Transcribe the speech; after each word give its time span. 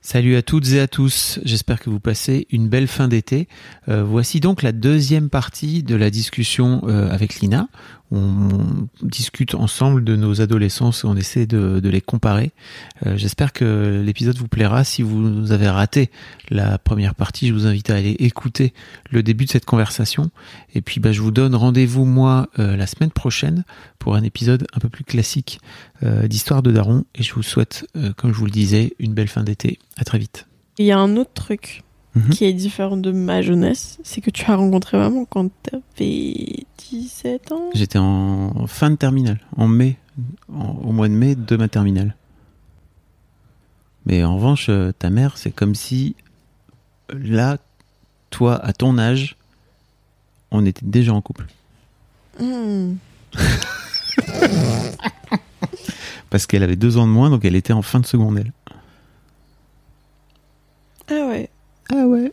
Salut 0.00 0.36
à 0.36 0.42
toutes 0.42 0.70
et 0.72 0.80
à 0.80 0.86
tous, 0.86 1.40
j'espère 1.44 1.80
que 1.80 1.88
vous 1.88 2.00
passez 2.00 2.46
une 2.50 2.68
belle 2.68 2.88
fin 2.88 3.08
d'été. 3.08 3.48
Euh, 3.88 4.04
voici 4.04 4.38
donc 4.38 4.62
la 4.62 4.72
deuxième 4.72 5.30
partie 5.30 5.82
de 5.82 5.94
la 5.94 6.10
discussion 6.10 6.82
euh, 6.88 7.08
avec 7.10 7.40
Lina. 7.40 7.68
On 8.10 8.88
discute 9.02 9.54
ensemble 9.54 10.04
de 10.04 10.14
nos 10.14 10.40
adolescences 10.40 11.04
on 11.04 11.16
essaie 11.16 11.46
de, 11.46 11.80
les 11.82 12.00
comparer. 12.00 12.52
Euh, 13.06 13.16
j'espère 13.16 13.52
que 13.52 14.02
l'épisode 14.04 14.36
vous 14.36 14.48
plaira. 14.48 14.84
Si 14.84 15.02
vous 15.02 15.52
avez 15.52 15.68
raté 15.68 16.10
la 16.50 16.78
première 16.78 17.14
partie, 17.14 17.48
je 17.48 17.54
vous 17.54 17.66
invite 17.66 17.90
à 17.90 17.96
aller 17.96 18.16
écouter 18.18 18.72
le 19.10 19.22
début 19.22 19.46
de 19.46 19.50
cette 19.50 19.64
conversation. 19.64 20.30
Et 20.74 20.80
puis 20.80 21.00
bah, 21.00 21.12
je 21.12 21.20
vous 21.20 21.30
donne 21.30 21.54
rendez-vous 21.54 22.04
moi 22.04 22.48
la 22.56 22.86
semaine 22.86 23.10
prochaine 23.10 23.64
pour 23.98 24.14
un 24.14 24.22
épisode 24.22 24.66
un 24.74 24.78
peu 24.78 24.88
plus 24.88 25.04
classique 25.04 25.60
d'Histoire 26.02 26.62
de 26.62 26.70
Daron. 26.70 27.04
Et 27.14 27.22
je 27.22 27.34
vous 27.34 27.42
souhaite, 27.42 27.86
comme 28.16 28.32
je 28.32 28.38
vous 28.38 28.46
le 28.46 28.50
disais, 28.50 28.94
une 28.98 29.14
belle 29.14 29.28
fin 29.28 29.42
d'été. 29.42 29.78
À 29.96 30.04
très 30.04 30.18
vite. 30.18 30.46
Il 30.78 30.86
y 30.86 30.92
a 30.92 30.98
un 30.98 31.16
autre 31.16 31.32
truc 31.34 31.84
Mhm. 32.14 32.30
qui 32.30 32.44
est 32.44 32.52
différent 32.52 32.96
de 32.96 33.10
ma 33.10 33.42
jeunesse, 33.42 33.98
c'est 34.04 34.20
que 34.20 34.30
tu 34.30 34.48
as 34.48 34.54
rencontré 34.54 34.96
maman 34.96 35.24
quand 35.24 35.50
tu 35.64 35.74
avais 35.74 36.64
17 36.90 37.50
ans 37.50 37.70
J'étais 37.74 37.98
en 37.98 38.66
fin 38.68 38.90
de 38.90 38.96
terminale, 38.96 39.40
en 39.56 39.66
mai, 39.66 39.96
au 40.48 40.92
mois 40.92 41.08
de 41.08 41.14
mai 41.14 41.34
de 41.34 41.56
ma 41.56 41.66
terminale. 41.68 42.14
Mais 44.06 44.22
en 44.22 44.36
revanche, 44.36 44.68
euh, 44.68 44.92
ta 44.92 45.10
mère, 45.10 45.36
c'est 45.38 45.50
comme 45.50 45.74
si 45.74 46.14
là, 47.12 47.58
toi, 48.30 48.64
à 48.64 48.72
ton 48.72 48.96
âge, 48.98 49.36
on 50.50 50.64
était 50.64 50.86
déjà 50.86 51.12
en 51.12 51.20
couple. 51.20 51.46
Hmm. 52.38 52.94
Parce 56.30 56.46
qu'elle 56.46 56.62
avait 56.62 56.76
deux 56.76 56.96
ans 56.96 57.06
de 57.06 57.12
moins, 57.12 57.30
donc 57.30 57.44
elle 57.44 57.56
était 57.56 57.72
en 57.72 57.82
fin 57.82 58.00
de 58.00 58.06
secondaire. 58.06 58.50
Ah 61.08 61.26
ouais. 61.28 61.48
Ah 61.92 62.06
ouais. 62.06 62.32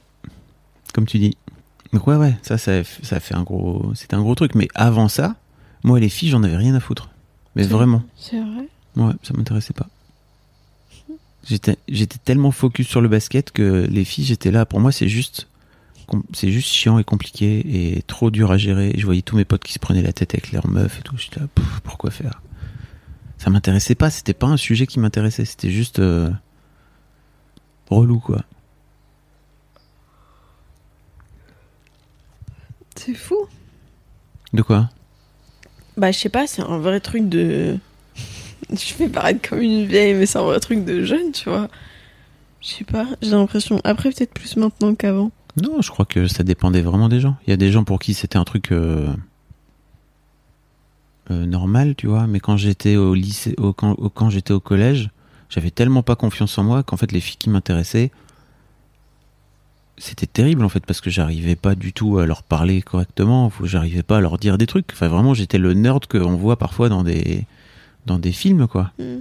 Comme 0.94 1.05
tu 1.05 1.19
dis. 1.19 1.38
Donc 1.94 2.07
ouais, 2.07 2.16
ouais, 2.16 2.35
ça, 2.41 2.57
ça, 2.57 2.83
ça 2.83 3.19
fait 3.19 3.35
un 3.35 3.44
gros, 3.44 3.91
c'était 3.95 4.16
un 4.16 4.21
gros 4.21 4.35
truc. 4.35 4.55
Mais 4.55 4.67
avant 4.75 5.07
ça, 5.07 5.35
moi, 5.83 5.99
les 5.99 6.09
filles, 6.09 6.30
j'en 6.30 6.44
avais 6.44 6.57
rien 6.57 6.75
à 6.75 6.80
foutre. 6.80 7.09
Mais 7.55 7.63
vraiment. 7.63 8.03
C'est 8.17 8.39
vrai? 8.39 8.67
Ouais, 8.95 9.13
ça 9.23 9.33
m'intéressait 9.33 9.73
pas. 9.73 9.88
J'étais, 11.47 11.75
tellement 12.23 12.52
focus 12.52 12.88
sur 12.88 13.02
le 13.02 13.09
basket 13.09 13.52
que 13.52 13.88
les 13.89 14.05
filles, 14.05 14.25
j'étais 14.25 14.52
là. 14.52 14.66
Pour 14.66 14.79
moi, 14.79 14.91
c'est 14.91 15.09
juste, 15.09 15.47
c'est 16.33 16.52
juste 16.52 16.67
chiant 16.67 16.99
et 16.99 17.03
compliqué 17.03 17.95
et 17.95 18.03
trop 18.03 18.29
dur 18.29 18.52
à 18.52 18.57
gérer. 18.57 18.94
Je 18.95 19.05
voyais 19.05 19.23
tous 19.23 19.35
mes 19.35 19.45
potes 19.45 19.63
qui 19.63 19.73
se 19.73 19.79
prenaient 19.79 20.03
la 20.03 20.13
tête 20.13 20.33
avec 20.33 20.52
leurs 20.52 20.67
meufs 20.67 20.99
et 20.99 21.02
tout. 21.02 21.17
J'étais 21.17 21.39
là, 21.39 21.47
pourquoi 21.83 22.11
faire? 22.11 22.41
Ça 23.38 23.49
m'intéressait 23.49 23.95
pas. 23.95 24.11
C'était 24.11 24.35
pas 24.35 24.47
un 24.47 24.57
sujet 24.57 24.85
qui 24.85 24.99
m'intéressait. 24.99 25.45
C'était 25.45 25.72
juste 25.72 25.99
euh, 25.99 26.29
relou, 27.89 28.19
quoi. 28.19 28.45
C'est 32.96 33.13
fou. 33.13 33.47
De 34.53 34.62
quoi? 34.62 34.90
Bah, 35.97 36.12
je 36.12 36.19
sais 36.19 36.29
pas, 36.29 36.47
c'est 36.47 36.62
un 36.62 36.78
vrai 36.78 37.00
truc 37.00 37.28
de. 37.29 37.78
je 38.69 38.96
vais 38.96 39.09
paraître 39.09 39.47
comme 39.47 39.62
une 39.62 39.85
vieille, 39.85 40.13
mais 40.13 40.25
c'est 40.25 40.40
un 40.40 40.44
vrai 40.44 40.59
truc 40.59 40.85
de 40.85 41.03
jeune, 41.03 41.31
tu 41.31 41.50
vois. 41.50 41.69
Je 42.62 42.68
sais 42.68 42.84
pas, 42.84 43.07
j'ai 43.22 43.31
l'impression. 43.31 43.81
Après, 43.84 44.09
peut-être 44.12 44.34
plus 44.34 44.56
maintenant 44.56 44.94
qu'avant. 44.94 45.31
Non, 45.62 45.81
je 45.81 45.90
crois 45.90 46.06
que 46.06 46.28
ça 46.28 46.44
dépendait 46.44 46.81
vraiment 46.81 47.09
des 47.09 47.19
gens. 47.19 47.35
Il 47.46 47.50
y 47.50 47.53
a 47.53 47.57
des 47.57 47.72
gens 47.72 47.84
pour 47.84 48.00
qui 48.00 48.13
c'était 48.13 48.38
un 48.38 48.46
truc 48.46 48.72
euh, 48.72 49.08
euh, 51.31 51.46
normal, 51.46 51.96
tu 51.96 52.08
vois. 52.08 52.28
Mais 52.28 52.40
quand 52.40 52.58
j'étais 52.58 52.96
au 52.96 53.13
lycée, 53.13 53.56
au, 53.58 53.73
quand, 53.73 53.96
quand 54.13 54.29
j'étais 54.29 54.53
au 54.53 54.59
collège, 54.59 55.09
j'avais 55.50 55.72
tellement 55.72 56.03
pas 56.03 56.16
confiance 56.16 56.58
en 56.58 56.63
moi 56.63 56.84
qu'en 56.84 56.97
fait, 56.97 57.12
les 57.12 57.19
filles 57.19 57.38
qui 57.38 57.50
m'intéressaient, 57.50 58.12
c'était 60.01 60.25
terrible 60.25 60.63
en 60.66 60.69
fait 60.69 60.84
parce 60.85 61.00
que 61.00 61.12
j'arrivais 61.12 61.56
pas 61.56 61.75
du 61.75 61.94
tout 61.94 62.17
à 62.17 62.25
leur 62.25 62.41
parler 62.41 62.81
correctement, 62.81 63.51
j'arrivais 63.63 64.01
pas 64.01 64.17
à 64.17 64.22
leur 64.22 64.39
dire 64.39 64.57
des 64.57 64.66
trucs. 64.66 64.88
Enfin 64.94 65.07
vraiment, 65.07 65.35
j'étais 65.35 65.59
le 65.59 65.73
nerd 65.73 66.07
qu'on 66.07 66.35
voit 66.35 66.57
parfois 66.57 66.89
dans 66.89 67.03
des 67.03 67.45
dans 68.07 68.17
des 68.17 68.31
films 68.31 68.67
quoi. 68.67 68.91
Mm. 68.97 69.17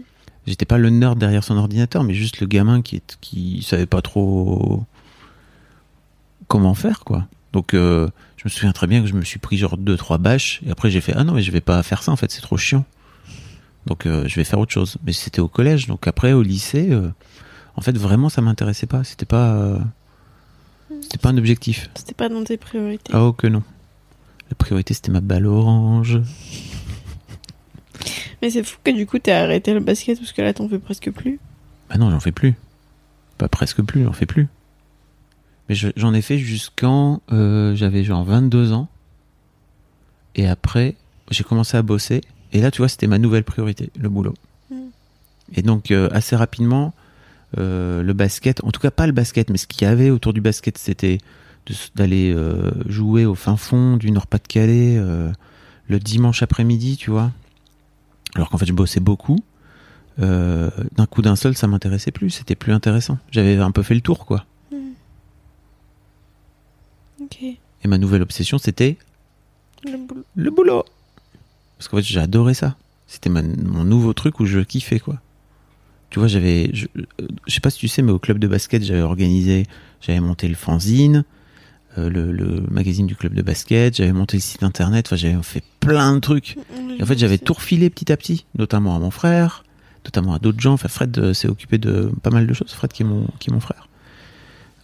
J'étais 0.47 0.65
pas 0.65 0.79
le 0.79 0.89
nerd 0.89 1.19
derrière 1.19 1.45
son 1.45 1.59
ordinateur, 1.59 2.03
mais 2.03 2.15
juste 2.15 2.41
le 2.41 2.47
gamin 2.47 2.81
qui 2.81 3.03
qui 3.21 3.63
savait 3.63 3.87
pas 3.87 4.01
trop 4.01 4.85
comment 6.49 6.73
faire 6.73 7.01
quoi. 7.01 7.27
Donc 7.53 7.75
euh, 7.75 8.09
je 8.39 8.45
me 8.47 8.49
souviens 8.49 8.73
très 8.73 8.87
bien 8.87 9.03
que 9.03 9.07
je 9.07 9.15
me 9.15 9.23
suis 9.23 9.39
pris 9.39 9.59
genre 9.59 9.77
deux 9.77 9.99
trois 9.99 10.17
bâches 10.17 10.63
et 10.67 10.71
après 10.71 10.91
j'ai 10.91 11.03
fait 11.03 11.13
ah 11.15 11.25
non 11.25 11.35
mais 11.35 11.43
je 11.43 11.51
vais 11.51 11.61
pas 11.61 11.83
faire 11.83 12.03
ça 12.03 12.11
en 12.11 12.17
fait 12.17 12.31
c'est 12.31 12.41
trop 12.41 12.57
chiant. 12.57 12.87
Donc 13.87 14.07
euh, 14.07 14.27
je 14.27 14.37
vais 14.37 14.45
faire 14.45 14.59
autre 14.59 14.73
chose. 14.73 14.97
Mais 15.05 15.13
c'était 15.13 15.41
au 15.41 15.49
collège 15.49 15.89
donc 15.89 16.07
après 16.07 16.33
au 16.33 16.41
lycée 16.43 16.89
euh, 16.91 17.11
en 17.77 17.83
fait 17.83 17.99
vraiment 17.99 18.31
ça 18.31 18.41
m'intéressait 18.41 18.87
pas. 18.87 19.05
C'était 19.05 19.27
pas 19.27 19.79
c'était 21.03 21.19
pas 21.19 21.31
un 21.31 21.39
objectif. 21.39 21.91
C'était 21.95 22.15
pas 22.15 22.29
dans 22.29 22.45
tes 22.45 22.57
priorités. 22.57 23.13
Ah, 23.15 23.25
oh 23.25 23.33
que 23.33 23.47
non. 23.47 23.63
La 24.51 24.57
priorité, 24.57 24.95
c'était 24.95 25.13
ma 25.13 25.21
balle 25.21 25.47
orange. 25.47 26.21
Mais 28.43 28.51
c'est 28.51 28.65
fou 28.65 28.79
que 28.83 28.91
du 28.91 29.07
coup, 29.07 29.19
t'aies 29.19 29.33
arrêté 29.33 29.75
le 29.75 29.81
basket 29.81 30.19
parce 30.19 30.33
que 30.33 30.43
là, 30.43 30.53
t'en 30.55 30.69
fais 30.69 30.79
presque 30.79 31.11
plus. 31.11 31.39
Bah 31.89 31.97
non, 31.99 32.11
j'en 32.11 32.21
fais 32.21 32.33
plus. 32.33 32.55
Pas 33.39 33.49
presque 33.49 33.83
plus, 33.83 34.05
j'en 34.05 34.13
fais 34.13 34.27
plus. 34.27 34.49
Mais 35.69 35.75
j'en 35.75 36.15
ai 36.15 36.23
fait 36.23 36.39
jusqu'en. 36.39 37.21
Euh, 37.33 37.75
j'avais 37.77 38.03
genre 38.03 38.25
22 38.25 38.73
ans. 38.73 38.89
Et 40.35 40.49
après, 40.49 40.97
j'ai 41.31 41.45
commencé 41.45 41.77
à 41.77 41.83
bosser. 41.83 42.23
Et 42.53 42.61
là, 42.61 42.71
tu 42.71 42.79
vois, 42.79 42.89
c'était 42.89 43.07
ma 43.07 43.19
nouvelle 43.19 43.45
priorité, 43.45 43.91
le 43.99 44.09
boulot. 44.09 44.35
Hmm. 44.71 44.89
Et 45.55 45.63
donc, 45.63 45.91
euh, 45.91 46.09
assez 46.13 46.35
rapidement, 46.35 46.93
euh, 47.59 48.03
le 48.03 48.13
basket, 48.13 48.63
en 48.65 48.71
tout 48.71 48.81
cas 48.81 48.91
pas 48.91 49.07
le 49.07 49.13
basket, 49.13 49.51
mais 49.51 49.59
ce 49.59 49.67
qu'il 49.67 49.83
y 49.83 49.91
avait 49.91 50.11
autour 50.11 50.33
du 50.33 50.41
basket, 50.41 50.79
c'était 50.79 51.19
d'aller 51.95 52.33
euh, 52.35 52.71
jouer 52.87 53.25
au 53.25 53.35
fin 53.35 53.57
fond 53.57 53.97
du 53.97 54.11
Nord-Pas-de-Calais 54.11 54.97
euh, 54.97 55.31
le 55.89 55.99
dimanche 55.99 56.43
après-midi, 56.43 56.97
tu 56.97 57.11
vois. 57.11 57.33
Alors 58.35 58.51
qu'en 58.51 58.59
fait, 58.59 58.67
je 58.67 58.73
bossais 58.73 59.01
beaucoup. 59.01 59.39
d'un 60.19 61.07
coup 61.11 61.23
d'un 61.23 61.37
seul, 61.37 61.57
ça 61.57 61.67
m'intéressait 61.67 62.13
plus, 62.13 62.31
c'était 62.31 62.55
plus 62.55 62.73
intéressant. 62.73 63.19
J'avais 63.31 63.57
un 63.57 63.71
peu 63.73 63.83
fait 63.83 63.95
le 63.95 64.01
tour, 64.01 64.27
quoi. 64.27 64.45
Hmm. 64.71 64.93
Et 67.83 67.89
ma 67.89 67.99
nouvelle 67.99 68.23
obsession, 68.23 68.59
c'était 68.59 68.97
le 69.85 69.97
boulot. 69.97 70.25
Le 70.37 70.51
boulot. 70.51 70.85
Parce 71.79 71.89
qu'en 71.89 72.01
fait, 72.01 72.19
adoré 72.19 72.55
ça. 72.55 72.77
C'était 73.07 73.31
mon 73.31 73.85
nouveau 73.85 74.13
truc 74.13 74.39
où 74.39 74.47
je 74.47 74.61
kiffais, 74.61 75.01
quoi 75.01 75.21
tu 76.11 76.19
vois, 76.19 76.29
j'avais, 76.29 76.71
je, 76.75 76.87
je, 77.47 77.55
sais 77.55 77.61
pas 77.61 77.71
si 77.71 77.79
tu 77.79 77.89
sais, 77.89 78.03
mais 78.03 78.13
au 78.13 78.19
club 78.19 78.39
de 78.39 78.49
basket, 78.49 78.83
j'avais 78.83 79.01
organisé, 79.01 79.67
j'avais 80.01 80.21
monté 80.21 80.49
le 80.49 80.57
fanzine, 80.57 81.25
euh, 81.99 82.11
le, 82.11 82.33
le, 82.33 82.63
magazine 82.71 83.07
du 83.07 83.15
club 83.15 83.35
de 83.35 83.43
basket, 83.43 83.97
j'avais 83.97 84.13
monté 84.13 84.37
le 84.37 84.43
site 84.43 84.65
internet, 84.65 85.07
enfin, 85.07 85.17
j'avais 85.17 85.41
fait 85.43 85.63
plein 85.79 86.15
de 86.15 86.19
trucs. 86.19 86.57
Et 86.99 87.03
en 87.03 87.07
fait, 87.07 87.19
j'avais 87.19 87.39
tout 87.39 87.55
refilé 87.55 87.91
petit 87.91 88.11
à 88.13 88.17
petit, 88.17 88.45
notamment 88.59 88.97
à 88.97 88.99
mon 88.99 89.11
frère, 89.11 89.65
notamment 90.05 90.35
à 90.35 90.41
d'autres 90.41 90.61
gens. 90.61 90.73
Enfin, 90.73 90.89
Fred 90.89 91.17
euh, 91.19 91.33
s'est 91.33 91.49
occupé 91.49 91.79
de 91.79 92.13
pas 92.23 92.31
mal 92.31 92.47
de 92.47 92.55
choses. 92.55 92.73
Fred, 92.73 92.93
qui 92.93 93.03
est 93.03 93.07
mon, 93.07 93.27
qui 93.39 93.51
est 93.51 93.53
mon 93.53 93.61
frère. 93.61 93.89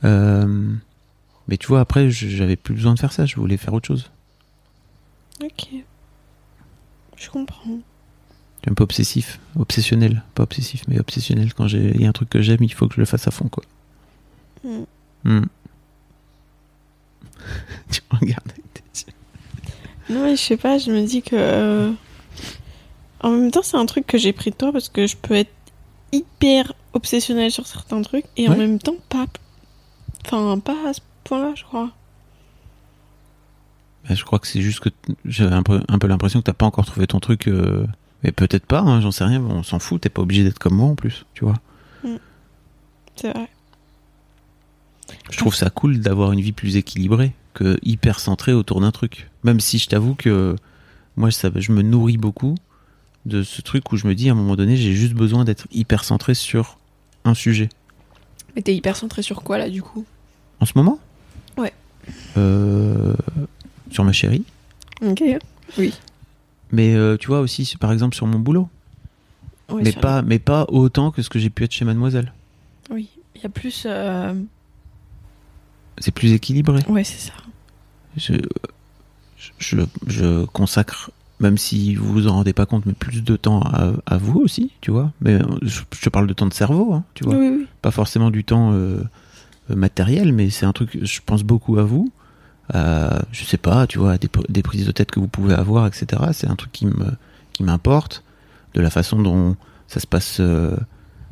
Euh, 0.04 0.72
mais 1.48 1.56
tu 1.56 1.66
vois, 1.66 1.80
après, 1.80 2.10
j'avais 2.10 2.56
plus 2.56 2.74
besoin 2.74 2.94
de 2.94 2.98
faire 2.98 3.12
ça. 3.12 3.26
Je 3.26 3.36
voulais 3.36 3.56
faire 3.56 3.74
autre 3.74 3.88
chose. 3.88 4.10
Ok. 5.42 5.68
Je 7.16 7.30
comprends 7.30 7.80
un 8.68 8.74
peu 8.74 8.84
obsessif, 8.84 9.38
obsessionnel, 9.58 10.22
pas 10.34 10.42
obsessif, 10.42 10.84
mais 10.88 10.98
obsessionnel. 10.98 11.54
Quand 11.54 11.68
il 11.68 12.00
y 12.00 12.06
a 12.06 12.08
un 12.08 12.12
truc 12.12 12.28
que 12.28 12.42
j'aime, 12.42 12.62
il 12.62 12.72
faut 12.72 12.88
que 12.88 12.94
je 12.94 13.00
le 13.00 13.06
fasse 13.06 13.28
à 13.28 13.30
fond, 13.30 13.48
quoi. 13.48 13.64
Mm. 14.64 14.84
Mm. 15.24 15.46
tu 17.90 18.00
me 18.12 18.18
regardes 18.18 18.50
avec 18.50 18.74
tes 18.74 18.82
yeux. 19.06 20.14
Non, 20.14 20.24
mais 20.24 20.36
je 20.36 20.42
sais 20.42 20.56
pas, 20.56 20.78
je 20.78 20.90
me 20.90 21.06
dis 21.06 21.22
que. 21.22 21.36
Euh, 21.36 21.92
en 23.20 23.30
même 23.30 23.50
temps, 23.50 23.62
c'est 23.62 23.76
un 23.76 23.86
truc 23.86 24.06
que 24.06 24.18
j'ai 24.18 24.32
pris 24.32 24.50
de 24.50 24.56
toi 24.56 24.72
parce 24.72 24.88
que 24.88 25.06
je 25.06 25.16
peux 25.16 25.34
être 25.34 25.52
hyper 26.12 26.72
obsessionnel 26.92 27.50
sur 27.50 27.66
certains 27.66 28.02
trucs 28.02 28.26
et 28.36 28.48
en 28.48 28.56
même 28.56 28.78
temps 28.78 28.96
pas. 29.08 29.26
Enfin, 30.26 30.58
pas 30.58 30.88
à 30.88 30.92
ce 30.92 31.00
point-là, 31.24 31.52
je 31.54 31.64
crois. 31.64 31.90
Bah, 34.08 34.14
je 34.14 34.24
crois 34.24 34.38
que 34.38 34.46
c'est 34.46 34.60
juste 34.60 34.80
que 34.80 34.90
un 35.42 35.62
peu, 35.62 35.80
un 35.88 35.98
peu 35.98 36.06
l'impression 36.06 36.40
que 36.40 36.44
t'as 36.44 36.52
pas 36.52 36.66
encore 36.66 36.86
trouvé 36.86 37.06
ton 37.06 37.20
truc. 37.20 37.48
Euh, 37.48 37.86
Mais 38.26 38.32
peut-être 38.32 38.66
pas, 38.66 38.80
hein, 38.80 39.00
j'en 39.00 39.12
sais 39.12 39.22
rien, 39.22 39.40
on 39.40 39.62
s'en 39.62 39.78
fout, 39.78 40.00
t'es 40.00 40.08
pas 40.08 40.20
obligé 40.20 40.42
d'être 40.42 40.58
comme 40.58 40.74
moi 40.74 40.88
en 40.88 40.96
plus, 40.96 41.24
tu 41.32 41.44
vois. 41.44 41.54
C'est 43.14 43.30
vrai. 43.32 43.48
Je 45.30 45.38
trouve 45.38 45.54
ça 45.54 45.70
cool 45.70 46.00
d'avoir 46.00 46.32
une 46.32 46.40
vie 46.40 46.50
plus 46.50 46.76
équilibrée 46.76 47.34
que 47.54 47.78
hyper 47.82 48.18
centrée 48.18 48.52
autour 48.52 48.80
d'un 48.80 48.90
truc. 48.90 49.30
Même 49.44 49.60
si 49.60 49.78
je 49.78 49.86
t'avoue 49.86 50.16
que 50.16 50.56
moi, 51.16 51.30
ça, 51.30 51.50
je 51.54 51.70
me 51.70 51.82
nourris 51.82 52.16
beaucoup 52.16 52.56
de 53.26 53.44
ce 53.44 53.62
truc 53.62 53.92
où 53.92 53.96
je 53.96 54.08
me 54.08 54.14
dis 54.16 54.28
à 54.28 54.32
un 54.32 54.34
moment 54.34 54.56
donné, 54.56 54.76
j'ai 54.76 54.92
juste 54.92 55.14
besoin 55.14 55.44
d'être 55.44 55.68
hyper 55.70 56.02
centré 56.02 56.34
sur 56.34 56.78
un 57.24 57.34
sujet. 57.34 57.68
Mais 58.56 58.62
t'es 58.62 58.74
hyper 58.74 58.96
centré 58.96 59.22
sur 59.22 59.44
quoi 59.44 59.56
là 59.56 59.70
du 59.70 59.82
coup? 59.82 60.04
En 60.58 60.66
ce 60.66 60.72
moment? 60.74 60.98
Ouais. 61.56 61.72
Euh, 62.36 63.14
sur 63.92 64.02
ma 64.02 64.12
chérie. 64.12 64.44
Ok. 65.00 65.22
Oui. 65.78 65.94
Mais 66.72 66.94
euh, 66.94 67.16
tu 67.16 67.28
vois 67.28 67.40
aussi, 67.40 67.76
par 67.78 67.92
exemple, 67.92 68.14
sur 68.16 68.26
mon 68.26 68.38
boulot. 68.38 68.68
Mais, 69.82 69.92
pas, 69.92 70.22
mais 70.22 70.38
pas 70.38 70.64
autant 70.68 71.10
que 71.10 71.22
ce 71.22 71.28
que 71.30 71.38
j'ai 71.38 71.50
pu 71.50 71.64
être 71.64 71.72
chez 71.72 71.84
Mademoiselle. 71.84 72.32
Oui. 72.90 73.08
Il 73.34 73.42
y 73.42 73.46
a 73.46 73.48
plus. 73.48 73.84
euh, 73.86 74.32
C'est 75.98 76.12
plus 76.12 76.32
équilibré. 76.32 76.80
Ouais, 76.88 77.04
c'est 77.04 77.18
ça. 77.18 77.32
Je, 78.16 78.34
je, 79.58 79.78
je 80.06 80.44
consacre, 80.46 81.10
même 81.40 81.58
si 81.58 81.94
vous 81.96 82.12
vous 82.12 82.28
en 82.28 82.32
rendez 82.34 82.52
pas 82.52 82.64
compte, 82.64 82.86
mais 82.86 82.92
plus 82.94 83.22
de 83.22 83.36
temps 83.36 83.60
à, 83.60 83.92
à 84.06 84.16
vous 84.18 84.38
aussi, 84.40 84.70
tu 84.80 84.90
vois. 84.90 85.12
Mais 85.20 85.38
je, 85.62 85.82
te 86.00 86.08
parle 86.08 86.26
de 86.26 86.32
temps 86.32 86.46
de 86.46 86.54
cerveau, 86.54 86.94
hein, 86.94 87.04
tu 87.14 87.24
vois. 87.24 87.34
Oui, 87.36 87.48
oui. 87.48 87.66
Pas 87.82 87.90
forcément 87.90 88.30
du 88.30 88.44
temps 88.44 88.70
euh, 88.72 89.02
matériel, 89.68 90.32
mais 90.32 90.48
c'est 90.50 90.64
un 90.66 90.72
truc, 90.72 90.98
je 91.02 91.20
pense 91.26 91.42
beaucoup 91.42 91.78
à 91.78 91.82
vous. 91.82 92.10
À, 92.72 93.22
je 93.32 93.44
sais 93.44 93.58
pas, 93.58 93.86
tu 93.86 93.98
vois, 93.98 94.18
des, 94.18 94.28
pr- 94.28 94.44
des 94.50 94.62
prises 94.62 94.86
de 94.86 94.92
tête 94.92 95.10
que 95.10 95.20
vous 95.20 95.28
pouvez 95.28 95.54
avoir, 95.54 95.86
etc. 95.86 96.06
C'est 96.32 96.48
un 96.48 96.56
truc 96.56 96.72
qui 96.72 96.86
me 96.86 97.12
qui 97.52 97.62
m'importe, 97.62 98.22
de 98.74 98.80
la 98.80 98.90
façon 98.90 99.22
dont 99.22 99.56
ça 99.88 100.00
se 100.00 100.06
passe 100.06 100.38
euh, 100.40 100.76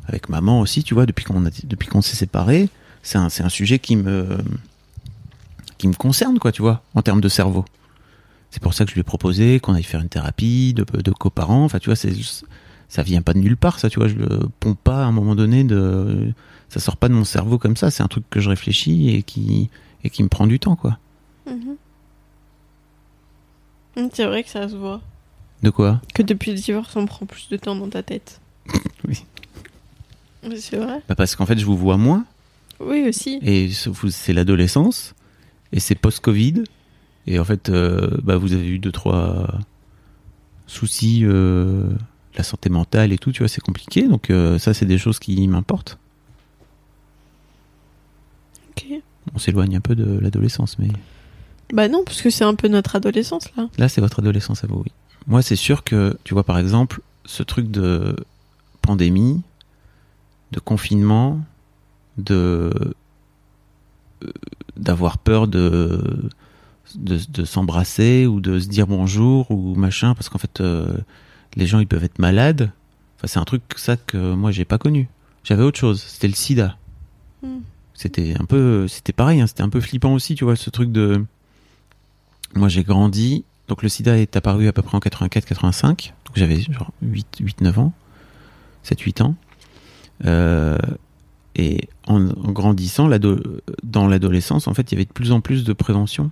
avec 0.07 0.29
maman 0.29 0.59
aussi, 0.61 0.83
tu 0.83 0.93
vois, 0.93 1.05
depuis 1.05 1.25
qu'on 1.25 1.45
a 1.45 1.49
depuis 1.65 1.87
qu'on 1.89 2.01
s'est 2.01 2.15
séparés. 2.15 2.69
C'est 3.03 3.17
un, 3.17 3.29
c'est 3.29 3.43
un 3.43 3.49
sujet 3.49 3.79
qui 3.79 3.95
me 3.97 4.37
qui 5.77 5.87
me 5.87 5.93
concerne, 5.93 6.39
quoi, 6.39 6.51
tu 6.51 6.61
vois, 6.61 6.83
en 6.95 7.01
termes 7.01 7.21
de 7.21 7.29
cerveau. 7.29 7.65
C'est 8.49 8.61
pour 8.63 8.73
ça 8.73 8.85
que 8.85 8.89
je 8.91 8.95
lui 8.95 9.01
ai 9.01 9.03
proposé 9.03 9.59
qu'on 9.59 9.73
aille 9.73 9.83
faire 9.83 9.99
une 9.99 10.07
thérapie 10.09 10.73
de, 10.73 10.85
de 10.85 11.11
coparents. 11.11 11.65
Enfin, 11.65 11.79
tu 11.79 11.89
vois, 11.89 11.97
c'est 11.97 12.13
ça 12.87 13.03
vient 13.03 13.21
pas 13.21 13.33
de 13.33 13.39
nulle 13.39 13.57
part, 13.57 13.79
ça, 13.79 13.89
tu 13.89 13.99
vois. 13.99 14.07
Je 14.07 14.15
le 14.15 14.39
pompe 14.61 14.79
pas 14.81 15.03
à 15.03 15.05
un 15.07 15.11
moment 15.11 15.35
donné 15.35 15.65
de, 15.65 16.31
ça 16.69 16.79
sort 16.79 16.95
pas 16.95 17.09
de 17.09 17.13
mon 17.13 17.25
cerveau 17.25 17.57
comme 17.57 17.75
ça. 17.75 17.91
C'est 17.91 18.03
un 18.03 18.07
truc 18.07 18.23
que 18.29 18.39
je 18.39 18.49
réfléchis 18.49 19.09
et 19.09 19.23
qui 19.23 19.69
et 20.05 20.09
qui 20.09 20.23
me 20.23 20.29
prend 20.29 20.47
du 20.47 20.59
temps, 20.59 20.75
quoi. 20.77 20.97
Mhm. 21.47 21.75
C'est 24.13 24.25
vrai 24.25 24.43
que 24.43 24.49
ça 24.49 24.67
se 24.67 24.75
voit. 24.75 25.01
De 25.63 25.69
quoi? 25.69 26.01
Que 26.13 26.21
depuis 26.21 26.51
le 26.51 26.57
divorce, 26.57 26.95
on 26.95 27.05
prend 27.05 27.25
plus 27.25 27.47
de 27.49 27.57
temps 27.57 27.75
dans 27.75 27.89
ta 27.89 28.03
tête. 28.03 28.39
Oui. 29.07 29.23
C'est 30.59 30.77
vrai. 30.77 31.01
bah 31.07 31.15
Parce 31.15 31.35
qu'en 31.35 31.45
fait, 31.45 31.57
je 31.57 31.65
vous 31.65 31.77
vois 31.77 31.97
moins 31.97 32.25
Oui, 32.79 33.05
aussi. 33.07 33.39
et 33.41 33.69
c'est 33.71 34.33
l'adolescence 34.33 35.13
et 35.71 35.79
c'est 35.79 35.95
post-Covid 35.95 36.63
et 37.27 37.39
en 37.39 37.43
fait, 37.43 37.69
euh, 37.69 38.09
bah, 38.23 38.37
vous 38.37 38.53
avez 38.53 38.67
eu 38.67 38.77
deux 38.79 38.91
trois 38.91 39.47
soucis, 40.67 41.21
euh, 41.23 41.89
la 42.35 42.43
santé 42.43 42.69
mentale 42.69 43.11
et 43.11 43.17
tout, 43.17 43.31
tu 43.31 43.39
vois, 43.39 43.47
c'est 43.47 43.61
compliqué. 43.61 44.07
Donc 44.07 44.29
euh, 44.29 44.59
ça, 44.59 44.73
c'est 44.75 44.85
des 44.85 44.97
choses 44.99 45.17
qui 45.19 45.47
m'importent. 45.47 45.97
Ok. 48.71 48.85
On 49.33 49.39
s'éloigne 49.39 49.75
un 49.77 49.81
peu 49.81 49.95
de 49.95 50.19
l'adolescence, 50.19 50.77
mais 50.79 50.89
Bah 51.73 51.87
non, 51.87 52.03
parce 52.05 52.21
que 52.21 52.29
c'est 52.29 52.43
un 52.43 52.55
peu 52.55 52.67
notre 52.67 52.95
adolescence 52.95 53.49
là. 53.55 53.67
Là, 53.77 53.89
c'est 53.89 54.01
votre 54.01 54.19
adolescence 54.19 54.63
à 54.63 54.67
vous, 54.67 54.81
oui. 54.85 54.91
Moi, 55.27 55.41
c'est 55.41 55.55
sûr 55.55 55.83
que, 55.83 56.17
tu 56.23 56.33
vois, 56.33 56.43
par 56.43 56.59
exemple, 56.59 57.01
ce 57.25 57.41
truc 57.41 57.71
de 57.71 58.15
pandémie, 58.81 59.41
de 60.51 60.59
confinement, 60.59 61.41
de 62.17 62.71
euh, 64.23 64.31
d'avoir 64.77 65.17
peur 65.17 65.47
de 65.47 66.29
de, 66.93 67.19
de 67.29 67.45
s'embrasser 67.45 68.27
ou 68.27 68.39
de 68.39 68.59
se 68.59 68.67
dire 68.67 68.85
bonjour 68.87 69.49
ou 69.49 69.73
machin, 69.75 70.13
parce 70.13 70.29
qu'en 70.29 70.37
fait, 70.37 70.61
euh, 70.61 70.95
les 71.55 71.65
gens, 71.65 71.79
ils 71.79 71.87
peuvent 71.87 72.03
être 72.03 72.19
malades. 72.19 72.71
Enfin, 73.17 73.27
c'est 73.27 73.39
un 73.39 73.45
truc, 73.45 73.63
ça, 73.75 73.97
que 73.97 74.35
moi, 74.35 74.51
j'ai 74.51 74.65
pas 74.65 74.77
connu. 74.77 75.09
J'avais 75.43 75.63
autre 75.63 75.79
chose, 75.79 76.01
c'était 76.01 76.27
le 76.27 76.35
sida. 76.35 76.77
Hmm. 77.41 77.59
C'était 77.93 78.35
un 78.39 78.45
peu, 78.45 78.87
c'était 78.87 79.13
pareil, 79.13 79.41
hein, 79.41 79.47
c'était 79.47 79.63
un 79.63 79.69
peu 79.69 79.79
flippant 79.79 80.13
aussi, 80.13 80.35
tu 80.35 80.43
vois, 80.43 80.55
ce 80.55 80.69
truc 80.69 80.91
de. 80.91 81.25
Moi, 82.55 82.69
j'ai 82.69 82.83
grandi. 82.83 83.43
Donc, 83.67 83.83
le 83.83 83.89
sida 83.89 84.17
est 84.17 84.35
apparu 84.35 84.67
à 84.67 84.73
peu 84.73 84.81
près 84.81 84.95
en 84.95 84.99
84-85. 84.99 85.83
Donc, 85.87 86.05
j'avais 86.35 86.61
genre 86.61 86.91
8-9 87.03 87.79
ans. 87.79 87.93
7-8 88.85 89.23
ans. 89.23 89.35
Euh, 90.25 90.77
et 91.55 91.89
en, 92.07 92.23
grandissant, 92.23 93.09
dans 93.83 94.07
l'adolescence, 94.07 94.67
en 94.67 94.73
fait, 94.73 94.91
il 94.91 94.95
y 94.95 94.97
avait 94.97 95.05
de 95.05 95.11
plus 95.11 95.31
en 95.31 95.41
plus 95.41 95.63
de 95.63 95.73
prévention 95.73 96.31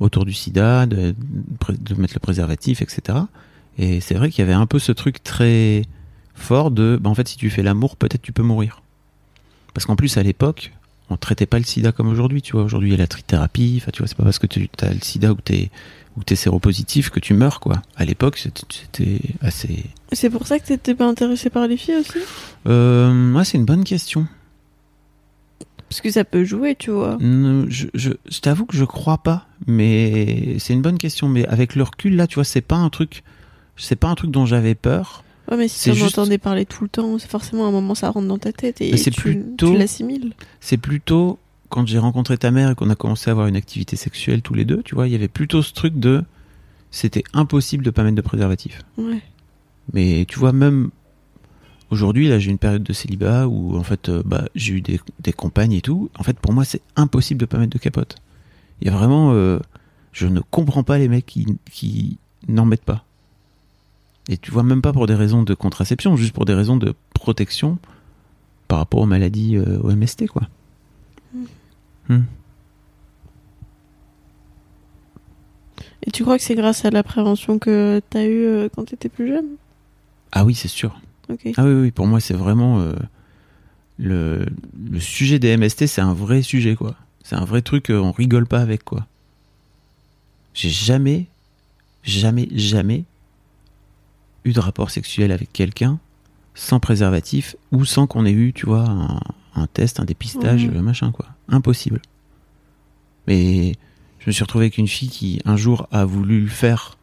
autour 0.00 0.24
du 0.24 0.32
sida, 0.32 0.86
de, 0.86 1.14
de 1.68 1.94
mettre 1.94 2.14
le 2.14 2.20
préservatif, 2.20 2.82
etc. 2.82 3.18
Et 3.78 4.00
c'est 4.00 4.14
vrai 4.14 4.30
qu'il 4.30 4.40
y 4.40 4.46
avait 4.46 4.54
un 4.54 4.66
peu 4.66 4.78
ce 4.78 4.92
truc 4.92 5.22
très 5.22 5.82
fort 6.34 6.70
de, 6.70 6.98
bah, 7.00 7.10
en 7.10 7.14
fait, 7.14 7.28
si 7.28 7.36
tu 7.36 7.50
fais 7.50 7.62
l'amour, 7.62 7.96
peut-être 7.96 8.22
tu 8.22 8.32
peux 8.32 8.42
mourir. 8.42 8.82
Parce 9.72 9.86
qu'en 9.86 9.96
plus, 9.96 10.16
à 10.16 10.22
l'époque, 10.22 10.72
on 11.10 11.16
traitait 11.16 11.46
pas 11.46 11.58
le 11.58 11.64
sida 11.64 11.92
comme 11.92 12.08
aujourd'hui, 12.08 12.40
tu 12.42 12.52
vois. 12.52 12.62
Aujourd'hui, 12.64 12.88
il 12.90 12.92
y 12.92 12.94
a 12.94 12.98
la 12.98 13.06
trithérapie. 13.06 13.78
Enfin, 13.80 13.90
tu 13.92 13.98
vois, 13.98 14.08
c'est 14.08 14.16
pas 14.16 14.24
parce 14.24 14.38
que 14.38 14.46
tu 14.46 14.68
as 14.80 14.92
le 14.92 15.00
sida 15.00 15.32
ou 15.32 15.36
que 15.36 15.42
t'es 15.42 15.70
ou 16.16 16.22
t'es 16.22 16.36
séropositif 16.36 17.10
que 17.10 17.18
tu 17.18 17.34
meurs, 17.34 17.58
quoi. 17.58 17.82
À 17.96 18.04
l'époque, 18.04 18.38
c'était- 18.38 19.18
assez. 19.40 19.84
C'est 20.12 20.30
pour 20.30 20.46
ça 20.46 20.60
que 20.60 20.66
t'étais 20.66 20.94
pas 20.94 21.06
intéressé 21.08 21.50
par 21.50 21.66
les 21.66 21.76
filles 21.76 21.96
aussi? 21.96 22.18
Euh, 22.68 23.12
moi, 23.12 23.44
c'est 23.44 23.58
une 23.58 23.64
bonne 23.64 23.82
question. 23.82 24.26
Parce 25.88 26.00
que 26.00 26.10
ça 26.12 26.24
peut 26.24 26.44
jouer, 26.44 26.76
tu 26.76 26.90
vois. 26.92 27.16
Ne- 27.20 27.68
Je, 27.68 27.88
je, 27.94 28.10
je 28.30 28.38
t'avoue 28.40 28.64
que 28.64 28.76
je 28.76 28.84
crois 28.84 29.18
pas, 29.18 29.48
mais 29.66 30.56
c'est 30.60 30.72
une 30.72 30.82
bonne 30.82 30.98
question. 30.98 31.28
Mais 31.28 31.46
avec 31.46 31.74
le 31.74 31.82
recul, 31.82 32.14
là, 32.14 32.28
tu 32.28 32.36
vois, 32.36 32.44
c'est 32.44 32.60
pas 32.60 32.76
un 32.76 32.90
truc, 32.90 33.24
c'est 33.76 33.96
pas 33.96 34.08
un 34.08 34.14
truc 34.14 34.30
dont 34.30 34.46
j'avais 34.46 34.76
peur. 34.76 35.23
Ouais, 35.50 35.56
mais 35.58 35.68
si 35.68 35.92
juste- 35.94 36.18
entendais 36.18 36.38
parler 36.38 36.64
tout 36.64 36.84
le 36.84 36.88
temps, 36.88 37.18
c'est 37.18 37.30
forcément 37.30 37.66
à 37.66 37.68
un 37.68 37.72
moment 37.72 37.94
ça 37.94 38.10
rentre 38.10 38.26
dans 38.28 38.38
ta 38.38 38.52
tête 38.52 38.80
et 38.80 38.90
tu, 38.94 39.10
plutôt- 39.10 39.72
tu 39.72 39.78
l'assimiles. 39.78 40.32
C'est 40.60 40.78
plutôt 40.78 41.38
quand 41.68 41.86
j'ai 41.86 41.98
rencontré 41.98 42.38
ta 42.38 42.50
mère 42.50 42.70
et 42.70 42.74
qu'on 42.74 42.88
a 42.90 42.94
commencé 42.94 43.28
à 43.28 43.32
avoir 43.32 43.46
une 43.46 43.56
activité 43.56 43.96
sexuelle 43.96 44.42
tous 44.42 44.54
les 44.54 44.64
deux, 44.64 44.82
tu 44.84 44.94
vois, 44.94 45.06
il 45.08 45.12
y 45.12 45.16
avait 45.16 45.28
plutôt 45.28 45.60
ce 45.62 45.72
truc 45.72 45.98
de, 45.98 46.22
c'était 46.90 47.24
impossible 47.34 47.84
de 47.84 47.90
pas 47.90 48.04
mettre 48.04 48.16
de 48.16 48.22
préservatif. 48.22 48.80
Ouais. 48.96 49.20
Mais 49.92 50.24
tu 50.28 50.38
vois, 50.38 50.52
même 50.52 50.90
aujourd'hui, 51.90 52.28
là, 52.28 52.38
j'ai 52.38 52.50
une 52.50 52.58
période 52.58 52.82
de 52.82 52.92
célibat 52.92 53.46
où, 53.48 53.76
en 53.76 53.82
fait, 53.82 54.08
euh, 54.08 54.22
bah, 54.24 54.44
j'ai 54.54 54.74
eu 54.74 54.80
des, 54.80 55.00
des 55.20 55.32
compagnes 55.32 55.72
et 55.72 55.80
tout. 55.80 56.10
En 56.18 56.22
fait, 56.22 56.38
pour 56.38 56.52
moi, 56.52 56.64
c'est 56.64 56.80
impossible 56.96 57.40
de 57.40 57.46
pas 57.46 57.58
mettre 57.58 57.72
de 57.72 57.78
capote. 57.78 58.16
Il 58.80 58.86
y 58.86 58.90
a 58.90 58.94
vraiment, 58.94 59.32
euh, 59.32 59.58
je 60.12 60.26
ne 60.26 60.40
comprends 60.40 60.82
pas 60.84 60.98
les 60.98 61.08
mecs 61.08 61.26
qui, 61.26 61.46
qui 61.70 62.18
n'en 62.48 62.64
mettent 62.64 62.84
pas. 62.84 63.04
Et 64.28 64.38
tu 64.38 64.50
vois, 64.50 64.62
même 64.62 64.82
pas 64.82 64.92
pour 64.92 65.06
des 65.06 65.14
raisons 65.14 65.42
de 65.42 65.54
contraception, 65.54 66.16
juste 66.16 66.32
pour 66.32 66.44
des 66.44 66.54
raisons 66.54 66.76
de 66.76 66.94
protection 67.12 67.78
par 68.68 68.78
rapport 68.78 69.00
aux 69.00 69.06
maladies 69.06 69.56
euh, 69.56 69.78
au 69.80 69.94
MST, 69.94 70.26
quoi. 70.28 70.48
Hmm. 72.08 72.22
Et 76.06 76.10
tu 76.10 76.22
crois 76.22 76.36
que 76.36 76.44
c'est 76.44 76.54
grâce 76.54 76.84
à 76.84 76.90
la 76.90 77.02
prévention 77.02 77.58
que 77.58 78.00
t'as 78.10 78.24
eu 78.24 78.44
euh, 78.44 78.68
quand 78.74 78.84
t'étais 78.84 79.08
plus 79.08 79.28
jeune? 79.28 79.56
Ah 80.32 80.44
oui, 80.44 80.54
c'est 80.54 80.68
sûr. 80.68 81.00
Ah 81.56 81.64
oui, 81.64 81.72
oui, 81.74 81.90
pour 81.90 82.06
moi, 82.06 82.20
c'est 82.20 82.34
vraiment 82.34 82.80
euh, 82.80 82.92
le, 83.98 84.46
le 84.90 85.00
sujet 85.00 85.38
des 85.38 85.56
MST, 85.56 85.86
c'est 85.86 86.02
un 86.02 86.12
vrai 86.12 86.42
sujet, 86.42 86.76
quoi. 86.76 86.94
C'est 87.22 87.36
un 87.36 87.44
vrai 87.44 87.62
truc, 87.62 87.86
on 87.90 88.12
rigole 88.12 88.46
pas 88.46 88.60
avec, 88.60 88.84
quoi. 88.84 89.06
J'ai 90.52 90.68
jamais, 90.70 91.26
jamais, 92.02 92.48
jamais 92.52 93.04
eu 94.44 94.52
de 94.52 94.60
rapport 94.60 94.90
sexuel 94.90 95.32
avec 95.32 95.52
quelqu'un 95.52 95.98
sans 96.54 96.80
préservatif 96.80 97.56
ou 97.72 97.84
sans 97.84 98.06
qu'on 98.06 98.24
ait 98.24 98.32
eu, 98.32 98.52
tu 98.52 98.66
vois, 98.66 98.88
un, 98.88 99.20
un 99.54 99.66
test, 99.66 100.00
un 100.00 100.04
dépistage, 100.04 100.66
euh, 100.66 100.80
machin, 100.80 101.10
quoi. 101.10 101.26
Impossible. 101.48 102.00
Mais 103.26 103.74
je 104.20 104.26
me 104.26 104.32
suis 104.32 104.42
retrouvé 104.42 104.66
avec 104.66 104.78
une 104.78 104.88
fille 104.88 105.08
qui, 105.08 105.40
un 105.44 105.56
jour, 105.56 105.88
a 105.90 106.04
voulu 106.04 106.42
le 106.42 106.48
faire 106.48 106.96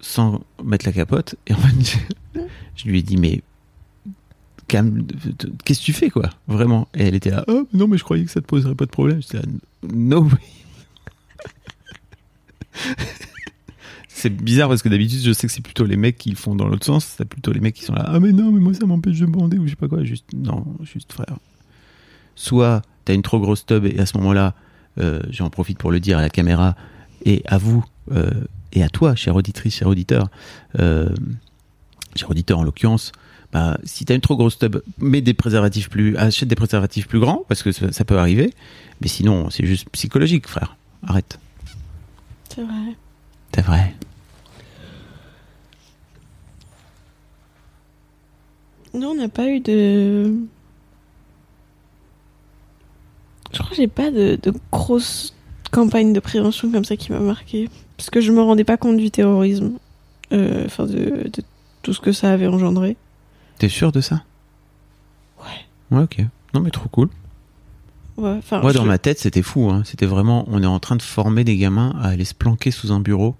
sans 0.00 0.42
mettre 0.64 0.86
la 0.86 0.92
capote. 0.92 1.36
Et 1.46 1.52
en 1.54 1.58
fait, 1.58 1.98
je, 2.34 2.40
je 2.76 2.88
lui 2.88 3.00
ai 3.00 3.02
dit, 3.02 3.16
mais 3.16 3.42
qu'est-ce 4.68 5.80
que 5.80 5.84
tu 5.84 5.92
fais, 5.92 6.10
quoi? 6.10 6.30
Vraiment. 6.48 6.88
Et 6.94 7.04
elle 7.04 7.14
était 7.14 7.30
là, 7.30 7.44
oh, 7.48 7.68
non, 7.72 7.88
mais 7.88 7.98
je 7.98 8.04
croyais 8.04 8.24
que 8.24 8.30
ça 8.30 8.40
te 8.40 8.46
poserait 8.46 8.74
pas 8.74 8.86
de 8.86 8.90
problème. 8.90 9.20
J'étais 9.22 9.38
là, 9.38 9.44
no 9.92 10.22
way. 10.22 10.30
C'est 14.18 14.30
bizarre 14.30 14.70
parce 14.70 14.80
que 14.80 14.88
d'habitude, 14.88 15.20
je 15.22 15.32
sais 15.32 15.46
que 15.46 15.52
c'est 15.52 15.60
plutôt 15.60 15.84
les 15.84 15.98
mecs 15.98 16.16
qui 16.16 16.30
le 16.30 16.36
font 16.36 16.54
dans 16.54 16.66
l'autre 16.66 16.86
sens. 16.86 17.16
C'est 17.18 17.26
plutôt 17.26 17.52
les 17.52 17.60
mecs 17.60 17.74
qui 17.74 17.84
sont 17.84 17.92
là, 17.92 18.04
ah, 18.06 18.18
mais 18.18 18.32
non, 18.32 18.50
mais 18.50 18.60
moi, 18.60 18.72
ça 18.72 18.86
m'empêche 18.86 19.18
de 19.18 19.26
me 19.26 19.32
bander 19.32 19.58
ou 19.58 19.66
je 19.66 19.70
sais 19.70 19.76
pas 19.76 19.88
quoi. 19.88 20.04
Juste, 20.04 20.24
non, 20.34 20.64
juste 20.82 21.12
frère. 21.12 21.36
Soit 22.34 22.80
t'as 23.04 23.12
une 23.12 23.20
trop 23.20 23.38
grosse 23.38 23.66
tub 23.66 23.84
et 23.84 23.98
à 23.98 24.06
ce 24.06 24.16
moment-là, 24.16 24.54
euh, 24.98 25.20
j'en 25.28 25.50
profite 25.50 25.76
pour 25.76 25.90
le 25.90 26.00
dire 26.00 26.16
à 26.16 26.22
la 26.22 26.30
caméra 26.30 26.76
et 27.26 27.42
à 27.44 27.58
vous 27.58 27.84
euh, 28.10 28.30
et 28.72 28.82
à 28.82 28.88
toi, 28.88 29.14
chère 29.16 29.36
auditrice, 29.36 29.76
cher 29.76 29.88
auditeur, 29.88 30.30
euh, 30.78 31.10
cher 32.14 32.30
auditeur 32.30 32.58
en 32.58 32.64
l'occurrence, 32.64 33.12
bah, 33.52 33.76
si 33.84 34.06
t'as 34.06 34.14
une 34.14 34.22
trop 34.22 34.36
grosse 34.36 34.58
tub, 34.58 34.76
mets 34.98 35.20
des 35.20 35.34
préservatifs 35.34 35.90
plus, 35.90 36.16
achète 36.16 36.48
des 36.48 36.54
préservatifs 36.54 37.06
plus 37.06 37.20
grands 37.20 37.44
parce 37.48 37.62
que 37.62 37.70
ça, 37.70 37.92
ça 37.92 38.06
peut 38.06 38.18
arriver. 38.18 38.54
Mais 39.02 39.08
sinon, 39.08 39.50
c'est 39.50 39.66
juste 39.66 39.90
psychologique, 39.90 40.48
frère. 40.48 40.78
Arrête. 41.06 41.38
C'est 42.48 42.62
vrai. 42.62 42.96
C'est 43.54 43.62
vrai. 43.62 43.94
Nous, 48.96 49.06
on 49.08 49.14
n'a 49.14 49.28
pas 49.28 49.48
eu 49.48 49.60
de. 49.60 50.34
Je 53.52 53.58
crois 53.58 53.70
que 53.70 53.76
j'ai 53.76 53.86
pas 53.88 54.10
de, 54.10 54.38
de 54.42 54.52
grosse 54.72 55.34
campagne 55.70 56.12
de 56.12 56.20
prévention 56.20 56.70
comme 56.70 56.84
ça 56.84 56.96
qui 56.96 57.12
m'a 57.12 57.20
marqué. 57.20 57.68
Parce 57.96 58.10
que 58.10 58.20
je 58.20 58.32
me 58.32 58.40
rendais 58.42 58.64
pas 58.64 58.76
compte 58.76 58.96
du 58.96 59.10
terrorisme. 59.10 59.72
Euh, 60.32 60.64
Enfin, 60.66 60.86
de, 60.86 61.28
de 61.32 61.42
tout 61.82 61.92
ce 61.92 62.00
que 62.00 62.12
ça 62.12 62.32
avait 62.32 62.46
engendré. 62.48 62.96
T'es 63.58 63.68
sûr 63.68 63.92
de 63.92 64.00
ça? 64.00 64.22
Ouais. 65.40 65.96
Ouais, 65.96 66.02
ok. 66.02 66.18
Non, 66.54 66.60
mais 66.60 66.70
trop 66.70 66.88
cool. 66.88 67.08
Ouais, 68.16 68.34
enfin. 68.38 68.60
Moi, 68.60 68.72
je- 68.72 68.78
dans 68.78 68.84
ma 68.84 68.98
tête, 68.98 69.18
c'était 69.18 69.42
fou. 69.42 69.70
Hein. 69.70 69.82
C'était 69.84 70.06
vraiment, 70.06 70.44
on 70.48 70.62
est 70.62 70.66
en 70.66 70.80
train 70.80 70.96
de 70.96 71.02
former 71.02 71.44
des 71.44 71.56
gamins 71.56 71.94
à 72.00 72.08
aller 72.08 72.24
se 72.24 72.34
planquer 72.34 72.70
sous 72.70 72.92
un 72.92 73.00
bureau 73.00 73.36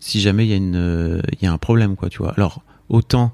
si 0.00 0.20
jamais 0.20 0.46
il 0.46 0.50
y 0.50 0.52
a 0.52 0.56
une, 0.56 0.76
euh, 0.76 1.20
il 1.32 1.42
y 1.42 1.46
a 1.48 1.52
un 1.52 1.58
problème, 1.58 1.96
quoi, 1.96 2.08
tu 2.08 2.18
vois. 2.18 2.32
Alors, 2.34 2.62
autant 2.88 3.32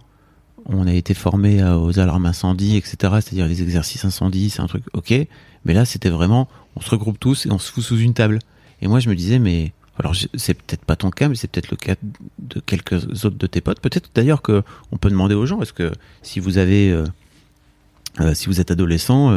on 0.67 0.87
a 0.87 0.93
été 0.93 1.15
formé 1.15 1.63
euh, 1.63 1.77
aux 1.77 1.99
alarmes 1.99 2.27
incendie, 2.27 2.77
etc., 2.77 2.97
c'est-à-dire 3.01 3.47
les 3.47 3.63
exercices 3.63 4.05
incendie, 4.05 4.51
c'est 4.51 4.63
un 4.63 4.67
truc, 4.67 4.85
ok. 4.93 5.13
Mais 5.65 5.75
là, 5.75 5.85
c'était 5.85 6.11
vraiment, 6.11 6.49
on 6.77 6.81
se 6.81 6.91
regroupe 6.91 7.19
tous 7.19 7.47
et 7.47 7.51
on 7.51 7.59
se 7.59 7.71
fout 7.71 7.85
sous 7.85 7.99
une 7.99 8.15
table. 8.15 8.39
Et 8.83 8.89
moi, 8.89 9.01
je 9.01 9.09
me 9.09 9.15
disais, 9.15 9.39
mais 9.39 9.73
alors 9.99 10.15
c'est 10.35 10.55
peut-être 10.55 10.85
pas 10.85 10.97
ton 10.97 11.11
cas, 11.11 11.29
mais 11.29 11.37
c'est 11.37 11.49
peut-être 11.49 11.71
le 11.71 11.77
cas 11.77 11.95
de 12.39 12.61
quelques 12.61 13.25
autres 13.25 13.37
de 13.37 13.47
tes 13.47 13.61
potes. 13.61 13.81
Peut-être 13.81 14.11
d'ailleurs 14.15 14.43
que 14.43 14.63
on 14.91 14.97
peut 14.97 15.09
demander 15.11 15.35
aux 15.35 15.47
gens, 15.47 15.61
est-ce 15.63 15.73
que 15.73 15.93
si 16.23 16.41
vous 16.41 16.59
avez, 16.59 16.91
euh, 16.91 17.05
euh, 18.21 18.35
si 18.35 18.47
vous 18.47 18.61
êtes 18.61 18.71
adolescent, 18.71 19.33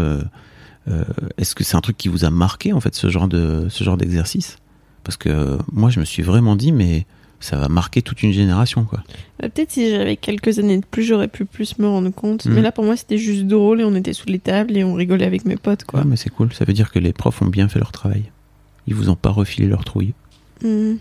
est-ce 1.38 1.54
que 1.54 1.64
c'est 1.64 1.76
un 1.76 1.82
truc 1.82 1.98
qui 1.98 2.08
vous 2.08 2.26
a 2.26 2.30
marqué 2.30 2.74
en 2.74 2.80
fait 2.80 2.96
ce 2.96 3.10
genre 3.10 3.28
de 3.28 3.68
ce 3.70 3.84
genre 3.84 3.98
d'exercice? 3.98 4.58
Parce 5.04 5.18
que 5.18 5.58
moi, 5.72 5.90
je 5.90 6.00
me 6.00 6.06
suis 6.06 6.24
vraiment 6.24 6.56
dit, 6.56 6.72
mais 6.72 7.06
ça 7.40 7.58
va 7.58 7.68
marquer 7.70 8.02
toute 8.02 8.24
une 8.24 8.32
génération, 8.32 8.84
quoi. 8.84 9.04
Bah, 9.40 9.50
Peut-être 9.50 9.72
si 9.72 9.90
j'avais 9.90 10.16
quelques 10.18 10.60
années 10.60 10.78
de 10.78 10.86
plus, 10.86 11.04
j'aurais 11.04 11.28
pu 11.28 11.46
plus 11.46 11.78
me 11.80 11.88
rendre 11.88 12.10
compte. 12.10 12.46
Mhm. 12.46 12.54
Mais 12.54 12.62
là, 12.62 12.72
pour 12.72 12.84
moi, 12.84 12.96
c'était 12.98 13.18
juste 13.18 13.44
drôle 13.46 13.82
et 13.82 13.84
on 13.84 13.96
était 13.96 14.14
sous 14.14 14.28
les 14.28 14.40
tables 14.40 14.76
et 14.76 14.84
on 14.84 14.94
rigolait 14.94 15.26
avec 15.26 15.46
mes 15.46 15.56
potes, 15.58 15.84
quoi. 15.84 16.00
Ouais, 16.00 16.06
mais 16.08 16.16
c'est 16.18 16.30
cool. 16.30 16.52
Ça 16.54 16.66
veut 16.66 16.74
dire 16.74 16.92
que 16.92 17.00
les 17.00 17.14
profs 17.14 17.42
ont 17.42 17.48
bien 17.48 17.68
fait 17.68 17.80
leur 17.80 17.92
travail. 17.92 18.24
Ils 18.88 18.96
vous 18.96 19.10
ont 19.10 19.16
pas 19.16 19.30
refilé 19.30 19.68
leur 19.68 19.84
trouille. 19.86 20.14
Mhm. 20.64 20.98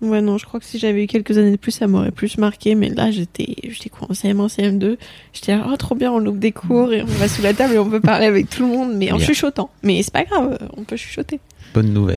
Ouais, 0.00 0.20
non, 0.20 0.36
je 0.36 0.46
crois 0.46 0.58
que 0.58 0.66
si 0.66 0.80
j'avais 0.80 1.04
eu 1.04 1.06
quelques 1.06 1.38
années 1.38 1.52
de 1.52 1.56
plus, 1.56 1.70
ça 1.70 1.86
m'aurait 1.86 2.10
plus 2.10 2.36
marqué. 2.36 2.74
Mais 2.74 2.88
là, 2.88 3.10
j'étais, 3.12 3.54
j'étais 3.68 3.88
quoi, 3.88 4.08
en 4.10 4.14
CM1, 4.14 4.48
CM2. 4.48 4.96
J'étais 5.32 5.56
oh, 5.64 5.76
trop 5.76 5.94
bien, 5.94 6.10
on 6.10 6.18
loupe 6.18 6.40
des 6.40 6.50
cours 6.50 6.92
et 6.92 7.02
on 7.02 7.06
va 7.06 7.28
sous 7.28 7.42
la 7.42 7.54
table 7.54 7.74
et 7.74 7.78
on 7.78 7.88
peut 7.88 8.00
parler 8.00 8.26
avec 8.26 8.50
tout 8.50 8.62
le 8.62 8.68
monde, 8.68 8.94
mais 8.96 9.12
en 9.12 9.18
Yeah. 9.18 9.26
chuchotant. 9.28 9.70
Mais 9.84 10.02
c'est 10.02 10.12
pas 10.12 10.24
grave, 10.24 10.58
on 10.76 10.82
peut 10.82 10.96
chuchoter. 10.96 11.38
Bonne 11.72 11.92
nouvelle. 11.92 12.16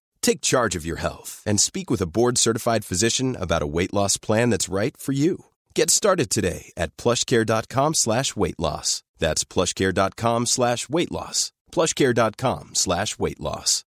Take 0.21 0.41
charge 0.41 0.75
of 0.75 0.85
your 0.85 0.97
health 1.01 1.43
and 1.45 1.59
speak 1.59 1.89
with 1.91 2.01
a 2.01 2.07
board-certified 2.07 2.85
physician 2.85 3.35
about 3.39 3.61
a 3.61 3.67
weight 3.67 3.93
loss 3.93 4.17
plan 4.17 4.49
that's 4.49 4.69
right 4.69 4.95
for 4.97 5.11
you. 5.11 5.45
Get 5.75 5.89
started 5.89 6.29
today 6.29 6.71
at 6.77 6.95
plushcare.com 6.97 7.93
slash 7.93 8.35
weight 8.35 8.59
loss. 8.59 9.03
That's 9.19 9.43
plushcare.com 9.43 10.45
slash 10.45 10.89
weight 10.89 11.11
loss. 11.11 11.51
plushcare.com 11.71 12.71
slash 12.73 13.19
weight 13.19 13.39
loss. 13.39 13.83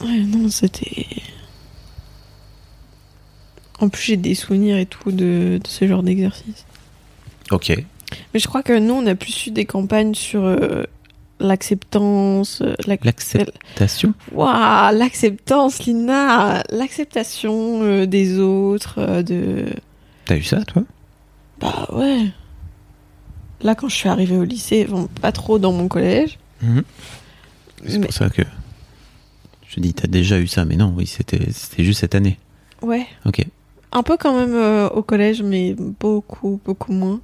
Ouais, 0.00 0.22
non, 0.26 0.50
c'était. 0.50 1.22
En 3.80 3.88
plus, 3.88 4.02
j'ai 4.02 4.16
des 4.16 4.34
souvenirs 4.34 4.76
et 4.76 4.86
tout 4.86 5.10
de, 5.10 5.58
de 5.62 5.68
ce 5.68 5.86
genre 5.86 6.02
d'exercice. 6.02 6.66
Ok. 7.50 7.72
Mais 8.32 8.40
je 8.40 8.46
crois 8.46 8.62
que 8.62 8.78
nous, 8.78 8.94
on 8.94 9.06
a 9.06 9.14
plus 9.14 9.46
eu 9.46 9.50
des 9.50 9.64
campagnes 9.64 10.14
sur 10.14 10.44
euh, 10.44 10.84
l'acceptance. 11.40 12.60
euh, 12.62 12.74
l'ac- 12.86 13.04
L'acceptation. 13.04 14.14
Waouh, 14.32 14.96
l'acceptance, 14.96 15.84
Lina 15.84 16.62
L'acceptation 16.70 17.82
euh, 17.82 18.06
des 18.06 18.38
autres, 18.38 18.94
euh, 18.98 19.22
de. 19.22 19.66
T'as 20.26 20.36
eu 20.36 20.42
ça, 20.42 20.64
toi? 20.64 20.82
Bah 21.60 21.86
ouais. 21.92 22.26
Là, 23.62 23.74
quand 23.74 23.88
je 23.88 23.94
suis 23.96 24.08
arrivée 24.08 24.36
au 24.36 24.44
lycée, 24.44 24.84
bon, 24.84 25.08
pas 25.20 25.32
trop 25.32 25.58
dans 25.58 25.72
mon 25.72 25.88
collège. 25.88 26.38
Mhm. 26.62 26.82
C'est 27.86 27.98
Mais- 27.98 28.06
pour 28.06 28.14
ça 28.14 28.28
que 28.30 28.42
je 29.68 29.80
dis, 29.80 29.92
t'as 29.94 30.06
déjà 30.08 30.38
eu 30.38 30.46
ça, 30.46 30.64
mais 30.64 30.76
non, 30.76 30.92
oui, 30.96 31.06
c'était 31.06 31.50
c'était 31.50 31.84
juste 31.84 32.00
cette 32.00 32.14
année. 32.14 32.38
Ouais. 32.82 33.06
Ok. 33.26 33.44
Un 33.92 34.02
peu 34.02 34.16
quand 34.16 34.34
même 34.36 34.54
euh, 34.54 34.88
au 34.88 35.02
collège, 35.02 35.42
mais 35.42 35.74
beaucoup, 36.00 36.60
beaucoup 36.64 36.92
moins. 36.92 37.20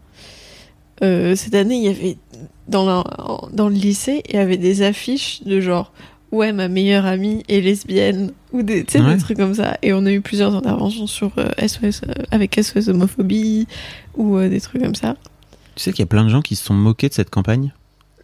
Euh, 1.02 1.34
cette 1.36 1.54
année, 1.54 1.76
il 1.76 1.84
y 1.84 1.88
avait 1.88 2.16
dans, 2.68 2.84
la- 2.84 3.48
dans 3.52 3.68
le 3.68 3.74
lycée, 3.74 4.22
il 4.28 4.34
y 4.34 4.38
avait 4.38 4.56
des 4.58 4.82
affiches 4.82 5.42
de 5.44 5.60
genre 5.60 5.92
ouais 6.32 6.52
ma 6.52 6.68
meilleure 6.68 7.06
amie 7.06 7.42
est 7.48 7.60
lesbienne 7.60 8.32
ou 8.52 8.62
des, 8.62 8.84
Ouais. 8.94 9.16
trucs 9.16 9.36
comme 9.38 9.54
ça. 9.54 9.76
Et 9.82 9.92
on 9.92 10.04
a 10.06 10.12
eu 10.12 10.20
plusieurs 10.20 10.54
interventions 10.54 11.06
sur 11.06 11.32
euh, 11.38 11.48
SOS 11.66 12.02
euh, 12.06 12.12
avec 12.30 12.54
SOS 12.62 12.88
homophobie 12.88 13.66
ou 14.16 14.36
euh, 14.36 14.48
des 14.48 14.60
trucs 14.60 14.82
comme 14.82 14.94
ça. 14.94 15.16
Tu 15.74 15.82
sais 15.84 15.90
qu'il 15.92 16.00
y 16.00 16.02
a 16.02 16.06
plein 16.06 16.24
de 16.24 16.28
gens 16.28 16.42
qui 16.42 16.54
se 16.56 16.64
sont 16.64 16.74
moqués 16.74 17.08
de 17.08 17.14
cette 17.14 17.30
campagne? 17.30 17.72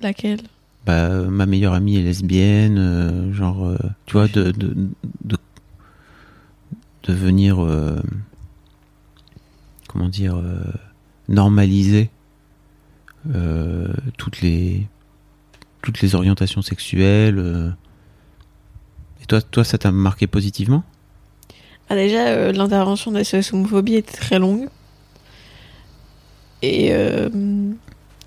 Laquelle? 0.03 0.41
Bah, 0.85 0.93
euh, 1.07 1.29
ma 1.31 1.47
meilleure 1.47 1.73
amie 1.73 1.97
est 1.97 2.03
lesbienne, 2.03 2.77
euh, 2.79 3.33
genre, 3.33 3.65
euh, 3.67 3.77
tu 4.05 4.13
vois, 4.13 4.29
de, 4.29 4.53
de, 4.53 4.77
de, 5.25 5.37
de 7.05 7.13
venir, 7.13 7.61
euh, 7.65 7.97
comment 9.89 10.09
dire, 10.09 10.37
euh, 10.37 10.61
normaliser 11.29 12.11
euh, 13.35 13.89
toutes 14.19 14.41
les 14.41 14.87
toutes 15.83 16.01
les 16.01 16.15
orientations 16.15 16.63
sexuelles. 16.63 17.39
euh. 17.39 17.71
Et 19.23 19.27
toi, 19.27 19.41
toi, 19.41 19.65
ça 19.65 19.79
t'a 19.79 19.93
marqué 19.93 20.27
positivement? 20.27 20.83
Ah, 21.89 21.95
déjà, 21.95 22.27
euh, 22.29 22.53
l'intervention 22.53 23.13
de 23.13 23.23
SOS 23.23 23.53
homophobie 23.53 23.95
était 23.95 24.17
très 24.17 24.39
longue. 24.39 24.69
Et 26.63 26.93
euh, 26.93 27.29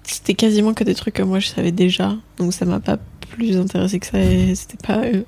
c'était 0.03 0.33
quasiment 0.35 0.73
que 0.73 0.83
des 0.83 0.95
trucs 0.95 1.15
que 1.15 1.23
moi 1.23 1.39
je 1.39 1.47
savais 1.47 1.71
déjà. 1.71 2.15
Donc 2.37 2.53
ça 2.53 2.65
m'a 2.65 2.79
pas 2.79 2.97
plus 3.29 3.57
intéressé 3.57 3.99
que 3.99 4.05
ça. 4.05 4.19
Et 4.19 4.55
c'était 4.55 4.77
pas. 4.85 4.99
euh, 4.99 5.23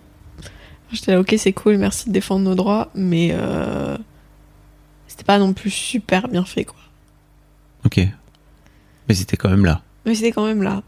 J'étais 0.94 1.14
là, 1.14 1.20
ok, 1.22 1.34
c'est 1.38 1.54
cool, 1.54 1.78
merci 1.78 2.10
de 2.10 2.14
défendre 2.14 2.44
nos 2.46 2.56
droits. 2.56 2.90
Mais 2.96 3.30
euh, 3.34 3.98
c'était 5.08 5.24
pas 5.24 5.40
non 5.40 5.54
plus 5.54 5.70
super 5.72 6.28
bien 6.28 6.46
fait, 6.46 6.64
quoi. 6.66 6.80
Ok. 7.86 8.00
Mais 9.12 9.16
c'était 9.16 9.38
quand 9.38 9.50
même 9.50 9.66
là. 9.66 9.82
Mais 10.06 10.16
c'était 10.16 10.32
quand 10.32 10.46
même 10.46 10.64
là. 10.64 10.82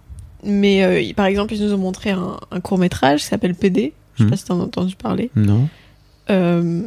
Mais 0.44 0.84
euh, 0.84 1.14
par 1.16 1.26
exemple, 1.28 1.54
ils 1.54 1.62
nous 1.64 1.74
ont 1.74 1.78
montré 1.78 2.12
un, 2.12 2.38
un 2.52 2.60
court 2.60 2.78
métrage 2.78 3.22
qui 3.22 3.26
s'appelle 3.28 3.56
PD. 3.56 3.94
Je 4.16 4.20
sais 4.20 4.24
Mhm. 4.26 4.30
pas 4.30 4.36
si 4.38 4.46
t'en 4.46 4.60
as 4.60 4.64
entendu 4.64 4.96
parler. 4.96 5.30
Non 5.36 5.68
Euh, 6.30 6.82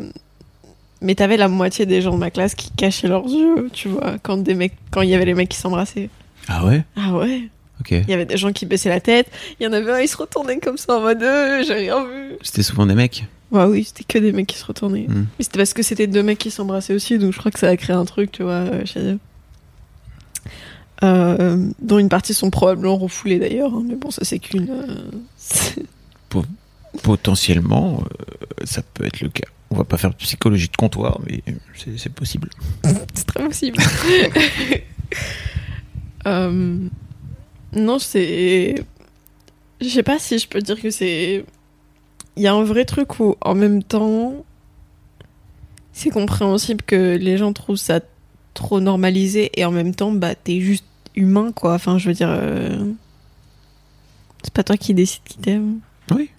mais 1.00 1.14
t'avais 1.14 1.36
la 1.36 1.48
moitié 1.48 1.84
des 1.86 2.00
gens 2.02 2.12
de 2.14 2.18
ma 2.18 2.30
classe 2.30 2.54
qui 2.54 2.70
cachaient 2.70 3.08
leurs 3.08 3.26
yeux, 3.26 3.68
tu 3.72 3.88
vois, 3.88 4.16
quand 4.22 4.38
des 4.38 4.54
mecs, 4.54 4.74
quand 4.90 5.02
il 5.02 5.10
y 5.10 5.14
avait 5.14 5.24
les 5.26 5.34
mecs 5.34 5.48
qui 5.50 5.58
s'embrassaient. 5.58 6.08
Ah 6.48 6.64
ouais? 6.64 6.84
Ah 6.96 7.14
ouais. 7.14 7.42
Ok. 7.80 7.90
Il 7.90 8.08
y 8.08 8.12
avait 8.14 8.24
des 8.24 8.36
gens 8.38 8.52
qui 8.52 8.64
baissaient 8.66 8.88
la 8.88 9.00
tête. 9.00 9.30
Il 9.60 9.64
y 9.64 9.66
en 9.66 9.72
avait 9.72 9.92
un, 9.92 9.98
il 10.00 10.08
se 10.08 10.16
retournait 10.16 10.58
comme 10.58 10.78
ça 10.78 10.96
en 10.96 11.00
mode, 11.02 11.22
euh, 11.22 11.62
j'ai 11.66 11.74
rien 11.74 12.02
vu. 12.04 12.36
C'était 12.42 12.62
souvent 12.62 12.86
des 12.86 12.94
mecs 12.94 13.26
Ouais, 13.52 13.64
oui, 13.64 13.84
c'était 13.84 14.04
que 14.04 14.18
des 14.18 14.32
mecs 14.32 14.46
qui 14.48 14.56
se 14.58 14.64
retournaient. 14.64 15.06
Mhm. 15.08 15.26
Mais 15.38 15.44
c'était 15.44 15.58
parce 15.58 15.72
que 15.74 15.82
c'était 15.82 16.06
deux 16.06 16.22
mecs 16.22 16.38
qui 16.38 16.50
s'embrassaient 16.50 16.94
aussi, 16.94 17.18
donc 17.18 17.32
je 17.32 17.38
crois 17.38 17.50
que 17.52 17.58
ça 17.58 17.68
a 17.68 17.76
créé 17.76 17.94
un 17.94 18.04
truc, 18.04 18.32
tu 18.32 18.42
vois, 18.42 18.52
euh, 18.52 18.84
chez 18.86 19.00
eux. 19.00 19.18
Euh, 21.02 21.68
dont 21.80 21.98
une 21.98 22.08
partie 22.08 22.32
sont 22.32 22.50
probablement 22.50 22.96
refoulées 22.96 23.38
d'ailleurs, 23.38 23.74
hein, 23.74 23.84
mais 23.86 23.96
bon, 23.96 24.10
ça 24.10 24.24
c'est 24.24 24.38
qu'une. 24.38 24.68
euh, 24.70 26.42
Potentiellement, 27.02 28.02
euh, 28.02 28.64
ça 28.64 28.80
peut 28.94 29.04
être 29.04 29.20
le 29.20 29.28
cas. 29.28 29.44
On 29.70 29.76
va 29.76 29.84
pas 29.84 29.98
faire 29.98 30.10
de 30.10 30.16
psychologie 30.16 30.68
de 30.68 30.76
comptoir, 30.76 31.20
mais 31.26 31.42
c'est 31.96 32.12
possible. 32.12 32.48
c'est 33.14 33.26
très 33.26 33.44
possible. 33.44 33.78
Non, 37.72 37.98
c'est. 37.98 38.74
Je 39.80 39.88
sais 39.88 40.02
pas 40.02 40.18
si 40.18 40.38
je 40.38 40.48
peux 40.48 40.60
dire 40.60 40.80
que 40.80 40.90
c'est. 40.90 41.44
Il 42.36 42.42
y 42.42 42.46
a 42.46 42.54
un 42.54 42.64
vrai 42.64 42.84
truc 42.84 43.20
où, 43.20 43.36
en 43.40 43.54
même 43.54 43.82
temps, 43.82 44.44
c'est 45.92 46.10
compréhensible 46.10 46.82
que 46.82 47.16
les 47.16 47.36
gens 47.38 47.52
trouvent 47.52 47.76
ça 47.76 48.00
trop 48.56 48.80
normalisé 48.80 49.50
et 49.54 49.64
en 49.64 49.70
même 49.70 49.94
temps, 49.94 50.10
bah, 50.12 50.34
t'es 50.34 50.60
juste 50.60 50.84
humain, 51.14 51.52
quoi. 51.52 51.74
Enfin, 51.74 51.98
je 51.98 52.08
veux 52.08 52.14
dire. 52.14 52.28
euh, 52.30 52.90
C'est 54.42 54.52
pas 54.52 54.64
toi 54.64 54.76
qui 54.76 54.94
décide 54.94 55.22
qui 55.24 55.38
t'aime. 55.38 55.78
Oui. 56.10 56.30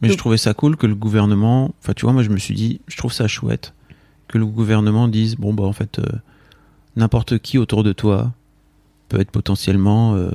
Mais 0.00 0.08
je 0.08 0.14
trouvais 0.16 0.36
ça 0.38 0.54
cool 0.54 0.76
que 0.76 0.86
le 0.86 0.94
gouvernement. 0.94 1.74
Enfin, 1.82 1.92
tu 1.94 2.04
vois, 2.04 2.12
moi, 2.12 2.22
je 2.22 2.30
me 2.30 2.38
suis 2.38 2.54
dit, 2.54 2.80
je 2.86 2.96
trouve 2.96 3.12
ça 3.12 3.26
chouette 3.28 3.74
que 4.28 4.38
le 4.38 4.46
gouvernement 4.46 5.08
dise 5.08 5.36
bon, 5.36 5.52
bah, 5.54 5.64
en 5.64 5.72
fait, 5.72 5.98
euh, 5.98 6.04
n'importe 6.96 7.38
qui 7.38 7.58
autour 7.58 7.82
de 7.82 7.92
toi 7.92 8.32
peut 9.08 9.18
être 9.20 9.30
potentiellement 9.30 10.14
euh, 10.14 10.30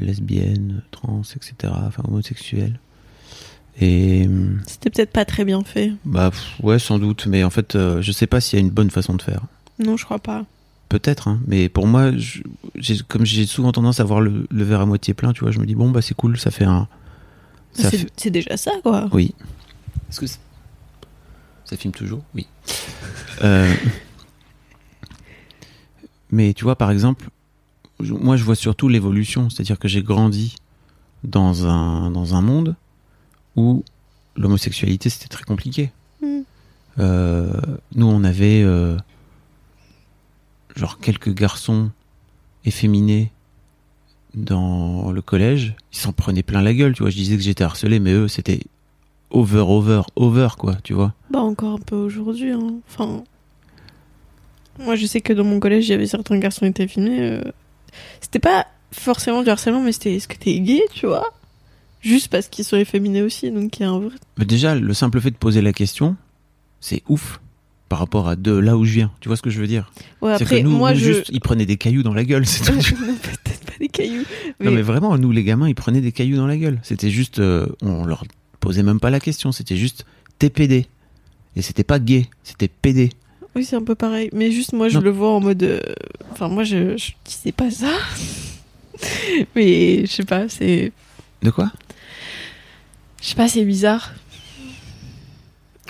lesbienne, 0.00 0.82
trans, 0.90 1.22
etc., 1.34 1.72
enfin, 1.86 2.02
homosexuel. 2.06 2.78
Et. 3.80 4.26
hum, 4.26 4.60
C'était 4.66 4.90
peut-être 4.90 5.12
pas 5.12 5.24
très 5.24 5.44
bien 5.44 5.62
fait. 5.62 5.92
Bah, 6.04 6.30
pff, 6.30 6.60
ouais, 6.62 6.78
sans 6.78 6.98
doute, 6.98 7.26
mais 7.26 7.44
en 7.44 7.50
fait, 7.50 7.72
je 8.00 8.12
sais 8.12 8.26
pas 8.26 8.40
s'il 8.40 8.58
y 8.58 8.62
a 8.62 8.64
une 8.64 8.70
bonne 8.72 8.90
façon 8.90 9.14
de 9.14 9.22
faire. 9.22 9.42
Non, 9.78 9.96
je 9.96 10.04
crois 10.04 10.18
pas. 10.18 10.44
Peut-être, 10.88 11.28
hein, 11.28 11.40
mais 11.48 11.68
pour 11.68 11.86
moi, 11.86 12.12
je- 12.16 12.42
comme 13.08 13.26
j'ai 13.26 13.44
souvent 13.46 13.72
tendance 13.72 13.98
à 14.00 14.04
voir 14.04 14.20
le, 14.20 14.46
le 14.50 14.64
verre 14.64 14.80
à 14.80 14.86
moitié 14.86 15.14
plein, 15.14 15.32
tu 15.32 15.40
vois, 15.40 15.50
je 15.50 15.58
me 15.58 15.66
dis 15.66 15.74
bon 15.74 15.90
bah 15.90 16.00
c'est 16.00 16.14
cool, 16.14 16.38
ça 16.38 16.50
fait 16.52 16.64
un. 16.64 16.86
C'est 17.72 18.06
fait- 18.16 18.30
déjà 18.30 18.56
ça, 18.56 18.70
quoi. 18.82 19.08
Oui. 19.12 19.34
Est-ce 20.08 20.20
que 20.20 20.26
ça 20.26 21.76
filme 21.76 21.92
toujours? 21.94 22.22
Oui. 22.34 22.46
Euh, 23.42 23.70
Mais 26.30 26.54
tu 26.54 26.64
vois, 26.64 26.76
par 26.76 26.90
exemple, 26.90 27.28
moi 28.00 28.36
je 28.36 28.44
vois 28.44 28.54
surtout 28.54 28.88
l'évolution, 28.88 29.50
c'est-à-dire 29.50 29.78
que 29.78 29.88
j'ai 29.88 30.02
grandi 30.02 30.56
dans 31.24 31.66
un 31.66 32.10
dans 32.10 32.34
un 32.34 32.40
monde 32.40 32.76
où 33.56 33.84
l'homosexualité 34.36 35.10
c'était 35.10 35.28
très 35.28 35.44
compliqué. 35.44 35.90
Mm. 36.22 36.26
Euh, 36.98 37.52
nous 37.94 38.06
on 38.06 38.24
avait 38.24 38.62
euh, 38.62 38.96
genre 40.76 40.98
quelques 40.98 41.32
garçons 41.34 41.90
efféminés 42.64 43.32
dans 44.34 45.10
le 45.12 45.22
collège, 45.22 45.74
ils 45.92 45.98
s'en 45.98 46.12
prenaient 46.12 46.42
plein 46.42 46.60
la 46.62 46.74
gueule, 46.74 46.92
tu 46.94 47.02
vois. 47.02 47.10
Je 47.10 47.16
disais 47.16 47.36
que 47.36 47.42
j'étais 47.42 47.64
harcelé, 47.64 47.98
mais 48.00 48.12
eux, 48.12 48.28
c'était 48.28 48.60
over, 49.30 49.60
over, 49.66 50.02
over, 50.16 50.48
quoi, 50.58 50.74
tu 50.84 50.92
vois. 50.92 51.14
Bah 51.30 51.40
encore 51.40 51.74
un 51.74 51.78
peu 51.78 51.96
aujourd'hui. 51.96 52.50
hein. 52.52 52.74
Enfin, 52.88 53.24
moi 54.78 54.94
je 54.94 55.06
sais 55.06 55.20
que 55.22 55.32
dans 55.32 55.44
mon 55.44 55.58
collège 55.58 55.86
il 55.88 55.92
y 55.92 55.94
avait 55.94 56.06
certains 56.06 56.38
garçons 56.38 56.60
qui 56.66 56.70
étaient 56.70 56.86
filmés. 56.88 57.20
euh, 57.20 57.42
C'était 58.20 58.38
pas 58.38 58.66
forcément 58.92 59.42
du 59.42 59.48
harcèlement, 59.48 59.80
mais 59.80 59.92
c'était 59.92 60.14
est-ce 60.16 60.28
que 60.28 60.36
t'es 60.36 60.58
gay, 60.60 60.82
tu 60.92 61.06
vois? 61.06 61.32
Juste 62.02 62.28
parce 62.28 62.48
qu'ils 62.48 62.64
sont 62.64 62.76
efféminés 62.76 63.22
aussi, 63.22 63.50
donc 63.50 63.78
il 63.78 63.82
y 63.82 63.84
a 63.86 63.90
un 63.90 63.98
vrai. 63.98 64.14
Mais 64.38 64.44
déjà, 64.44 64.74
le 64.74 64.94
simple 64.94 65.20
fait 65.20 65.30
de 65.30 65.36
poser 65.36 65.62
la 65.62 65.72
question, 65.72 66.14
c'est 66.80 67.02
ouf 67.08 67.40
par 67.88 67.98
rapport 68.00 68.28
à 68.28 68.36
de 68.36 68.52
là 68.52 68.76
où 68.76 68.84
je 68.84 68.92
viens. 68.94 69.10
Tu 69.20 69.28
vois 69.28 69.36
ce 69.36 69.42
que 69.42 69.50
je 69.50 69.60
veux 69.60 69.66
dire 69.66 69.90
Ouais, 70.20 70.32
après 70.32 70.60
que 70.60 70.64
nous, 70.64 70.76
moi 70.76 70.92
nous, 70.92 70.98
je. 70.98 71.04
juste, 71.12 71.26
ils 71.30 71.40
prenaient 71.40 71.66
des 71.66 71.76
cailloux 71.76 72.02
dans 72.02 72.14
la 72.14 72.24
gueule. 72.24 72.46
c'est 72.46 72.64
Peut-être 72.72 73.64
pas 73.64 73.72
des 73.78 73.88
cailloux. 73.88 74.24
Non, 74.60 74.70
mais 74.72 74.82
vraiment, 74.82 75.16
nous, 75.18 75.30
les 75.30 75.44
gamins, 75.44 75.68
ils 75.68 75.74
prenaient 75.74 76.00
des 76.00 76.12
cailloux 76.12 76.36
dans 76.36 76.46
la 76.46 76.56
gueule. 76.56 76.78
C'était 76.82 77.10
juste, 77.10 77.38
euh, 77.38 77.66
on 77.82 78.04
leur 78.04 78.24
posait 78.60 78.82
même 78.82 78.98
pas 79.00 79.10
la 79.10 79.20
question. 79.20 79.52
C'était 79.52 79.76
juste 79.76 80.04
TPD. 80.38 80.86
Et 81.54 81.62
c'était 81.62 81.84
pas 81.84 81.98
gay, 81.98 82.26
c'était 82.44 82.68
PD. 82.68 83.10
Oui, 83.54 83.64
c'est 83.64 83.76
un 83.76 83.82
peu 83.84 83.94
pareil. 83.94 84.28
Mais 84.34 84.50
juste, 84.50 84.72
moi, 84.74 84.88
je 84.90 84.96
Non. 84.98 85.04
le 85.04 85.10
vois 85.10 85.30
en 85.30 85.40
mode. 85.40 85.62
euh, 85.62 85.80
Enfin, 86.32 86.48
moi, 86.48 86.64
je, 86.64 86.96
je 86.98 87.12
disais 87.24 87.52
pas 87.52 87.70
ça. 87.70 87.88
mais 89.54 90.02
je 90.06 90.10
sais 90.12 90.24
pas, 90.24 90.48
c'est. 90.48 90.92
De 91.42 91.50
quoi? 91.50 91.70
Je 93.22 93.28
sais 93.28 93.34
pas, 93.34 93.48
c'est 93.48 93.64
bizarre. 93.64 94.12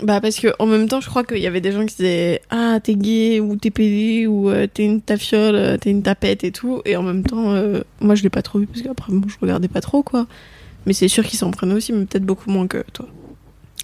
Bah, 0.02 0.20
parce 0.20 0.36
que 0.36 0.48
en 0.58 0.66
même 0.66 0.88
temps, 0.88 1.00
je 1.00 1.08
crois 1.08 1.24
qu'il 1.24 1.38
y 1.38 1.46
avait 1.46 1.62
des 1.62 1.72
gens 1.72 1.86
qui 1.86 1.96
disaient 1.96 2.42
Ah, 2.50 2.78
t'es 2.82 2.94
gay, 2.96 3.40
ou 3.40 3.56
t'es 3.56 3.70
pédé, 3.70 4.26
ou 4.26 4.50
euh, 4.50 4.66
t'es 4.66 4.84
une 4.84 5.00
tafiole, 5.00 5.54
euh, 5.54 5.76
t'es 5.78 5.90
une 5.90 6.02
tapette 6.02 6.44
et 6.44 6.52
tout. 6.52 6.82
Et 6.84 6.96
en 6.96 7.02
même 7.02 7.22
temps, 7.24 7.52
euh, 7.52 7.80
moi, 8.00 8.14
je 8.14 8.22
l'ai 8.22 8.28
pas 8.30 8.42
trop 8.42 8.58
vu, 8.58 8.66
parce 8.66 8.82
qu'après, 8.82 9.12
bon, 9.12 9.26
je 9.28 9.36
regardais 9.40 9.68
pas 9.68 9.80
trop, 9.80 10.02
quoi. 10.02 10.26
Mais 10.84 10.92
c'est 10.92 11.08
sûr 11.08 11.24
qu'ils 11.24 11.38
s'en 11.38 11.50
prenaient 11.50 11.74
aussi, 11.74 11.92
mais 11.92 12.04
peut-être 12.04 12.26
beaucoup 12.26 12.50
moins 12.50 12.66
que 12.66 12.84
toi. 12.92 13.06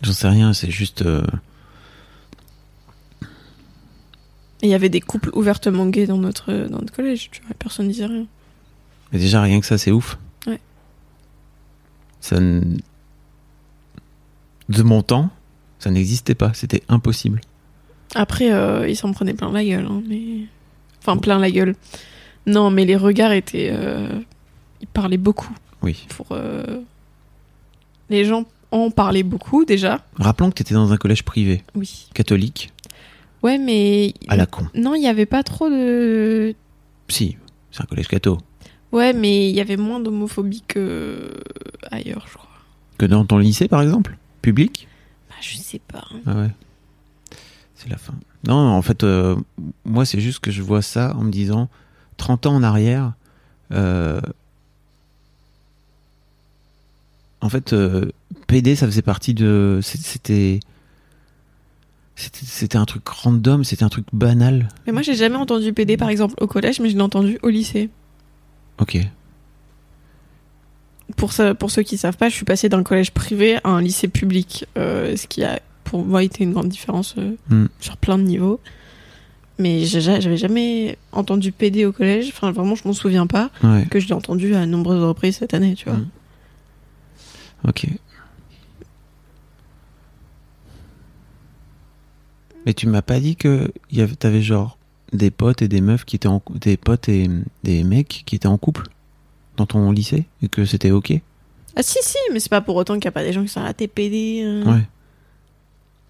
J'en 0.02 0.12
sais 0.12 0.28
rien, 0.28 0.52
c'est 0.52 0.70
juste. 0.70 1.02
euh, 1.02 1.22
il 4.62 4.68
y 4.68 4.74
avait 4.74 4.88
des 4.88 5.00
couples 5.00 5.30
ouvertement 5.32 5.86
gays 5.86 6.06
dans 6.06 6.18
notre, 6.18 6.52
dans 6.52 6.78
notre 6.78 6.92
collège, 6.92 7.30
tu 7.32 7.42
vois, 7.42 7.50
personne 7.58 7.88
disait 7.88 8.06
rien. 8.06 8.26
Mais 9.12 9.18
déjà, 9.18 9.42
rien 9.42 9.58
que 9.60 9.66
ça, 9.66 9.76
c'est 9.76 9.90
ouf. 9.90 10.18
Ouais. 10.46 10.60
Ça 12.20 12.38
De 12.38 12.72
mon 14.82 15.02
temps, 15.02 15.30
ça 15.82 15.90
n'existait 15.90 16.34
pas. 16.34 16.52
C'était 16.54 16.82
impossible. 16.88 17.40
Après, 18.14 18.52
euh, 18.52 18.88
ils 18.88 18.96
s'en 18.96 19.12
prenaient 19.12 19.34
plein 19.34 19.50
la 19.52 19.64
gueule, 19.64 19.86
hein, 19.90 20.02
mais. 20.08 20.46
Enfin, 21.00 21.16
plein 21.16 21.38
la 21.38 21.50
gueule. 21.50 21.74
Non, 22.46 22.70
mais 22.70 22.84
les 22.84 22.96
regards 22.96 23.32
étaient. 23.32 23.70
euh, 23.72 24.08
Ils 24.80 24.86
parlaient 24.86 25.16
beaucoup. 25.16 25.52
Oui. 25.82 26.06
Pour. 26.10 26.28
euh, 26.32 26.80
Les 28.10 28.24
gens 28.24 28.44
en 28.70 28.90
parlaient 28.90 29.22
beaucoup 29.22 29.64
déjà. 29.64 30.04
Rappelons 30.16 30.50
que 30.50 30.54
tu 30.56 30.62
étais 30.62 30.74
dans 30.74 30.92
un 30.92 30.96
collège 30.96 31.22
privé, 31.24 31.62
Oui. 31.74 32.08
catholique, 32.14 32.72
Ouais, 33.42 33.58
mais. 33.58 34.14
à 34.28 34.36
la 34.36 34.46
con. 34.46 34.66
Non, 34.74 34.94
il 34.94 35.00
n'y 35.00 35.08
avait 35.08 35.26
pas 35.26 35.42
trop 35.42 35.68
de. 35.68 36.54
Si, 37.08 37.36
c'est 37.70 37.82
un 37.82 37.86
collège 37.86 38.08
catho. 38.08 38.38
Ouais, 38.92 39.12
mais 39.14 39.48
il 39.50 39.56
y 39.56 39.60
avait 39.60 39.76
moins 39.78 40.00
d'homophobie 40.00 40.62
que 40.68 41.32
ailleurs, 41.90 42.26
je 42.28 42.34
crois. 42.34 42.48
Que 42.98 43.06
dans 43.06 43.24
ton 43.24 43.38
lycée, 43.38 43.66
par 43.68 43.80
exemple? 43.82 44.16
Public? 44.42 44.86
Je 45.42 45.56
sais 45.58 45.80
pas. 45.86 46.04
hein. 46.10 46.20
Ah 46.26 46.34
ouais. 46.36 46.50
C'est 47.74 47.88
la 47.90 47.96
fin. 47.98 48.14
Non, 48.46 48.54
en 48.56 48.82
fait, 48.82 49.02
euh, 49.04 49.36
moi, 49.84 50.04
c'est 50.04 50.20
juste 50.20 50.38
que 50.40 50.50
je 50.50 50.62
vois 50.62 50.82
ça 50.82 51.14
en 51.16 51.22
me 51.24 51.30
disant 51.30 51.68
30 52.16 52.46
ans 52.46 52.54
en 52.54 52.62
arrière. 52.62 53.12
euh, 53.72 54.20
en 57.40 57.48
fait, 57.48 57.72
euh, 57.72 58.12
PD, 58.46 58.76
ça 58.76 58.86
faisait 58.86 59.02
partie 59.02 59.34
de. 59.34 59.80
C'était 59.82 60.60
c'était 62.14 62.76
un 62.76 62.84
truc 62.84 63.08
random, 63.08 63.64
c'était 63.64 63.82
un 63.84 63.88
truc 63.88 64.06
banal. 64.12 64.68
Mais 64.86 64.92
moi, 64.92 65.02
j'ai 65.02 65.14
jamais 65.16 65.36
entendu 65.36 65.72
PD, 65.72 65.96
par 65.96 66.08
exemple, 66.08 66.34
au 66.40 66.46
collège, 66.46 66.78
mais 66.78 66.88
je 66.88 66.94
l'ai 66.94 67.02
entendu 67.02 67.38
au 67.42 67.48
lycée. 67.48 67.90
Ok. 68.78 68.98
Pour, 71.16 71.32
ça, 71.32 71.54
pour 71.54 71.70
ceux 71.70 71.82
qui 71.82 71.96
savent 71.98 72.16
pas, 72.16 72.28
je 72.28 72.34
suis 72.34 72.44
passée 72.44 72.68
d'un 72.68 72.82
collège 72.82 73.10
privé 73.12 73.56
à 73.64 73.68
un 73.70 73.80
lycée 73.82 74.08
public, 74.08 74.66
euh, 74.78 75.16
ce 75.16 75.26
qui 75.26 75.42
a 75.44 75.60
pour 75.84 76.04
moi 76.04 76.22
été 76.22 76.44
une 76.44 76.52
grande 76.52 76.68
différence 76.68 77.14
euh, 77.18 77.36
Hmm. 77.48 77.66
sur 77.80 77.96
plein 77.96 78.18
de 78.18 78.22
niveaux. 78.24 78.60
Mais 79.58 79.84
j'avais 79.84 80.36
jamais 80.38 80.96
entendu 81.12 81.52
PD 81.52 81.84
au 81.84 81.92
collège, 81.92 82.28
enfin 82.28 82.50
vraiment 82.52 82.74
je 82.74 82.82
m'en 82.88 82.94
souviens 82.94 83.26
pas, 83.26 83.50
Ouais. 83.62 83.86
que 83.90 84.00
je 84.00 84.08
l'ai 84.08 84.14
entendu 84.14 84.54
à 84.54 84.64
nombreuses 84.66 85.02
reprises 85.04 85.36
cette 85.36 85.54
année, 85.54 85.74
tu 85.74 85.88
vois. 85.88 85.98
Hmm. 85.98 86.08
Ok. 87.68 87.86
Mais 92.66 92.74
tu 92.74 92.86
m'as 92.86 93.02
pas 93.02 93.20
dit 93.20 93.36
que 93.36 93.72
t'avais 94.18 94.42
genre 94.42 94.78
des 95.12 95.30
potes 95.30 95.62
et 95.62 95.68
des 95.68 95.80
meufs 95.80 96.04
qui 96.04 96.16
étaient 96.16 96.28
en 96.28 96.40
des 96.54 96.76
potes 96.76 97.08
et 97.08 97.28
des 97.64 97.84
mecs 97.84 98.22
qui 98.24 98.36
étaient 98.36 98.46
en 98.46 98.58
couple? 98.58 98.84
Dans 99.62 99.66
ton 99.66 99.90
lycée 99.92 100.24
et 100.42 100.48
que 100.48 100.64
c'était 100.64 100.90
ok? 100.90 101.12
Ah 101.76 101.82
si 101.82 101.98
si, 102.02 102.16
mais 102.32 102.40
c'est 102.40 102.50
pas 102.50 102.60
pour 102.60 102.76
autant 102.76 102.94
qu'il 102.94 103.04
n'y 103.04 103.08
a 103.08 103.12
pas 103.12 103.22
des 103.24 103.32
gens 103.32 103.42
qui 103.42 103.48
sont 103.48 103.62
à 103.62 103.72
TPD. 103.72 104.42
euh. 104.44 104.64
Ouais. 104.64 104.82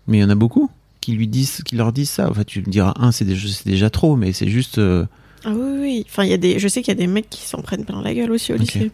Mais 0.06 0.18
il 0.18 0.20
y 0.20 0.24
en 0.24 0.30
a 0.30 0.34
beaucoup 0.34 0.70
qui 1.00 1.12
lui 1.12 1.28
disent, 1.28 1.62
qui 1.64 1.76
leur 1.76 1.92
disent 1.92 2.10
ça. 2.10 2.28
Enfin, 2.30 2.44
tu 2.44 2.60
me 2.60 2.66
diras 2.66 2.94
un, 2.96 3.12
c'est 3.12 3.24
déjà, 3.24 3.48
c'est 3.48 3.68
déjà 3.68 3.90
trop, 3.90 4.16
mais 4.16 4.32
c'est 4.32 4.48
juste. 4.48 4.78
euh, 4.78 5.04
Ah 5.44 5.50
oui, 5.52 5.78
oui. 5.80 6.06
Enfin, 6.08 6.24
il 6.24 6.30
y 6.30 6.32
a 6.32 6.36
des... 6.36 6.58
je 6.58 6.66
sais 6.68 6.80
qu'il 6.82 6.92
y 6.92 6.96
a 6.96 7.00
des 7.00 7.06
mecs 7.06 7.28
qui 7.30 7.42
s'en 7.42 7.60
prennent 7.62 7.84
plein 7.84 8.00
la 8.02 8.14
gueule 8.14 8.30
aussi 8.32 8.52
au 8.52 8.56
Ok. 8.56 8.60
lycée. 8.62 8.90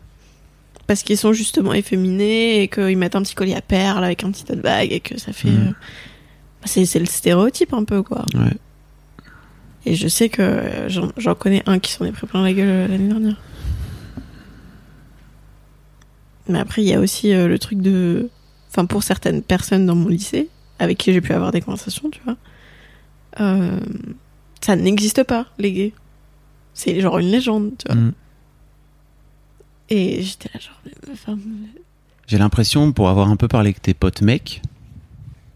Parce 0.86 1.02
qu'ils 1.02 1.18
sont 1.18 1.32
justement 1.34 1.74
efféminés 1.74 2.62
et 2.62 2.68
qu'ils 2.68 2.96
mettent 2.96 3.14
un 3.16 3.22
petit 3.22 3.34
collier 3.34 3.54
à 3.54 3.60
perles 3.60 4.04
avec 4.04 4.24
un 4.24 4.30
petit 4.30 4.44
tas 4.44 4.54
de 4.56 4.62
bagues 4.62 4.92
et 4.92 5.00
que 5.00 5.18
ça 5.18 5.32
fait. 5.32 5.50
Mhm. 5.50 5.68
euh, 5.68 5.72
C'est 6.64 6.84
c'est 6.86 6.98
le 6.98 7.06
stéréotype 7.06 7.72
un 7.74 7.84
peu, 7.84 8.02
quoi. 8.02 8.24
ouais. 8.34 8.56
Et 9.86 9.94
je 9.94 10.08
sais 10.08 10.28
que 10.28 10.42
euh, 10.42 10.88
j'en 10.88 11.08
j'en 11.16 11.34
connais 11.34 11.62
un 11.66 11.78
qui 11.78 11.92
s'en 11.92 12.04
est 12.04 12.12
pris 12.12 12.26
plein 12.26 12.42
la 12.42 12.52
gueule 12.52 12.68
euh, 12.68 12.88
l'année 12.88 13.08
dernière. 13.08 13.36
Mais 16.48 16.58
après, 16.58 16.82
il 16.82 16.88
y 16.88 16.94
a 16.94 17.00
aussi 17.00 17.32
euh, 17.32 17.46
le 17.46 17.58
truc 17.58 17.80
de. 17.80 18.30
Enfin, 18.70 18.86
pour 18.86 19.02
certaines 19.02 19.42
personnes 19.42 19.86
dans 19.86 19.94
mon 19.94 20.08
lycée, 20.08 20.48
avec 20.78 20.98
qui 20.98 21.12
j'ai 21.12 21.20
pu 21.20 21.32
avoir 21.32 21.52
des 21.52 21.60
conversations, 21.60 22.10
tu 22.10 22.20
vois, 22.24 22.36
euh, 23.40 23.80
ça 24.60 24.76
n'existe 24.76 25.24
pas, 25.24 25.46
les 25.58 25.72
gays. 25.72 25.92
C'est 26.74 27.00
genre 27.00 27.18
une 27.18 27.30
légende, 27.30 27.72
tu 27.78 27.92
vois. 27.92 28.00
Mm. 28.00 28.12
Et 29.90 30.22
j'étais 30.22 30.50
là, 30.52 30.60
genre, 30.60 30.80
enfin, 31.12 31.38
J'ai 32.26 32.38
l'impression, 32.38 32.92
pour 32.92 33.08
avoir 33.08 33.28
un 33.30 33.36
peu 33.36 33.48
parlé 33.48 33.68
avec 33.68 33.80
tes 33.80 33.94
potes 33.94 34.20
mecs, 34.20 34.60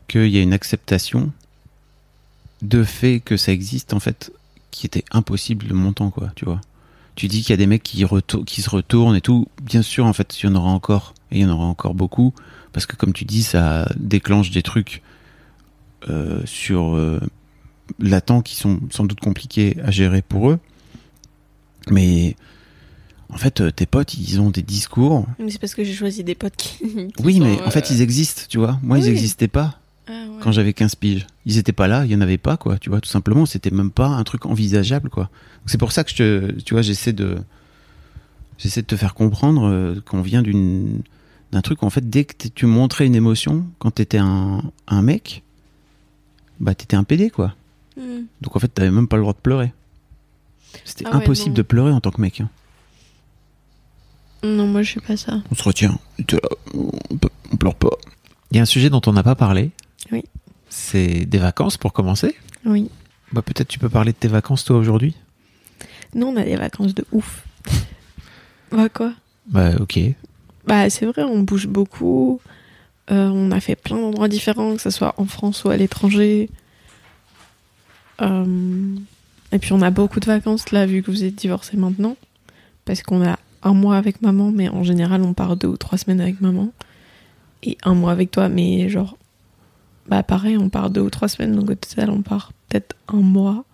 qu'il 0.09 0.29
y 0.29 0.39
a 0.39 0.43
une 0.43 0.55
acceptation 0.55 1.33
de 2.63 2.83
fait 2.83 3.21
que 3.21 3.37
ça 3.37 3.53
existe, 3.53 3.93
en 3.93 4.01
fait, 4.01 4.33
qui 4.71 4.87
était 4.87 5.05
impossible 5.11 5.67
de 5.69 5.75
montant, 5.75 6.11
quoi, 6.11 6.31
tu 6.35 6.47
vois. 6.47 6.61
Tu 7.15 7.29
dis 7.29 7.43
qu'il 7.43 7.51
y 7.51 7.53
a 7.53 7.57
des 7.59 7.67
mecs 7.67 7.83
qui, 7.83 7.99
se 8.01 8.71
retournent 8.71 9.17
et 9.17 9.21
tout. 9.21 9.47
Bien 9.63 9.83
sûr, 9.83 10.07
en 10.07 10.13
fait, 10.13 10.41
il 10.41 10.47
y 10.47 10.49
en 10.49 10.55
aura 10.55 10.71
encore, 10.71 11.15
et 11.31 11.39
il 11.39 11.43
y 11.43 11.45
en 11.45 11.51
aura 11.51 11.67
encore 11.67 11.95
beaucoup, 11.95 12.33
parce 12.73 12.87
que 12.87 12.97
comme 12.97 13.13
tu 13.13 13.25
dis, 13.25 13.43
ça 13.43 13.89
déclenche 13.97 14.51
des 14.51 14.63
trucs 14.63 15.03
euh, 16.09 16.41
sur 16.47 16.95
euh, 16.95 17.21
latents 17.99 18.41
qui 18.41 18.57
sont 18.57 18.81
sans 18.91 19.05
doute 19.05 19.21
compliqués 19.21 19.77
à 19.85 19.91
gérer 19.91 20.23
pour 20.23 20.51
eux. 20.51 20.59
Mais 21.91 22.37
en 23.33 23.39
fait, 23.39 23.61
euh, 23.61 23.71
tes 23.71 23.87
potes, 23.87 24.15
ils 24.15 24.41
ont 24.41 24.51
des 24.51 24.63
discours 24.63 25.27
mais 25.39 25.51
c'est 25.51 25.59
parce 25.59 25.75
que 25.75 25.85
j'ai 25.85 25.95
choisi 25.95 26.23
des 26.23 26.35
potes 26.35 26.57
qui. 26.57 26.79
qui 26.79 27.13
oui, 27.25 27.39
sont, 27.39 27.45
mais 27.45 27.61
en 27.63 27.71
fait, 27.71 27.91
euh, 27.91 27.95
ils 27.95 28.03
existent, 28.03 28.43
tu 28.49 28.59
vois. 28.59 28.79
Moi, 28.83 28.99
ils 28.99 29.05
n'existaient 29.05 29.49
pas 29.49 29.79
ah 30.09 30.13
ouais. 30.13 30.37
quand 30.41 30.53
j'avais 30.53 30.73
15 30.73 30.95
piges. 30.97 31.27
Ils 31.47 31.59
étaient 31.59 31.73
pas 31.73 31.89
là, 31.89 32.05
il 32.05 32.11
y 32.11 32.15
en 32.17 32.21
avait 32.21 32.39
pas, 32.39 32.57
quoi. 32.57 32.79
Tu 32.79 32.91
vois, 32.91 33.01
tout 33.01 33.09
simplement, 33.09 33.47
c'était 33.47 33.71
même 33.71 33.91
pas 33.91 34.09
un 34.09 34.25
truc 34.25 34.47
envisageable, 34.47 35.09
quoi. 35.11 35.31
C'est 35.67 35.79
pour 35.79 35.93
ça 35.93 36.05
que 36.05 36.11
je 36.11 36.17
te, 36.17 36.61
tu 36.61 36.75
vois, 36.75 36.83
j'essaie 36.83 37.13
de, 37.13 37.39
j'essaie 38.59 38.83
de 38.83 38.87
te 38.87 38.97
faire 38.97 39.15
comprendre 39.15 39.67
euh, 39.69 40.01
qu'on 40.05 40.23
vient 40.23 40.43
d'une, 40.43 41.03
d'un 41.53 41.63
truc 41.63 41.83
où, 41.83 41.87
en 41.87 41.91
fait, 41.91 42.09
dès 42.09 42.25
que 42.25 42.49
tu 42.49 42.67
montrais 42.67 43.07
une 43.07 43.15
émotion, 43.15 43.67
quand 43.79 43.93
t'étais 43.93 44.19
un, 44.19 44.63
un 44.89 45.03
mec, 45.03 45.43
bah, 46.61 46.75
t'étais 46.75 46.97
un 46.97 47.05
PD, 47.05 47.31
quoi. 47.31 47.55
Hmm. 47.97 48.23
Donc, 48.41 48.57
en 48.57 48.59
fait, 48.59 48.69
t'avais 48.69 48.91
même 48.91 49.09
pas 49.09 49.17
le 49.17 49.23
droit 49.23 49.35
de 49.35 49.39
pleurer. 49.39 49.73
C'était 50.85 51.05
Ah 51.11 51.17
impossible 51.17 51.55
de 51.55 51.63
pleurer 51.63 51.93
en 51.93 52.01
tant 52.01 52.11
que 52.11 52.21
mec. 52.21 52.41
hein. 52.41 52.49
Non, 54.45 54.67
moi 54.67 54.83
je 54.83 54.95
sais 54.95 55.01
pas 55.01 55.17
ça. 55.17 55.41
On 55.51 55.55
se 55.55 55.63
retient. 55.63 55.99
On 56.75 57.57
pleure 57.57 57.75
pas. 57.77 57.91
Il 58.51 58.57
y 58.57 58.59
a 58.59 58.63
un 58.63 58.67
sujet 58.67 58.91
dont 58.91 59.01
on 59.07 59.13
n'a 59.13 59.23
pas 59.23 59.35
parlé. 59.37 59.71
Oui. 60.11 60.25
C'est 60.69 61.27
des 61.27 61.39
vacances 61.39 61.77
pour 61.77 61.93
commencer? 61.93 62.35
Oui. 62.65 62.91
Bah 63.33 63.43
peut-être 63.43 63.69
tu 63.69 63.79
peux 63.79 63.89
parler 63.89 64.13
de 64.13 64.17
tes 64.17 64.29
vacances 64.29 64.65
toi 64.65 64.77
aujourd'hui? 64.77 65.15
Nous, 66.15 66.27
on 66.27 66.37
a 66.37 66.45
des 66.45 66.57
vacances 66.57 66.95
de 66.95 67.05
ouf. 67.13 67.45
bah 68.71 68.89
quoi? 68.89 69.13
Bah 69.47 69.71
ok. 69.81 69.99
Bah 70.67 70.89
c'est 70.91 71.07
vrai, 71.07 71.23
on 71.23 71.41
bouge 71.41 71.67
beaucoup. 71.67 72.41
Euh, 73.11 73.29
on 73.29 73.51
a 73.51 73.61
fait 73.61 73.75
plein 73.77 73.97
d'endroits 73.97 74.29
différents, 74.29 74.77
que 74.77 74.83
ce 74.83 74.91
soit 74.91 75.15
en 75.17 75.25
France 75.27 75.65
ou 75.65 75.71
à 75.71 75.77
l'étranger. 75.77 76.49
Euh, 78.21 78.97
Et 79.51 79.59
puis 79.59 79.73
on 79.73 79.83
a 79.83 79.91
beaucoup 79.91 80.21
de 80.21 80.27
vacances 80.27 80.71
là, 80.71 80.87
vu 80.87 81.03
que 81.03 81.11
vous 81.11 81.25
êtes 81.25 81.35
divorcés 81.35 81.77
maintenant. 81.77 82.17
Parce 82.85 83.03
qu'on 83.03 83.25
a 83.27 83.39
un 83.63 83.75
mois 83.75 83.97
avec 83.97 84.23
maman, 84.23 84.51
mais 84.53 84.69
en 84.69 84.83
général 84.85 85.23
on 85.23 85.35
part 85.35 85.57
deux 85.57 85.69
ou 85.69 85.77
trois 85.77 85.99
semaines 85.99 86.21
avec 86.21 86.41
maman. 86.41 86.71
Et 87.63 87.77
un 87.85 87.95
mois 87.95 88.13
avec 88.13 88.31
toi, 88.31 88.49
mais 88.49 88.89
genre... 88.89 89.17
Bah 90.09 90.23
pareil, 90.23 90.57
on 90.57 90.69
part 90.69 90.91
deux 90.91 91.01
ou 91.01 91.11
trois 91.11 91.29
semaines, 91.29 91.55
donc 91.55 91.71
au 91.71 91.75
total 91.75 92.11
on 92.11 92.23
part 92.23 92.53
peut-être 92.69 92.97
un 93.09 93.21
mois. 93.21 93.65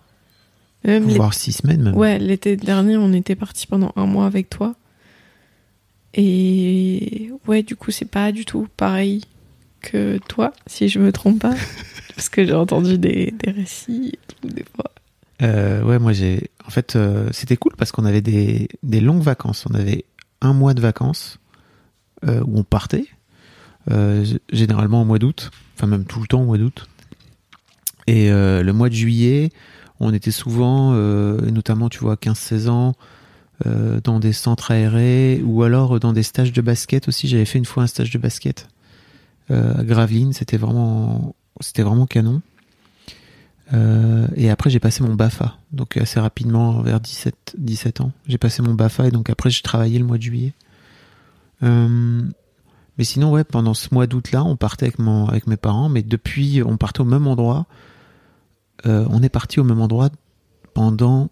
Même 0.85 1.03
Voire 1.03 1.33
six 1.33 1.51
semaines 1.51 1.83
même. 1.83 1.95
Ouais, 1.95 2.19
l'été 2.19 2.55
dernier, 2.55 2.97
on 2.97 3.11
était 3.13 3.35
parti 3.35 3.67
pendant 3.67 3.91
un 3.95 4.05
mois 4.05 4.25
avec 4.25 4.49
toi. 4.49 4.75
Et 6.13 7.31
ouais, 7.47 7.63
du 7.63 7.75
coup, 7.75 7.91
c'est 7.91 8.05
pas 8.05 8.31
du 8.31 8.45
tout 8.45 8.67
pareil 8.77 9.23
que 9.81 10.19
toi, 10.27 10.53
si 10.67 10.87
je 10.87 10.99
me 10.99 11.11
trompe 11.11 11.39
pas. 11.39 11.55
Parce 12.15 12.29
que 12.29 12.45
j'ai 12.45 12.53
entendu 12.53 12.97
des, 12.97 13.31
des 13.31 13.51
récits 13.51 14.11
et 14.13 14.19
tout, 14.27 14.53
des 14.53 14.65
fois. 14.75 14.91
Euh, 15.41 15.83
ouais, 15.83 15.99
moi 15.99 16.11
j'ai. 16.11 16.49
En 16.65 16.69
fait, 16.69 16.95
euh, 16.95 17.29
c'était 17.31 17.55
cool 17.55 17.73
parce 17.77 17.93
qu'on 17.93 18.03
avait 18.03 18.21
des, 18.21 18.67
des 18.83 18.99
longues 18.99 19.21
vacances. 19.21 19.65
On 19.69 19.73
avait 19.73 20.03
un 20.41 20.51
mois 20.53 20.73
de 20.73 20.81
vacances 20.81 21.39
euh, 22.27 22.41
où 22.45 22.59
on 22.59 22.63
partait, 22.63 23.05
généralement 24.51 25.01
au 25.01 25.05
mois 25.05 25.17
d'août, 25.17 25.49
enfin 25.79 25.87
même 25.87 26.05
tout 26.05 26.19
le 26.19 26.27
temps 26.27 26.41
au 26.41 26.45
mois 26.45 26.57
d'août. 26.57 26.87
Et 28.07 28.31
euh, 28.31 28.63
le 28.63 28.73
mois 28.73 28.89
de 28.89 28.95
juillet, 28.95 29.49
on 29.99 30.13
était 30.13 30.31
souvent, 30.31 30.91
euh, 30.93 31.39
notamment, 31.51 31.89
tu 31.89 31.99
vois, 31.99 32.15
15-16 32.15 32.67
ans, 32.67 32.95
euh, 33.65 34.01
dans 34.03 34.19
des 34.19 34.33
centres 34.33 34.71
aérés 34.71 35.41
ou 35.45 35.63
alors 35.63 35.99
dans 35.99 36.11
des 36.11 36.23
stages 36.23 36.51
de 36.51 36.61
basket 36.61 37.07
aussi. 37.07 37.27
J'avais 37.27 37.45
fait 37.45 37.59
une 37.59 37.65
fois 37.65 37.83
un 37.83 37.87
stage 37.87 38.11
de 38.11 38.17
basket 38.17 38.67
à 39.49 39.83
Gravelines. 39.83 40.33
C'était 40.33 40.57
vraiment, 40.57 41.35
c'était 41.59 41.83
vraiment 41.83 42.05
canon. 42.05 42.41
Et 44.35 44.49
après, 44.49 44.69
j'ai 44.69 44.79
passé 44.79 45.03
mon 45.03 45.13
BAFA. 45.13 45.55
Donc, 45.71 45.97
assez 45.97 46.19
rapidement, 46.19 46.81
vers 46.81 46.99
17, 46.99 47.55
17 47.57 48.01
ans, 48.01 48.11
j'ai 48.27 48.37
passé 48.37 48.61
mon 48.61 48.73
BAFA. 48.73 49.07
Et 49.07 49.11
donc, 49.11 49.29
après, 49.29 49.49
j'ai 49.49 49.61
travaillé 49.61 49.99
le 49.99 50.05
mois 50.05 50.17
de 50.17 50.23
juillet. 50.23 50.53
Mais 52.99 53.05
sinon, 53.05 53.31
ouais, 53.31 53.45
pendant 53.45 53.73
ce 53.73 53.93
mois 53.93 54.07
d'août-là, 54.07 54.43
on 54.43 54.57
partait 54.57 54.87
avec, 54.87 54.99
mon, 54.99 55.25
avec 55.25 55.47
mes 55.47 55.55
parents. 55.55 55.87
Mais 55.87 56.03
depuis, 56.03 56.61
on 56.65 56.75
partait 56.75 56.99
au 56.99 57.05
même 57.05 57.27
endroit. 57.27 57.65
Euh, 58.85 59.05
on 59.09 59.23
est 59.23 59.29
parti 59.29 59.61
au 59.61 59.63
même 59.63 59.79
endroit 59.79 60.09
pendant, 60.73 61.29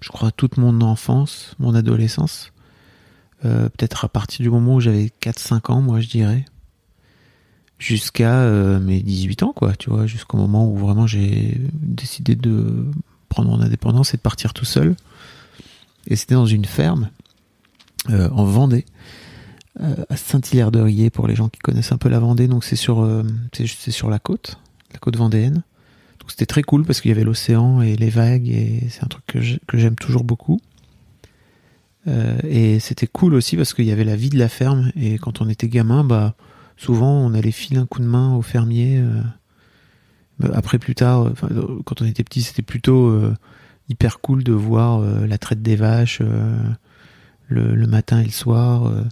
je 0.00 0.08
crois, 0.08 0.30
toute 0.30 0.56
mon 0.56 0.80
enfance, 0.80 1.54
mon 1.58 1.74
adolescence. 1.74 2.50
Euh, 3.44 3.68
Peut-être 3.68 4.06
à 4.06 4.08
partir 4.08 4.42
du 4.42 4.48
moment 4.48 4.76
où 4.76 4.80
j'avais 4.80 5.12
4-5 5.20 5.70
ans, 5.70 5.82
moi, 5.82 6.00
je 6.00 6.08
dirais 6.08 6.46
jusqu'à 7.78 8.40
euh, 8.40 8.80
mes 8.80 9.02
18 9.02 9.42
ans, 9.42 9.52
quoi, 9.54 9.76
tu 9.76 9.90
vois, 9.90 10.06
jusqu'au 10.06 10.38
moment 10.38 10.66
où 10.66 10.78
vraiment 10.78 11.06
j'ai 11.06 11.60
décidé 11.74 12.36
de 12.36 12.86
prendre 13.28 13.50
mon 13.50 13.60
indépendance 13.60 14.14
et 14.14 14.16
de 14.16 14.22
partir 14.22 14.54
tout 14.54 14.64
seul. 14.64 14.96
Et 16.06 16.16
c'était 16.16 16.36
dans 16.36 16.46
une 16.46 16.64
ferme 16.64 17.10
en 18.08 18.44
Vendée, 18.44 18.86
à 19.80 20.16
Saint-Hilaire-de-Riez, 20.16 21.10
pour 21.10 21.28
les 21.28 21.34
gens 21.36 21.48
qui 21.48 21.60
connaissent 21.60 21.92
un 21.92 21.98
peu 21.98 22.08
la 22.08 22.18
Vendée. 22.18 22.48
Donc 22.48 22.64
c'est 22.64 22.76
sur, 22.76 23.00
euh, 23.00 23.22
c'est 23.52 23.90
sur 23.90 24.10
la 24.10 24.18
côte, 24.18 24.58
la 24.92 24.98
côte 24.98 25.16
vendéenne. 25.16 25.62
Donc 26.20 26.30
c'était 26.30 26.46
très 26.46 26.62
cool 26.62 26.84
parce 26.84 27.00
qu'il 27.00 27.10
y 27.10 27.14
avait 27.14 27.24
l'océan 27.24 27.80
et 27.80 27.96
les 27.96 28.10
vagues 28.10 28.48
et 28.48 28.86
c'est 28.90 29.04
un 29.04 29.08
truc 29.08 29.24
que 29.26 29.40
j'ai- 29.40 29.60
que 29.66 29.78
j'aime 29.78 29.94
toujours 29.94 30.24
beaucoup. 30.24 30.60
Euh, 32.06 32.38
et 32.44 32.80
c'était 32.80 33.06
cool 33.06 33.34
aussi 33.34 33.56
parce 33.56 33.74
qu'il 33.74 33.84
y 33.84 33.92
avait 33.92 34.04
la 34.04 34.16
vie 34.16 34.30
de 34.30 34.38
la 34.38 34.48
ferme 34.48 34.90
et 34.96 35.18
quand 35.18 35.40
on 35.40 35.48
était 35.48 35.68
gamin, 35.68 36.04
bah 36.04 36.34
souvent 36.76 37.10
on 37.12 37.34
allait 37.34 37.50
filer 37.50 37.78
un 37.78 37.86
coup 37.86 38.00
de 38.00 38.06
main 38.06 38.34
au 38.34 38.42
fermier. 38.42 38.98
euh, 38.98 39.22
mais 40.38 40.48
après 40.54 40.78
plus 40.78 40.94
tard, 40.94 41.22
euh, 41.26 41.32
euh, 41.50 41.78
quand 41.84 42.00
on 42.02 42.04
était 42.04 42.24
petit, 42.24 42.42
c'était 42.42 42.62
plutôt 42.62 43.08
euh, 43.08 43.34
hyper 43.88 44.20
cool 44.20 44.44
de 44.44 44.52
voir 44.52 45.00
euh, 45.00 45.26
la 45.26 45.38
traite 45.38 45.62
des 45.62 45.76
vaches 45.76 46.20
euh, 46.22 46.56
le, 47.48 47.86
matin 47.86 48.20
et 48.20 48.24
le 48.24 48.30
soir, 48.30 48.86
euh, 48.86 49.02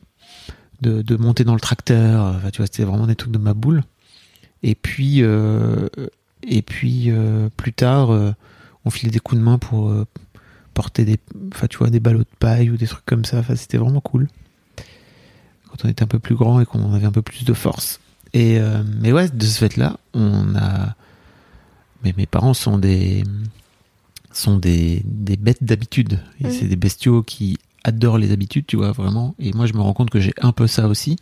de, 0.81 1.03
de 1.03 1.17
monter 1.17 1.45
dans 1.45 1.55
le 1.55 1.61
tracteur. 1.61 2.37
Enfin, 2.37 2.51
tu 2.51 2.59
vois, 2.59 2.67
c'était 2.67 2.85
vraiment 2.85 3.07
des 3.07 3.17
trucs 3.17 3.33
de 3.33 3.39
ma 3.39 3.55
boule. 3.55 3.83
Et 4.63 4.75
puis, 4.75 5.23
euh, 5.23 5.89
et 6.43 6.63
puis 6.63 7.11
euh, 7.11 7.49
plus 7.57 7.73
tard, 7.73 8.11
euh, 8.11 8.33
on 8.85 8.91
filait 8.91 9.13
des 9.13 9.21
coups 9.21 9.39
de 9.39 9.45
main 9.45 9.59
pour 9.59 9.91
euh, 9.91 10.07
porter 10.75 11.05
des, 11.05 11.19
enfin, 11.55 11.67
tu 11.67 11.79
vois, 11.79 11.91
des 11.91 12.01
ballots 12.01 12.21
de 12.21 12.37
paille 12.39 12.71
ou 12.71 12.77
des 12.77 12.87
trucs 12.87 13.05
comme 13.07 13.25
ça. 13.25 13.39
Enfin, 13.39 13.57
c'était 13.57 13.79
vraiment 13.79 14.01
cool 14.01 14.29
quand 15.69 15.85
on 15.85 15.89
était 15.89 16.03
un 16.03 16.09
peu 16.09 16.19
plus 16.19 16.37
grand 16.37 16.61
et 16.61 16.67
qu'on 16.67 16.93
avait 16.95 17.07
un 17.07 17.13
peu 17.13 17.23
plus 17.23 17.45
de 17.45 17.53
force. 17.53 18.01
Et 18.33 18.59
euh, 18.59 18.83
mais 19.01 19.13
ouais, 19.13 19.29
de 19.29 19.45
ce 19.45 19.59
fait-là, 19.59 19.99
on 20.15 20.55
a. 20.57 20.95
Mais 22.05 22.15
mes 22.17 22.27
parents 22.27 22.55
sont 22.55 22.79
des 22.79 23.25
sont 24.33 24.59
des, 24.59 25.03
des 25.05 25.37
bêtes 25.37 25.65
d'habitude. 25.65 26.21
C'est 26.43 26.67
des 26.67 26.77
bestiaux 26.77 27.23
qui 27.23 27.59
adorent 27.87 28.19
les 28.19 28.33
habitudes, 28.33 28.67
tu 28.67 28.77
vois, 28.77 28.93
vraiment. 28.93 29.35
Et 29.39 29.53
moi, 29.53 29.67
je 29.67 29.73
me 29.75 29.81
rends 29.81 29.93
compte 29.95 30.11
que 30.11 30.21
j'ai 30.21 30.35
un 30.41 30.53
peu 30.53 30.67
ça 30.67 30.89
aussi. 30.89 31.17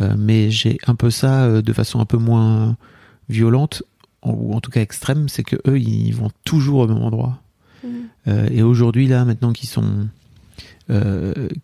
Euh, 0.00 0.14
mais 0.18 0.50
j'ai 0.50 0.78
un 0.86 0.94
peu 0.94 1.10
ça 1.10 1.44
euh, 1.44 1.62
de 1.62 1.72
façon 1.72 2.00
un 2.00 2.04
peu 2.04 2.18
moins 2.18 2.76
violente, 3.28 3.82
en- 4.22 4.32
ou 4.32 4.52
en 4.54 4.60
tout 4.60 4.70
cas 4.70 4.82
extrême, 4.82 5.28
c'est 5.28 5.42
que 5.42 5.56
eux, 5.66 5.78
ils 5.80 6.12
vont 6.14 6.30
toujours 6.44 6.80
au 6.80 6.86
même 6.86 7.02
endroit. 7.02 7.38
Mm. 7.82 7.88
Euh, 8.28 8.48
et 8.50 8.62
aujourd'hui, 8.62 9.06
là, 9.06 9.24
maintenant 9.24 9.52
qu'ils 9.52 9.68
sont, 9.70 10.08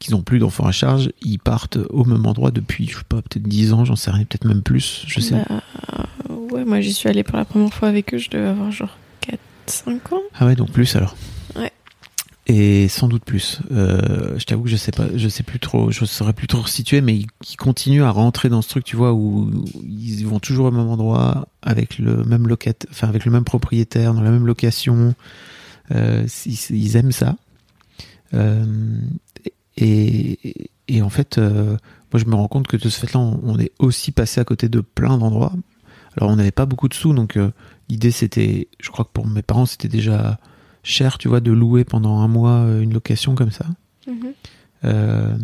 qu'ils 0.00 0.14
ont 0.16 0.22
plus 0.22 0.38
d'enfants 0.40 0.66
à 0.66 0.72
charge, 0.72 1.10
ils 1.22 1.38
partent 1.38 1.78
au 1.90 2.04
même 2.04 2.26
endroit 2.26 2.50
depuis, 2.50 2.88
je 2.88 2.96
sais 2.98 3.04
pas, 3.08 3.22
peut-être 3.22 3.44
10 3.46 3.72
ans, 3.72 3.84
j'en 3.84 3.94
sais 3.96 4.10
rien, 4.10 4.24
peut-être 4.24 4.44
même 4.46 4.62
plus, 4.62 5.04
je 5.06 5.20
sais. 5.20 5.36
Bah, 5.48 5.62
ouais, 6.50 6.64
moi 6.64 6.80
j'y 6.80 6.92
suis 6.92 7.08
allée 7.08 7.22
pour 7.22 7.36
la 7.36 7.44
première 7.44 7.72
fois 7.72 7.88
avec 7.88 8.12
eux, 8.14 8.18
je 8.18 8.30
devais 8.30 8.48
avoir 8.48 8.72
genre 8.72 8.96
4-5 9.68 10.14
ans. 10.14 10.20
Ah 10.34 10.46
ouais, 10.46 10.56
donc 10.56 10.70
plus 10.72 10.96
alors. 10.96 11.16
Ouais. 11.54 11.70
Et 12.54 12.86
sans 12.88 13.08
doute 13.08 13.24
plus. 13.24 13.60
Euh, 13.70 14.38
je 14.38 14.44
t'avoue 14.44 14.64
que 14.64 14.68
je 14.68 14.76
sais 14.76 14.92
pas, 14.92 15.06
je 15.16 15.26
sais 15.26 15.42
plus 15.42 15.58
trop, 15.58 15.90
je 15.90 16.04
saurais 16.04 16.34
plus 16.34 16.48
trop 16.48 16.66
situer, 16.66 17.00
mais 17.00 17.16
ils, 17.16 17.56
continuent 17.56 18.02
à 18.02 18.10
rentrer 18.10 18.50
dans 18.50 18.60
ce 18.60 18.68
truc, 18.68 18.84
tu 18.84 18.94
vois, 18.94 19.14
où, 19.14 19.64
ils 19.82 20.26
vont 20.26 20.38
toujours 20.38 20.66
au 20.66 20.70
même 20.70 20.86
endroit, 20.86 21.48
avec 21.62 21.98
le 21.98 22.24
même 22.24 22.46
locataire, 22.46 22.90
enfin 22.92 23.08
avec 23.08 23.24
le 23.24 23.30
même 23.30 23.44
propriétaire, 23.44 24.12
dans 24.12 24.20
la 24.20 24.30
même 24.30 24.46
location. 24.46 25.14
Euh, 25.92 26.26
ils, 26.44 26.96
aiment 26.98 27.12
ça. 27.12 27.36
Euh, 28.34 28.66
et, 29.78 30.36
en 31.00 31.08
fait, 31.08 31.38
moi 31.38 31.78
je 32.16 32.26
me 32.26 32.34
rends 32.34 32.48
compte 32.48 32.66
que 32.66 32.76
de 32.76 32.90
ce 32.90 33.00
fait-là, 33.00 33.18
on, 33.18 33.58
est 33.58 33.72
aussi 33.78 34.12
passé 34.12 34.42
à 34.42 34.44
côté 34.44 34.68
de 34.68 34.82
plein 34.82 35.16
d'endroits. 35.16 35.54
Alors 36.18 36.28
on 36.28 36.36
n'avait 36.36 36.50
pas 36.50 36.66
beaucoup 36.66 36.90
de 36.90 36.94
sous, 36.94 37.14
donc 37.14 37.38
l'idée 37.88 38.10
c'était, 38.10 38.68
je 38.78 38.90
crois 38.90 39.06
que 39.06 39.12
pour 39.14 39.26
mes 39.26 39.40
parents 39.40 39.64
c'était 39.64 39.88
déjà 39.88 40.38
cher, 40.82 41.18
tu 41.18 41.28
vois, 41.28 41.40
de 41.40 41.52
louer 41.52 41.84
pendant 41.84 42.18
un 42.20 42.28
mois 42.28 42.60
euh, 42.60 42.80
une 42.82 42.92
location 42.92 43.34
comme 43.34 43.50
ça. 43.50 43.66
Mhm. 44.06 44.32
Euh, 44.84 45.36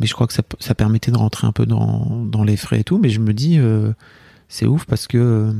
mais 0.00 0.06
je 0.06 0.14
crois 0.14 0.26
que 0.26 0.32
ça, 0.32 0.42
ça 0.60 0.74
permettait 0.74 1.10
de 1.12 1.16
rentrer 1.16 1.46
un 1.46 1.52
peu 1.52 1.64
dans, 1.66 2.24
dans 2.26 2.44
les 2.44 2.56
frais 2.56 2.80
et 2.80 2.84
tout. 2.84 2.98
Mais 2.98 3.08
je 3.08 3.20
me 3.20 3.32
dis, 3.32 3.58
euh, 3.58 3.92
c'est 4.48 4.66
ouf 4.66 4.84
parce 4.84 5.06
que 5.06 5.18
euh, 5.18 5.52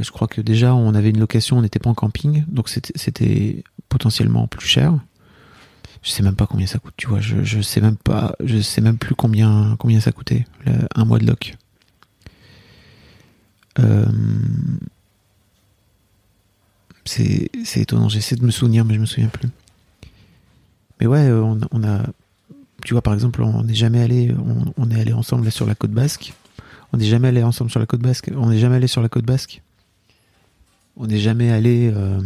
je 0.00 0.10
crois 0.10 0.26
que 0.28 0.40
déjà 0.40 0.74
on 0.74 0.94
avait 0.94 1.10
une 1.10 1.18
location, 1.20 1.58
on 1.58 1.62
n'était 1.62 1.78
pas 1.80 1.90
en 1.90 1.94
camping, 1.94 2.44
donc 2.48 2.68
c'était- 2.68 2.92
c'était 2.96 3.64
potentiellement 3.88 4.46
plus 4.46 4.66
cher. 4.66 4.94
Je 6.02 6.10
sais 6.10 6.22
même 6.22 6.36
pas 6.36 6.46
combien 6.46 6.66
ça 6.66 6.78
coûte, 6.78 6.94
tu 6.96 7.08
vois. 7.08 7.20
Je, 7.20 7.42
je 7.42 7.60
sais 7.60 7.80
même 7.80 7.96
pas, 7.96 8.34
je 8.42 8.58
sais 8.60 8.80
même 8.80 8.96
plus 8.96 9.14
combien 9.14 9.76
combien 9.78 10.00
ça 10.00 10.12
coûtait 10.12 10.46
le- 10.64 10.86
un 10.94 11.04
mois 11.04 11.18
de 11.18 11.26
loc. 11.26 11.56
Euh, 13.78 14.06
c'est 17.04 17.50
c'est 17.64 17.80
étonnant. 17.80 18.08
J'essaie 18.08 18.36
de 18.36 18.44
me 18.44 18.50
souvenir, 18.50 18.84
mais 18.84 18.94
je 18.94 19.00
me 19.00 19.06
souviens 19.06 19.28
plus. 19.28 19.48
Mais 21.00 21.06
ouais, 21.06 21.26
euh, 21.28 21.40
on, 21.42 21.58
on 21.72 21.82
a, 21.84 22.02
tu 22.84 22.92
vois, 22.94 23.02
par 23.02 23.14
exemple, 23.14 23.42
on 23.42 23.62
n'est 23.64 23.74
jamais 23.74 24.02
allé, 24.02 24.32
on, 24.32 24.72
on 24.76 24.90
est 24.90 25.00
allé 25.00 25.12
ensemble 25.12 25.44
là, 25.46 25.50
sur 25.50 25.66
la 25.66 25.74
côte 25.74 25.92
basque. 25.92 26.34
On 26.92 26.96
n'est 26.98 27.06
jamais 27.06 27.28
allé 27.28 27.42
ensemble 27.42 27.70
sur 27.70 27.80
la 27.80 27.86
côte 27.86 28.00
basque. 28.02 28.30
On 28.36 28.50
n'est 28.50 28.58
jamais 28.58 28.76
allé 28.76 28.86
sur 28.86 29.00
la 29.00 29.08
côte 29.08 29.24
basque. 29.24 29.62
On 30.96 31.06
n'est 31.06 31.20
jamais 31.20 31.50
allé, 31.50 31.90
euh, 31.94 32.20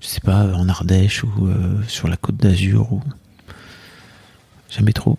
je 0.00 0.06
sais 0.06 0.20
pas, 0.20 0.54
en 0.54 0.68
Ardèche 0.68 1.24
ou 1.24 1.46
euh, 1.48 1.82
sur 1.88 2.06
la 2.06 2.16
côte 2.16 2.36
d'Azur 2.36 2.92
ou 2.92 3.02
jamais 4.70 4.92
trop. 4.92 5.18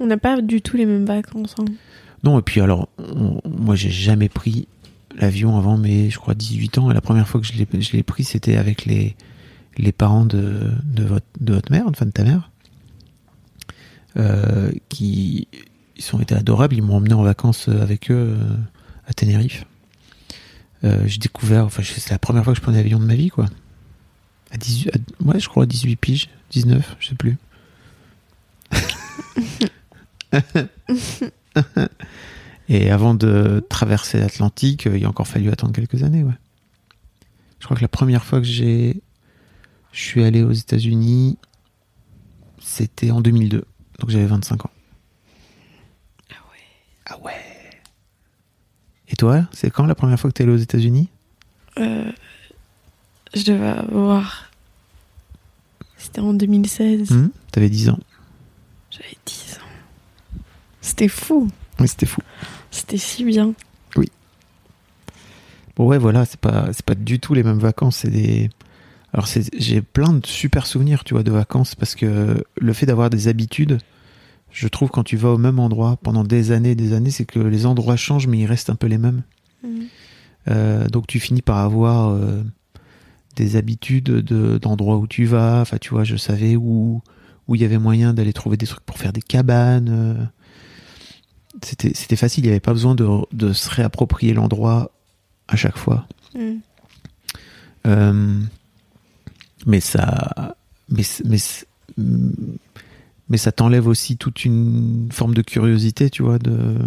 On 0.00 0.06
n'a 0.06 0.16
pas 0.16 0.40
du 0.40 0.62
tout 0.62 0.76
les 0.76 0.86
mêmes 0.86 1.04
vacances. 1.04 1.56
hein. 1.58 1.64
Non, 2.22 2.38
et 2.38 2.42
puis 2.42 2.60
alors, 2.60 2.88
on- 2.98 3.40
moi 3.48 3.74
j'ai 3.74 3.90
jamais 3.90 4.28
pris 4.28 4.68
l'avion 5.18 5.56
avant 5.58 5.76
mes, 5.76 6.10
je 6.10 6.18
crois, 6.18 6.34
18 6.34 6.78
ans. 6.78 6.90
Et 6.90 6.94
la 6.94 7.00
première 7.00 7.28
fois 7.28 7.40
que 7.40 7.46
je 7.46 7.52
l'ai, 7.54 8.02
pris, 8.02 8.24
c'était 8.24 8.56
avec 8.56 8.84
les, 8.84 9.16
les 9.76 9.92
parents 9.92 10.24
de, 10.24 10.70
de, 10.84 11.04
votre, 11.04 11.26
de 11.40 11.54
votre 11.54 11.70
mère, 11.70 11.84
enfin 11.86 12.06
de 12.06 12.10
ta 12.10 12.24
mère, 12.24 12.50
euh, 14.16 14.72
qui 14.88 15.48
ils 15.96 16.14
ont 16.16 16.20
été 16.20 16.34
adorables. 16.34 16.76
Ils 16.76 16.82
m'ont 16.82 16.96
emmené 16.96 17.14
en 17.14 17.22
vacances 17.22 17.68
avec 17.68 18.10
eux 18.10 18.36
euh, 18.38 18.56
à 19.06 19.12
Tenerife. 19.12 19.64
Euh, 20.84 21.02
j'ai 21.06 21.18
découvert, 21.18 21.64
enfin, 21.64 21.82
c'est 21.82 22.10
la 22.10 22.20
première 22.20 22.44
fois 22.44 22.52
que 22.52 22.58
je 22.58 22.62
prenais 22.62 22.78
l'avion 22.78 23.00
de 23.00 23.04
ma 23.04 23.16
vie, 23.16 23.30
quoi. 23.30 23.46
À 24.52 24.56
18, 24.56 24.90
à- 24.94 25.24
ouais, 25.24 25.40
je 25.40 25.48
crois 25.48 25.64
à 25.64 25.66
18 25.66 25.96
piges, 25.96 26.28
19, 26.50 26.96
je 27.00 27.08
sais 27.08 27.14
plus. 27.16 27.36
Et 32.68 32.90
avant 32.90 33.14
de 33.14 33.64
traverser 33.68 34.18
l'Atlantique, 34.18 34.86
euh, 34.86 34.98
il 34.98 35.04
a 35.04 35.08
encore 35.08 35.26
fallu 35.26 35.50
attendre 35.50 35.72
quelques 35.72 36.02
années, 36.02 36.22
ouais. 36.22 36.36
Je 37.60 37.64
crois 37.64 37.76
que 37.76 37.82
la 37.82 37.88
première 37.88 38.24
fois 38.24 38.40
que 38.40 38.46
j'ai, 38.46 39.02
je 39.92 40.00
suis 40.00 40.22
allé 40.22 40.42
aux 40.42 40.52
États-Unis, 40.52 41.38
c'était 42.60 43.10
en 43.10 43.20
2002, 43.20 43.64
donc 43.98 44.10
j'avais 44.10 44.26
25 44.26 44.66
ans. 44.66 44.70
Ah 46.30 46.34
ouais. 46.52 46.58
Ah 47.06 47.18
ouais. 47.24 47.34
Et 49.08 49.16
toi, 49.16 49.46
c'est 49.52 49.70
quand 49.70 49.86
la 49.86 49.94
première 49.94 50.20
fois 50.20 50.30
que 50.30 50.36
tu 50.36 50.42
es 50.42 50.44
allé 50.44 50.54
aux 50.54 50.62
États-Unis? 50.62 51.08
Euh, 51.78 52.12
je 53.34 53.44
devais 53.44 53.66
avoir. 53.66 54.50
C'était 55.96 56.20
en 56.20 56.34
2016. 56.34 57.10
Hmm? 57.10 57.30
T'avais 57.50 57.70
10 57.70 57.88
ans. 57.90 57.98
J'avais 58.90 59.16
10 59.26 59.58
ans. 59.58 60.38
C'était 60.80 61.08
fou. 61.08 61.50
Oui, 61.80 61.88
c'était 61.88 62.06
fou. 62.06 62.20
C'était 62.78 62.96
si 62.96 63.24
bien. 63.24 63.54
Bon 65.76 65.86
ouais, 65.86 65.98
voilà, 65.98 66.24
c'est 66.24 66.38
pas 66.38 66.68
c'est 66.72 66.84
pas 66.84 66.94
du 66.94 67.18
tout 67.18 67.34
les 67.34 67.42
mêmes 67.42 67.58
vacances, 67.58 67.98
c'est 67.98 68.10
des 68.10 68.50
alors 69.12 69.26
c'est 69.26 69.48
j'ai 69.58 69.80
plein 69.80 70.12
de 70.12 70.24
super 70.26 70.66
souvenirs, 70.66 71.02
tu 71.04 71.14
vois, 71.14 71.22
de 71.24 71.30
vacances 71.30 71.74
parce 71.74 71.94
que 71.94 72.44
le 72.56 72.72
fait 72.72 72.86
d'avoir 72.86 73.10
des 73.10 73.26
habitudes, 73.28 73.78
je 74.50 74.68
trouve 74.68 74.90
quand 74.90 75.02
tu 75.02 75.16
vas 75.16 75.30
au 75.30 75.38
même 75.38 75.58
endroit 75.58 75.96
pendant 76.02 76.22
des 76.22 76.52
années 76.52 76.72
et 76.72 76.74
des 76.76 76.92
années, 76.92 77.10
c'est 77.10 77.24
que 77.24 77.40
les 77.40 77.66
endroits 77.66 77.96
changent 77.96 78.28
mais 78.28 78.38
ils 78.38 78.46
restent 78.46 78.70
un 78.70 78.76
peu 78.76 78.86
les 78.86 78.98
mêmes. 78.98 79.22
Euh, 80.48 80.88
donc 80.88 81.06
tu 81.08 81.18
finis 81.20 81.42
par 81.42 81.58
avoir 81.58 82.10
euh, 82.10 82.42
des 83.36 83.56
habitudes 83.56 84.04
de 84.04 84.58
d'endroits 84.58 84.98
où 84.98 85.06
tu 85.06 85.24
vas, 85.26 85.60
enfin 85.60 85.78
tu 85.78 85.90
vois, 85.90 86.04
je 86.04 86.16
savais 86.16 86.54
où 86.54 87.02
où 87.48 87.54
il 87.54 87.60
y 87.60 87.64
avait 87.64 87.78
moyen 87.78 88.14
d'aller 88.14 88.32
trouver 88.32 88.56
des 88.56 88.66
trucs 88.66 88.84
pour 88.84 88.98
faire 88.98 89.12
des 89.12 89.22
cabanes. 89.22 90.30
C'était 91.62 91.92
c'était 91.94 92.16
facile, 92.16 92.44
il 92.44 92.48
n'y 92.48 92.52
avait 92.52 92.60
pas 92.60 92.72
besoin 92.72 92.94
de, 92.94 93.06
de 93.32 93.52
se 93.52 93.68
réapproprier 93.70 94.34
l'endroit 94.34 94.90
à 95.48 95.56
chaque 95.56 95.76
fois. 95.76 96.06
Mm. 96.34 96.56
Euh, 97.86 98.40
mais 99.66 99.80
ça, 99.80 100.56
mais, 100.88 101.02
mais, 101.24 101.38
mais 103.28 103.36
ça 103.38 103.52
t'enlève 103.52 103.86
aussi 103.86 104.16
toute 104.16 104.44
une 104.44 105.08
forme 105.12 105.34
de 105.34 105.42
curiosité, 105.42 106.10
tu 106.10 106.22
vois, 106.22 106.38
de, 106.38 106.78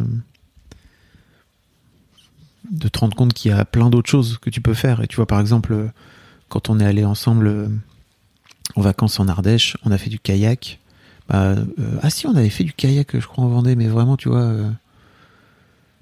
de 2.70 2.88
te 2.88 3.00
rendre 3.00 3.16
compte 3.16 3.34
qu'il 3.34 3.52
y 3.52 3.54
a 3.54 3.66
plein 3.66 3.90
d'autres 3.90 4.10
choses 4.10 4.38
que 4.38 4.50
tu 4.50 4.62
peux 4.62 4.74
faire. 4.74 5.02
Et 5.02 5.08
tu 5.08 5.18
vois, 5.18 5.28
par 5.28 5.40
exemple, 5.40 5.92
quand 6.50 6.70
on 6.70 6.80
est 6.80 6.86
allé 6.86 7.04
ensemble 7.04 7.48
euh, 7.48 7.68
en 8.76 8.82
vacances 8.82 9.20
en 9.20 9.28
Ardèche, 9.28 9.78
on 9.84 9.92
a 9.92 9.98
fait 9.98 10.10
du 10.10 10.20
kayak. 10.20 10.80
Bah, 11.32 11.56
euh, 11.56 11.66
ah 12.02 12.10
si, 12.10 12.28
on 12.28 12.36
avait 12.36 12.50
fait 12.50 12.66
du 12.66 12.74
kayak, 12.74 13.18
je 13.18 13.26
crois, 13.26 13.46
en 13.46 13.48
Vendée, 13.48 13.76
mais 13.78 13.88
vraiment, 13.88 14.18
tu 14.18 14.28
vois. 14.30 14.42
euh, 14.42 14.70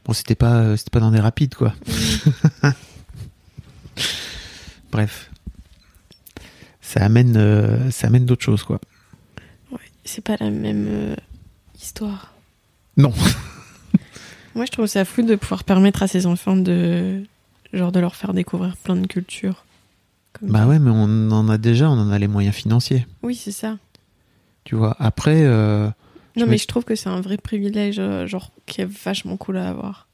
bon, 0.06 0.14
c'était 0.14 0.34
pas, 0.36 0.76
c'était 0.76 0.90
pas 0.90 1.00
dans 1.00 1.12
des 1.12 1.20
rapides, 1.20 1.54
quoi. 1.56 1.74
Bref. 4.92 5.30
Ça 6.82 7.04
amène, 7.06 7.38
euh, 7.38 7.92
ça 7.92 8.08
amène 8.08 8.26
d'autres 8.26 8.44
choses, 8.44 8.64
quoi. 8.64 8.80
Ouais, 9.72 9.78
c'est 10.04 10.24
pas 10.24 10.36
la 10.40 10.50
même 10.50 10.88
euh, 10.90 11.16
histoire. 11.80 12.34
Non. 12.98 13.14
Moi, 14.56 14.66
je 14.66 14.72
trouve 14.72 14.88
ça 14.88 15.06
fou 15.06 15.22
de 15.22 15.36
pouvoir 15.36 15.64
permettre 15.64 16.02
à 16.04 16.08
ces 16.08 16.26
enfants 16.26 16.56
de. 16.56 17.24
Genre 17.72 17.92
de 17.92 18.00
leur 18.00 18.16
faire 18.16 18.34
découvrir 18.34 18.76
plein 18.78 18.96
de 18.96 19.06
cultures. 19.06 19.64
Comme 20.34 20.50
Bah 20.50 20.62
ça. 20.62 20.68
ouais, 20.68 20.80
mais 20.80 20.90
on 20.90 21.30
en 21.30 21.48
a 21.50 21.60
déjà, 21.60 21.88
on 21.88 22.00
en 22.00 22.10
a 22.10 22.18
les 22.18 22.28
moyens 22.28 22.56
financiers. 22.56 23.06
Oui, 23.22 23.36
c'est 23.36 23.52
ça. 23.52 23.78
Tu 24.70 24.76
vois. 24.76 24.96
Après, 25.00 25.46
euh, 25.46 25.90
Non, 26.36 26.46
mais 26.46 26.60
je 26.60 26.68
trouve 26.68 26.84
que 26.84 26.94
c'est 26.94 27.10
un 27.10 27.22
vrai 27.22 27.38
privilège, 27.38 27.98
euh, 27.98 28.28
genre, 28.28 28.52
qui 28.68 28.82
est 28.82 28.86
vachement 28.86 29.36
cool 29.36 29.58
à 29.58 29.68
avoir. 29.68 30.08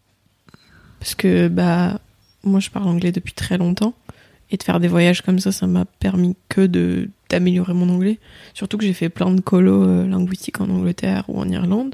Parce 0.97 1.13
que, 1.13 1.49
bah, 1.49 1.99
moi, 2.45 2.61
je 2.61 2.69
parle 2.69 2.87
anglais 2.87 3.11
depuis 3.11 3.33
très 3.33 3.57
longtemps. 3.57 3.93
Et 4.51 4.55
de 4.55 4.63
faire 4.63 4.79
des 4.79 4.87
voyages 4.87 5.23
comme 5.23 5.39
ça, 5.39 5.51
ça 5.51 5.67
m'a 5.67 5.83
permis 5.83 6.37
que 6.47 6.65
de 6.65 7.09
d'améliorer 7.27 7.73
mon 7.73 7.89
anglais. 7.89 8.17
Surtout 8.53 8.77
que 8.77 8.85
j'ai 8.85 8.93
fait 8.93 9.09
plein 9.09 9.29
de 9.29 9.41
colos 9.41 9.83
euh, 9.83 10.07
linguistiques 10.07 10.61
en 10.61 10.69
Angleterre 10.69 11.25
ou 11.27 11.37
en 11.37 11.49
Irlande. 11.49 11.93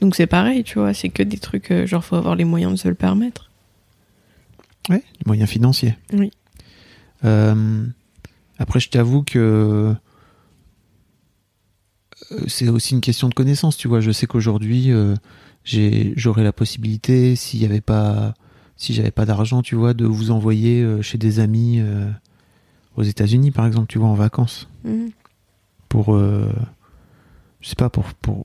Donc 0.00 0.16
c'est 0.16 0.26
pareil, 0.26 0.64
tu 0.64 0.78
vois, 0.78 0.94
c'est 0.94 1.10
que 1.10 1.22
des 1.22 1.36
trucs, 1.36 1.70
genre, 1.84 2.02
faut 2.02 2.16
avoir 2.16 2.36
les 2.36 2.44
moyens 2.44 2.72
de 2.72 2.78
se 2.78 2.88
le 2.88 2.94
permettre. 2.94 3.50
ouais, 4.88 5.04
les 5.18 5.24
moyens 5.26 5.50
financiers. 5.50 5.94
Oui. 6.14 6.30
Euh, 7.26 7.84
après, 8.58 8.80
je 8.80 8.88
t'avoue 8.88 9.22
que 9.22 9.94
c'est 12.46 12.68
aussi 12.68 12.94
une 12.94 13.00
question 13.00 13.28
de 13.28 13.34
connaissance, 13.34 13.76
tu 13.76 13.88
vois. 13.88 14.00
Je 14.00 14.10
sais 14.10 14.26
qu'aujourd'hui, 14.26 14.90
euh, 14.92 15.14
j'ai, 15.64 16.12
j'aurais 16.16 16.44
la 16.44 16.52
possibilité, 16.52 17.36
s'il 17.36 17.60
y 17.60 17.64
avait 17.64 17.80
pas, 17.80 18.34
si 18.76 18.94
j'avais 18.94 19.10
pas 19.10 19.26
d'argent, 19.26 19.62
tu 19.62 19.74
vois, 19.74 19.94
de 19.94 20.04
vous 20.06 20.30
envoyer 20.30 20.82
euh, 20.82 21.02
chez 21.02 21.18
des 21.18 21.38
amis 21.40 21.78
euh, 21.80 22.08
aux 22.96 23.02
États-Unis, 23.02 23.50
par 23.50 23.66
exemple, 23.66 23.86
tu 23.88 23.98
vois, 23.98 24.08
en 24.08 24.14
vacances, 24.14 24.68
Mhm. 24.84 25.10
pour, 25.88 26.14
euh, 26.14 26.50
je 27.60 27.68
sais 27.68 27.74
pas, 27.76 27.90
pour, 27.90 28.04
pour, 28.14 28.44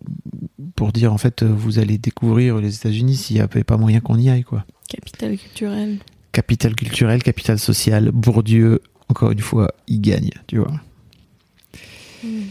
pour 0.75 0.91
dire 0.91 1.11
en 1.13 1.17
fait, 1.17 1.43
euh, 1.43 1.47
vous 1.53 1.79
allez 1.79 1.97
découvrir 1.97 2.57
les 2.57 2.75
États-Unis 2.75 3.15
s'il 3.15 3.35
n'y 3.37 3.41
avait 3.41 3.63
pas 3.63 3.77
moyen 3.77 3.99
qu'on 3.99 4.17
y 4.17 4.29
aille, 4.29 4.43
quoi. 4.43 4.65
Capitale 4.87 5.37
culturelle. 5.37 5.99
Capital 6.31 6.75
culturel, 6.75 7.21
capital 7.23 7.59
social, 7.59 8.11
Bourdieu, 8.11 8.81
encore 9.09 9.31
une 9.31 9.39
fois, 9.39 9.69
il 9.87 9.99
gagne, 10.01 10.29
tu 10.47 10.57
vois. 10.59 10.71
Mhm. 12.23 12.43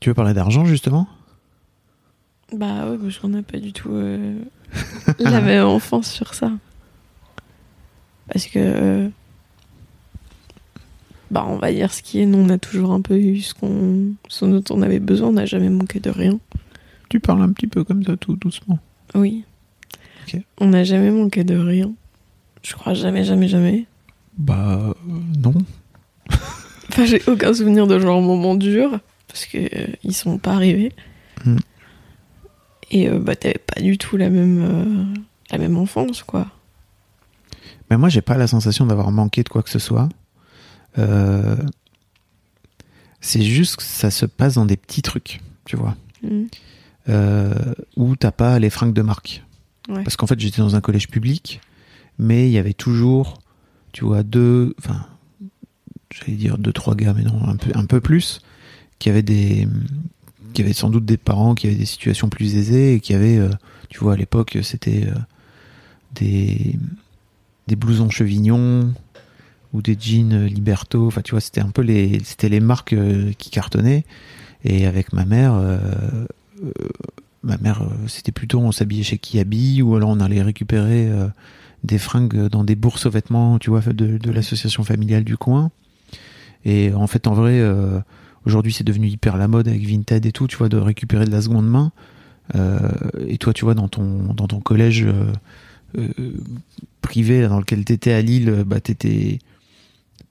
Tu 0.00 0.10
veux 0.10 0.14
parler 0.14 0.34
d'argent, 0.34 0.64
justement? 0.64 1.08
Bah 2.52 2.88
ouais, 2.88 2.98
parce 2.98 3.18
qu'on 3.18 3.28
n'a 3.28 3.42
pas 3.42 3.58
du 3.58 3.72
tout 3.72 3.92
euh, 3.92 4.40
la 5.18 5.40
même 5.40 5.66
enfance 5.66 6.10
sur 6.10 6.34
ça. 6.34 6.50
Parce 8.28 8.46
que, 8.46 8.58
euh, 8.58 9.08
bah 11.30 11.44
on 11.46 11.56
va 11.56 11.72
dire 11.72 11.92
ce 11.92 12.02
qui 12.02 12.20
est, 12.20 12.26
nous 12.26 12.38
on 12.38 12.48
a 12.48 12.58
toujours 12.58 12.92
un 12.92 13.00
peu 13.00 13.18
eu 13.18 13.40
ce, 13.40 13.54
qu'on, 13.54 14.12
ce 14.28 14.44
dont 14.46 14.64
on 14.70 14.82
avait 14.82 14.98
besoin, 14.98 15.28
on 15.28 15.32
n'a 15.32 15.46
jamais 15.46 15.68
manqué 15.68 16.00
de 16.00 16.10
rien. 16.10 16.38
Tu 17.08 17.20
parles 17.20 17.42
un 17.42 17.52
petit 17.52 17.66
peu 17.66 17.84
comme 17.84 18.02
ça, 18.02 18.16
tout 18.16 18.36
doucement. 18.36 18.78
Oui. 19.14 19.44
Ok. 20.26 20.40
On 20.58 20.68
n'a 20.68 20.84
jamais 20.84 21.10
manqué 21.10 21.44
de 21.44 21.56
rien. 21.56 21.92
Je 22.62 22.74
crois 22.74 22.94
jamais, 22.94 23.24
jamais, 23.24 23.48
jamais. 23.48 23.86
Bah, 24.36 24.78
euh, 24.78 24.94
non. 25.42 25.54
Enfin, 26.90 27.04
j'ai 27.04 27.22
aucun 27.26 27.52
souvenir 27.52 27.86
de 27.86 27.98
genre 27.98 28.20
moment 28.20 28.54
dur, 28.54 28.98
parce 29.38 29.46
que 29.46 29.58
euh, 29.58 29.86
ils 30.02 30.14
sont 30.14 30.38
pas 30.38 30.54
arrivés. 30.54 30.92
Mm. 31.44 31.56
Et 32.90 33.08
euh, 33.08 33.18
bah 33.18 33.36
t'avais 33.36 33.58
pas 33.58 33.80
du 33.80 33.98
tout 33.98 34.16
la 34.16 34.30
même, 34.30 34.60
euh, 34.62 35.20
la 35.50 35.58
même 35.58 35.76
enfance, 35.76 36.22
quoi. 36.22 36.48
Mais 37.90 37.96
moi, 37.96 38.08
j'ai 38.08 38.20
pas 38.20 38.36
la 38.36 38.46
sensation 38.46 38.86
d'avoir 38.86 39.10
manqué 39.10 39.42
de 39.42 39.48
quoi 39.48 39.62
que 39.62 39.70
ce 39.70 39.78
soit. 39.78 40.08
Euh, 40.98 41.56
c'est 43.20 43.42
juste 43.42 43.76
que 43.76 43.82
ça 43.82 44.10
se 44.10 44.26
passe 44.26 44.54
dans 44.54 44.66
des 44.66 44.76
petits 44.76 45.02
trucs, 45.02 45.40
tu 45.64 45.76
vois. 45.76 45.96
Mm. 46.22 46.44
Euh, 47.08 47.74
où 47.96 48.16
t'as 48.16 48.32
pas 48.32 48.58
les 48.58 48.70
fringues 48.70 48.92
de 48.92 49.02
marque. 49.02 49.44
Ouais. 49.88 50.02
Parce 50.02 50.16
qu'en 50.16 50.26
fait, 50.26 50.38
j'étais 50.40 50.60
dans 50.60 50.74
un 50.74 50.80
collège 50.80 51.08
public, 51.08 51.60
mais 52.18 52.48
il 52.48 52.52
y 52.52 52.58
avait 52.58 52.74
toujours, 52.74 53.38
tu 53.92 54.04
vois, 54.04 54.22
deux, 54.22 54.74
enfin, 54.78 55.06
j'allais 56.10 56.36
dire 56.36 56.58
deux, 56.58 56.72
trois 56.72 56.94
gars, 56.94 57.14
mais 57.14 57.22
non, 57.22 57.46
un 57.46 57.56
peu, 57.56 57.70
un 57.74 57.86
peu 57.86 58.00
plus, 58.00 58.42
qui 58.98 59.10
avaient 59.10 59.22
des, 59.22 59.68
qui 60.52 60.62
avaient 60.62 60.72
sans 60.72 60.90
doute 60.90 61.04
des 61.04 61.16
parents 61.16 61.54
qui 61.54 61.66
avaient 61.66 61.76
des 61.76 61.86
situations 61.86 62.28
plus 62.28 62.56
aisées 62.56 62.94
et 62.94 63.00
qui 63.00 63.14
avaient, 63.14 63.38
euh, 63.38 63.50
tu 63.88 64.00
vois, 64.00 64.14
à 64.14 64.16
l'époque, 64.16 64.58
c'était 64.62 65.06
euh, 65.06 65.14
des, 66.14 66.76
des 67.66 67.76
blousons 67.76 68.10
chevignons 68.10 68.92
ou 69.72 69.82
des 69.82 69.96
jeans 69.98 70.32
euh, 70.32 70.46
Liberto. 70.46 71.06
Enfin, 71.06 71.22
tu 71.22 71.32
vois, 71.32 71.40
c'était 71.40 71.60
un 71.60 71.70
peu 71.70 71.82
les, 71.82 72.20
c'était 72.24 72.48
les 72.48 72.60
marques 72.60 72.96
qui 73.38 73.50
cartonnaient. 73.50 74.04
Et 74.64 74.86
avec 74.86 75.12
ma 75.12 75.24
mère, 75.24 75.54
ma 77.44 77.56
mère, 77.58 77.88
c'était 78.08 78.32
plutôt 78.32 78.58
on 78.58 78.72
s'habillait 78.72 79.04
chez 79.04 79.16
Kiabi 79.16 79.82
ou 79.82 79.94
alors 79.94 80.10
on 80.10 80.18
allait 80.18 80.42
récupérer 80.42 81.08
des 81.84 81.98
fringues 81.98 82.48
dans 82.48 82.64
des 82.64 82.74
bourses 82.74 83.06
aux 83.06 83.10
vêtements, 83.10 83.60
tu 83.60 83.70
vois, 83.70 83.80
de, 83.80 84.18
de 84.18 84.30
l'association 84.32 84.82
familiale 84.82 85.22
du 85.22 85.36
coin. 85.36 85.70
Et 86.64 86.92
en 86.92 87.06
fait, 87.06 87.28
en 87.28 87.34
vrai, 87.34 87.62
aujourd'hui, 88.48 88.72
c'est 88.72 88.84
devenu 88.84 89.06
hyper 89.08 89.36
la 89.36 89.46
mode 89.48 89.68
avec 89.68 89.82
Vinted 89.86 90.24
et 90.26 90.32
tout, 90.32 90.46
tu 90.46 90.56
vois, 90.56 90.68
de 90.68 90.76
récupérer 90.76 91.24
de 91.24 91.30
la 91.30 91.40
seconde 91.42 91.68
main. 91.68 91.92
Euh, 92.54 92.78
et 93.26 93.38
toi, 93.38 93.52
tu 93.52 93.64
vois, 93.64 93.74
dans 93.74 93.88
ton, 93.88 94.32
dans 94.34 94.46
ton 94.48 94.60
collège 94.60 95.04
euh, 95.04 95.32
euh, 95.98 96.08
privé 97.02 97.46
dans 97.46 97.58
lequel 97.60 97.84
t'étais 97.84 98.12
à 98.12 98.22
Lille, 98.22 98.64
bah, 98.66 98.80
t'étais, 98.80 99.38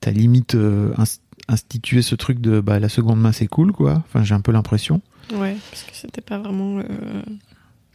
t'as 0.00 0.10
limite 0.10 0.54
ins- 0.54 1.20
institué 1.48 2.02
ce 2.02 2.14
truc 2.14 2.40
de 2.40 2.60
bah, 2.60 2.78
la 2.80 2.88
seconde 2.88 3.20
main, 3.20 3.32
c'est 3.32 3.46
cool, 3.46 3.72
quoi. 3.72 4.02
Enfin, 4.06 4.24
j'ai 4.24 4.34
un 4.34 4.40
peu 4.40 4.52
l'impression. 4.52 5.00
Ouais, 5.34 5.56
parce 5.70 5.84
que 5.84 5.94
c'était 5.94 6.20
pas 6.20 6.38
vraiment. 6.38 6.82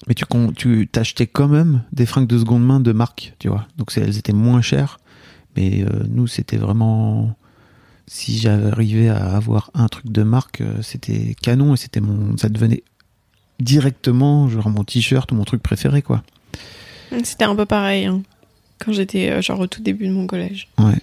Mais 0.07 0.13
tu, 0.15 0.25
tu 0.55 0.87
t'achetais 0.87 1.27
quand 1.27 1.47
même 1.47 1.83
des 1.91 2.05
fringues 2.05 2.27
de 2.27 2.37
seconde 2.37 2.65
main 2.65 2.79
de 2.79 2.91
marque, 2.91 3.33
tu 3.39 3.47
vois. 3.47 3.67
Donc 3.77 3.91
elles 3.97 4.17
étaient 4.17 4.33
moins 4.33 4.61
chères. 4.61 4.99
Mais 5.55 5.85
nous, 6.09 6.27
c'était 6.27 6.57
vraiment. 6.57 7.35
Si 8.07 8.37
j'arrivais 8.37 9.09
à 9.09 9.35
avoir 9.35 9.71
un 9.73 9.87
truc 9.87 10.11
de 10.11 10.23
marque, 10.23 10.61
euh, 10.61 10.81
c'était 10.81 11.35
canon 11.41 11.73
et 11.73 11.77
c'était 11.77 12.01
mon. 12.01 12.37
Ça 12.37 12.49
devenait 12.49 12.83
directement 13.59 14.49
genre 14.49 14.69
mon 14.69 14.83
t-shirt 14.83 15.31
ou 15.31 15.35
mon 15.35 15.45
truc 15.45 15.63
préféré, 15.63 16.01
quoi. 16.01 16.23
C'était 17.23 17.45
un 17.45 17.55
peu 17.55 17.65
pareil, 17.65 18.05
hein, 18.05 18.23
quand 18.79 18.91
j'étais 18.91 19.29
euh, 19.29 19.41
genre 19.41 19.59
au 19.59 19.67
tout 19.67 19.81
début 19.81 20.07
de 20.07 20.13
mon 20.13 20.27
collège. 20.27 20.67
Ouais. 20.77 20.97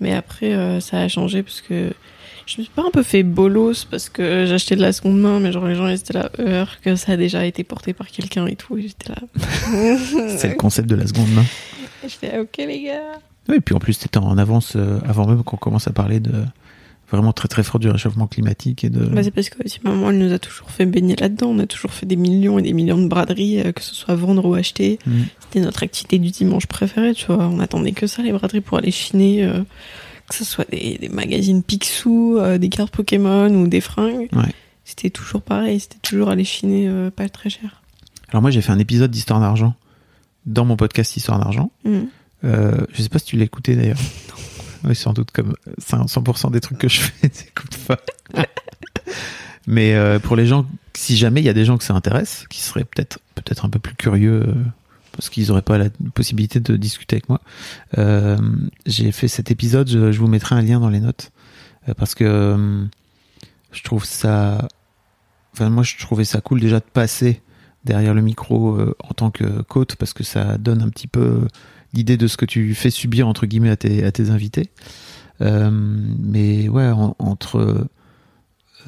Mais 0.00 0.12
après, 0.12 0.54
euh, 0.54 0.80
ça 0.80 1.00
a 1.00 1.08
changé 1.08 1.42
parce 1.42 1.60
que 1.60 1.92
je 2.46 2.58
me 2.58 2.64
suis 2.64 2.72
pas 2.72 2.82
un 2.82 2.90
peu 2.90 3.02
fait 3.02 3.22
bolos 3.22 3.84
parce 3.84 4.08
que 4.08 4.46
j'achetais 4.46 4.74
de 4.74 4.80
la 4.80 4.92
seconde 4.92 5.20
main, 5.20 5.38
mais 5.38 5.52
genre 5.52 5.66
les 5.66 5.74
gens 5.74 5.86
ils 5.86 5.94
étaient 5.94 6.14
là, 6.14 6.30
heure 6.40 6.80
que 6.80 6.96
ça 6.96 7.12
a 7.12 7.16
déjà 7.16 7.44
été 7.44 7.64
porté 7.64 7.92
par 7.92 8.08
quelqu'un 8.08 8.46
et 8.46 8.56
tout. 8.56 8.78
Et 8.78 8.82
j'étais 8.82 9.10
là. 9.10 9.18
C'est 10.36 10.48
le 10.48 10.56
concept 10.56 10.88
de 10.88 10.96
la 10.96 11.06
seconde 11.06 11.30
main. 11.32 11.44
J'étais 12.02 12.32
là, 12.32 12.42
ok 12.42 12.56
les 12.56 12.82
gars. 12.82 13.20
Oui, 13.50 13.56
et 13.56 13.60
puis 13.60 13.74
en 13.74 13.78
plus, 13.78 13.98
t'étais 13.98 14.18
en 14.18 14.38
avance 14.38 14.74
euh, 14.76 15.00
avant 15.04 15.26
même 15.26 15.42
qu'on 15.42 15.56
commence 15.56 15.88
à 15.88 15.92
parler 15.92 16.20
de 16.20 16.32
vraiment 17.10 17.32
très 17.32 17.48
très 17.48 17.64
fort 17.64 17.80
du 17.80 17.90
réchauffement 17.90 18.28
climatique 18.28 18.84
et 18.84 18.90
de. 18.90 19.04
Bah, 19.04 19.22
c'est 19.22 19.32
parce 19.32 19.50
que 19.50 19.64
aussi 19.64 19.80
maman 19.82 20.10
elle 20.10 20.18
nous 20.18 20.32
a 20.32 20.38
toujours 20.38 20.70
fait 20.70 20.86
baigner 20.86 21.16
là-dedans. 21.16 21.48
On 21.48 21.58
a 21.58 21.66
toujours 21.66 21.92
fait 21.92 22.06
des 22.06 22.16
millions 22.16 22.58
et 22.58 22.62
des 22.62 22.72
millions 22.72 22.98
de 22.98 23.08
braderies, 23.08 23.60
euh, 23.60 23.72
que 23.72 23.82
ce 23.82 23.94
soit 23.94 24.14
vendre 24.14 24.44
ou 24.46 24.54
acheter. 24.54 24.98
Mm. 25.06 25.22
C'était 25.40 25.60
notre 25.60 25.82
activité 25.82 26.18
du 26.18 26.30
dimanche 26.30 26.66
préférée, 26.66 27.12
tu 27.12 27.26
vois. 27.26 27.38
On 27.38 27.58
attendait 27.58 27.92
que 27.92 28.06
ça, 28.06 28.22
les 28.22 28.32
braderies, 28.32 28.60
pour 28.60 28.78
aller 28.78 28.92
chiner. 28.92 29.44
euh, 29.44 29.62
que 30.30 30.36
ce 30.36 30.44
soit 30.44 30.70
des, 30.70 30.96
des 30.98 31.08
magazines 31.08 31.62
Picsou, 31.62 32.38
euh, 32.38 32.56
des 32.56 32.68
cartes 32.68 32.94
Pokémon 32.94 33.52
ou 33.52 33.66
des 33.66 33.80
fringues. 33.80 34.28
Ouais. 34.32 34.54
C'était 34.84 35.10
toujours 35.10 35.42
pareil. 35.42 35.80
C'était 35.80 35.98
toujours 36.02 36.30
aller 36.30 36.44
chiner 36.44 36.88
euh, 36.88 37.10
pas 37.10 37.28
très 37.28 37.50
cher. 37.50 37.82
Alors 38.28 38.40
moi, 38.40 38.50
j'ai 38.52 38.62
fait 38.62 38.70
un 38.72 38.78
épisode 38.78 39.10
d'Histoire 39.10 39.40
d'argent 39.40 39.74
dans 40.46 40.64
mon 40.64 40.76
podcast 40.76 41.16
Histoire 41.16 41.40
d'argent. 41.40 41.70
Mm. 41.84 42.02
Euh, 42.44 42.86
je 42.92 43.02
sais 43.02 43.08
pas 43.08 43.18
si 43.18 43.26
tu 43.26 43.36
l'as 43.36 43.44
écouté 43.44 43.76
d'ailleurs. 43.76 43.98
Oui, 44.82 44.96
sans 44.96 45.12
doute 45.12 45.30
comme 45.30 45.56
100% 45.78 46.52
des 46.52 46.60
trucs 46.62 46.78
que 46.78 46.88
je 46.88 47.00
fais, 47.00 47.28
t'écoutes 47.28 47.76
pas. 47.86 47.98
Mais 49.66 49.94
euh, 49.94 50.18
pour 50.18 50.36
les 50.36 50.46
gens, 50.46 50.64
si 50.94 51.18
jamais 51.18 51.42
il 51.42 51.44
y 51.44 51.50
a 51.50 51.52
des 51.52 51.66
gens 51.66 51.76
que 51.76 51.84
ça 51.84 51.92
intéresse, 51.92 52.46
qui 52.48 52.62
seraient 52.62 52.84
peut-être 52.84 53.18
peut-être 53.34 53.66
un 53.66 53.68
peu 53.68 53.78
plus 53.78 53.94
curieux 53.94 54.44
euh, 54.48 54.54
parce 55.12 55.28
qu'ils 55.28 55.48
n'auraient 55.48 55.60
pas 55.60 55.76
la 55.76 55.90
possibilité 56.14 56.60
de 56.60 56.76
discuter 56.78 57.16
avec 57.16 57.28
moi, 57.28 57.42
euh, 57.98 58.38
j'ai 58.86 59.12
fait 59.12 59.28
cet 59.28 59.50
épisode. 59.50 59.86
Je, 59.90 60.12
je 60.12 60.18
vous 60.18 60.28
mettrai 60.28 60.54
un 60.54 60.62
lien 60.62 60.80
dans 60.80 60.88
les 60.88 61.00
notes 61.00 61.30
euh, 61.88 61.94
parce 61.94 62.14
que 62.14 62.24
euh, 62.24 62.84
je 63.72 63.82
trouve 63.82 64.04
ça. 64.04 64.68
Enfin, 65.52 65.68
moi, 65.70 65.82
je 65.82 65.96
trouvais 65.98 66.24
ça 66.24 66.40
cool 66.40 66.60
déjà 66.60 66.78
de 66.80 66.84
passer 66.84 67.42
derrière 67.84 68.14
le 68.14 68.22
micro 68.22 68.76
euh, 68.76 68.94
en 69.02 69.14
tant 69.14 69.30
que 69.30 69.62
côte 69.62 69.96
parce 69.96 70.12
que 70.12 70.24
ça 70.24 70.58
donne 70.58 70.82
un 70.82 70.88
petit 70.88 71.06
peu 71.06 71.48
l'idée 71.92 72.16
de 72.16 72.26
ce 72.26 72.36
que 72.36 72.44
tu 72.44 72.74
fais 72.74 72.90
subir 72.90 73.26
entre 73.28 73.46
guillemets 73.46 73.70
à 73.70 73.76
tes, 73.76 74.04
à 74.04 74.12
tes 74.12 74.30
invités. 74.30 74.70
Euh, 75.42 75.70
mais 75.72 76.68
ouais, 76.68 76.88
en- 76.88 77.16
entre 77.18 77.88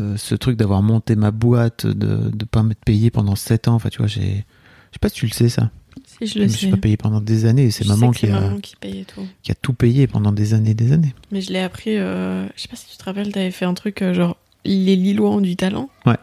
euh, 0.01 0.17
ce 0.17 0.35
truc 0.35 0.57
d'avoir 0.57 0.83
monté 0.83 1.17
ma 1.17 1.31
boîte, 1.31 1.87
de 1.87 2.31
ne 2.39 2.45
pas 2.45 2.63
m'être 2.63 2.85
payé 2.85 3.11
pendant 3.11 3.37
7 3.37 3.69
ans, 3.69 3.75
enfin 3.75 3.89
tu 3.89 3.99
vois, 3.99 4.07
j'ai. 4.07 4.45
Je 4.91 4.97
sais 4.97 4.99
pas 5.01 5.09
si 5.09 5.15
tu 5.15 5.27
le 5.27 5.33
sais 5.33 5.49
ça. 5.49 5.71
Si 6.07 6.27
je 6.27 6.35
Je 6.35 6.39
le 6.41 6.45
me 6.45 6.49
sais. 6.51 6.57
suis 6.59 6.71
pas 6.71 6.77
payé 6.77 6.97
pendant 6.99 7.21
des 7.23 7.47
années 7.47 7.65
et 7.65 7.71
c'est 7.71 7.85
Je 7.85 7.89
maman, 7.89 8.11
qui, 8.11 8.27
a, 8.27 8.39
maman 8.41 8.59
qui 8.61 8.75
tout. 9.07 9.27
qui 9.43 9.51
a 9.51 9.55
tout 9.55 9.73
payé 9.73 10.07
pendant 10.07 10.33
des 10.33 10.53
années 10.55 10.71
et 10.71 10.75
des 10.75 10.93
années. 10.93 11.15
Mais 11.31 11.41
je 11.41 11.53
l'ai 11.53 11.59
appris, 11.61 11.97
euh, 11.97 12.47
je 12.57 12.63
sais 12.63 12.69
pas 12.69 12.77
si 12.77 12.87
tu 12.91 12.97
te 12.99 13.05
rappelles, 13.05 13.33
t'avais 13.33 13.51
fait 13.51 13.65
un 13.65 13.75
truc 13.75 14.03
euh, 14.03 14.13
genre 14.13 14.37
les 14.65 14.95
Lillois 14.97 15.31
ont 15.31 15.41
du 15.41 15.57
talent. 15.57 15.89
Ouais. 16.07 16.17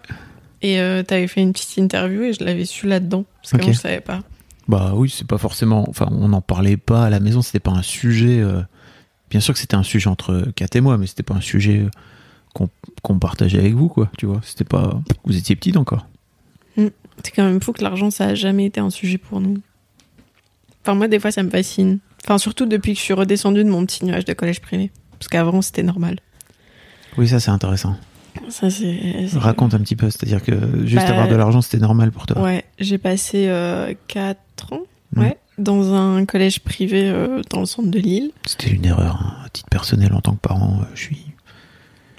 Et 0.62 0.78
t'avais 1.08 1.28
fait 1.28 1.42
une 1.42 1.54
petite 1.54 1.78
interview 1.78 2.24
et 2.24 2.34
je 2.34 2.44
l'avais 2.44 2.66
su 2.66 2.86
là-dedans. 2.88 3.24
Parce 3.42 3.52
que 3.54 3.58
Ok. 3.58 3.64
moi 3.64 3.72
je 3.74 3.80
savais 3.80 4.02
pas. 4.02 4.22
Bah 4.70 4.94
oui, 4.96 5.10
c'est 5.10 5.28
pas 5.28 5.38
forcément. 5.40 5.84
Enfin, 5.90 6.08
on 6.12 6.30
n'en 6.30 6.42
parlait 6.42 6.78
pas 6.78 7.04
à 7.06 7.10
la 7.10 7.20
maison, 7.20 7.42
c'était 7.42 7.60
pas 7.60 7.72
un 7.72 7.82
sujet. 7.82 8.40
euh, 8.40 8.62
Bien 9.30 9.40
sûr 9.42 9.54
que 9.54 9.60
c'était 9.60 9.76
un 9.76 9.84
sujet 9.84 10.08
entre 10.08 10.48
Kat 10.56 10.68
et 10.76 10.82
moi, 10.82 10.98
mais 10.98 11.08
c'était 11.08 11.24
pas 11.24 11.34
un 11.36 11.42
sujet 11.42 11.80
euh, 11.80 11.90
qu'on 12.54 12.70
qu'on 13.02 13.20
partageait 13.20 13.60
avec 13.60 13.74
vous, 13.74 13.90
quoi. 13.90 14.10
Tu 14.18 14.26
vois, 14.28 14.40
c'était 14.44 14.64
pas. 14.64 15.02
Vous 15.26 15.36
étiez 15.36 15.56
petite 15.56 15.76
encore. 15.76 16.08
C'est 16.78 17.32
quand 17.36 17.44
même 17.44 17.62
fou 17.62 17.74
que 17.74 17.84
l'argent 17.84 18.12
ça 18.12 18.28
a 18.28 18.36
jamais 18.36 18.66
été 18.68 18.80
un 18.80 18.90
sujet 18.90 19.18
pour 19.18 19.42
nous. 19.42 19.58
Enfin 20.82 20.96
moi 20.96 21.10
des 21.10 21.20
fois 21.20 21.32
ça 21.32 21.44
me 21.44 21.50
fascine. 21.50 22.00
Enfin 22.24 22.38
surtout 22.38 22.66
depuis 22.66 22.94
que 22.94 23.00
je 23.00 23.04
suis 23.04 23.14
redescendue 23.14 23.64
de 23.66 23.70
mon 23.70 23.86
petit 23.86 24.06
nuage 24.06 24.24
de 24.24 24.32
collège 24.34 24.62
privé. 24.62 24.90
Parce 25.20 25.28
qu'avant 25.28 25.62
c'était 25.62 25.84
normal. 25.84 26.20
Oui, 27.18 27.28
ça 27.28 27.42
c'est 27.42 27.52
intéressant. 27.52 27.98
Ça 28.50 28.70
c'est... 28.70 29.28
c'est- 29.28 29.38
Raconte 29.38 29.74
un 29.74 29.80
petit 29.80 29.96
peu, 29.96 30.10
c'est-à-dire 30.10 30.44
que 30.44 30.54
juste 30.86 31.06
Bah, 31.06 31.12
avoir 31.12 31.28
de 31.28 31.36
l'argent 31.36 31.62
c'était 31.62 31.78
normal 31.78 32.12
pour 32.12 32.26
toi. 32.26 32.42
Ouais, 32.42 32.64
j'ai 32.80 32.98
passé 32.98 33.52
4 34.08 34.74
ans 34.74 34.82
ouais, 35.16 35.38
dans 35.58 35.94
un 35.94 36.26
collège 36.26 36.60
privé 36.62 37.10
euh, 37.10 37.42
dans 37.50 37.60
le 37.60 37.66
centre 37.66 37.90
de 37.90 38.00
Lille. 38.00 38.32
C'était 38.46 38.72
une 38.72 38.86
erreur, 38.86 39.18
hein. 39.22 39.36
à 39.46 39.50
titre 39.50 39.70
personnel 39.70 40.14
en 40.14 40.22
tant 40.22 40.34
que 40.34 40.40
parent, 40.42 40.80
euh, 40.82 40.86
je 40.96 41.02
suis. 41.02 41.26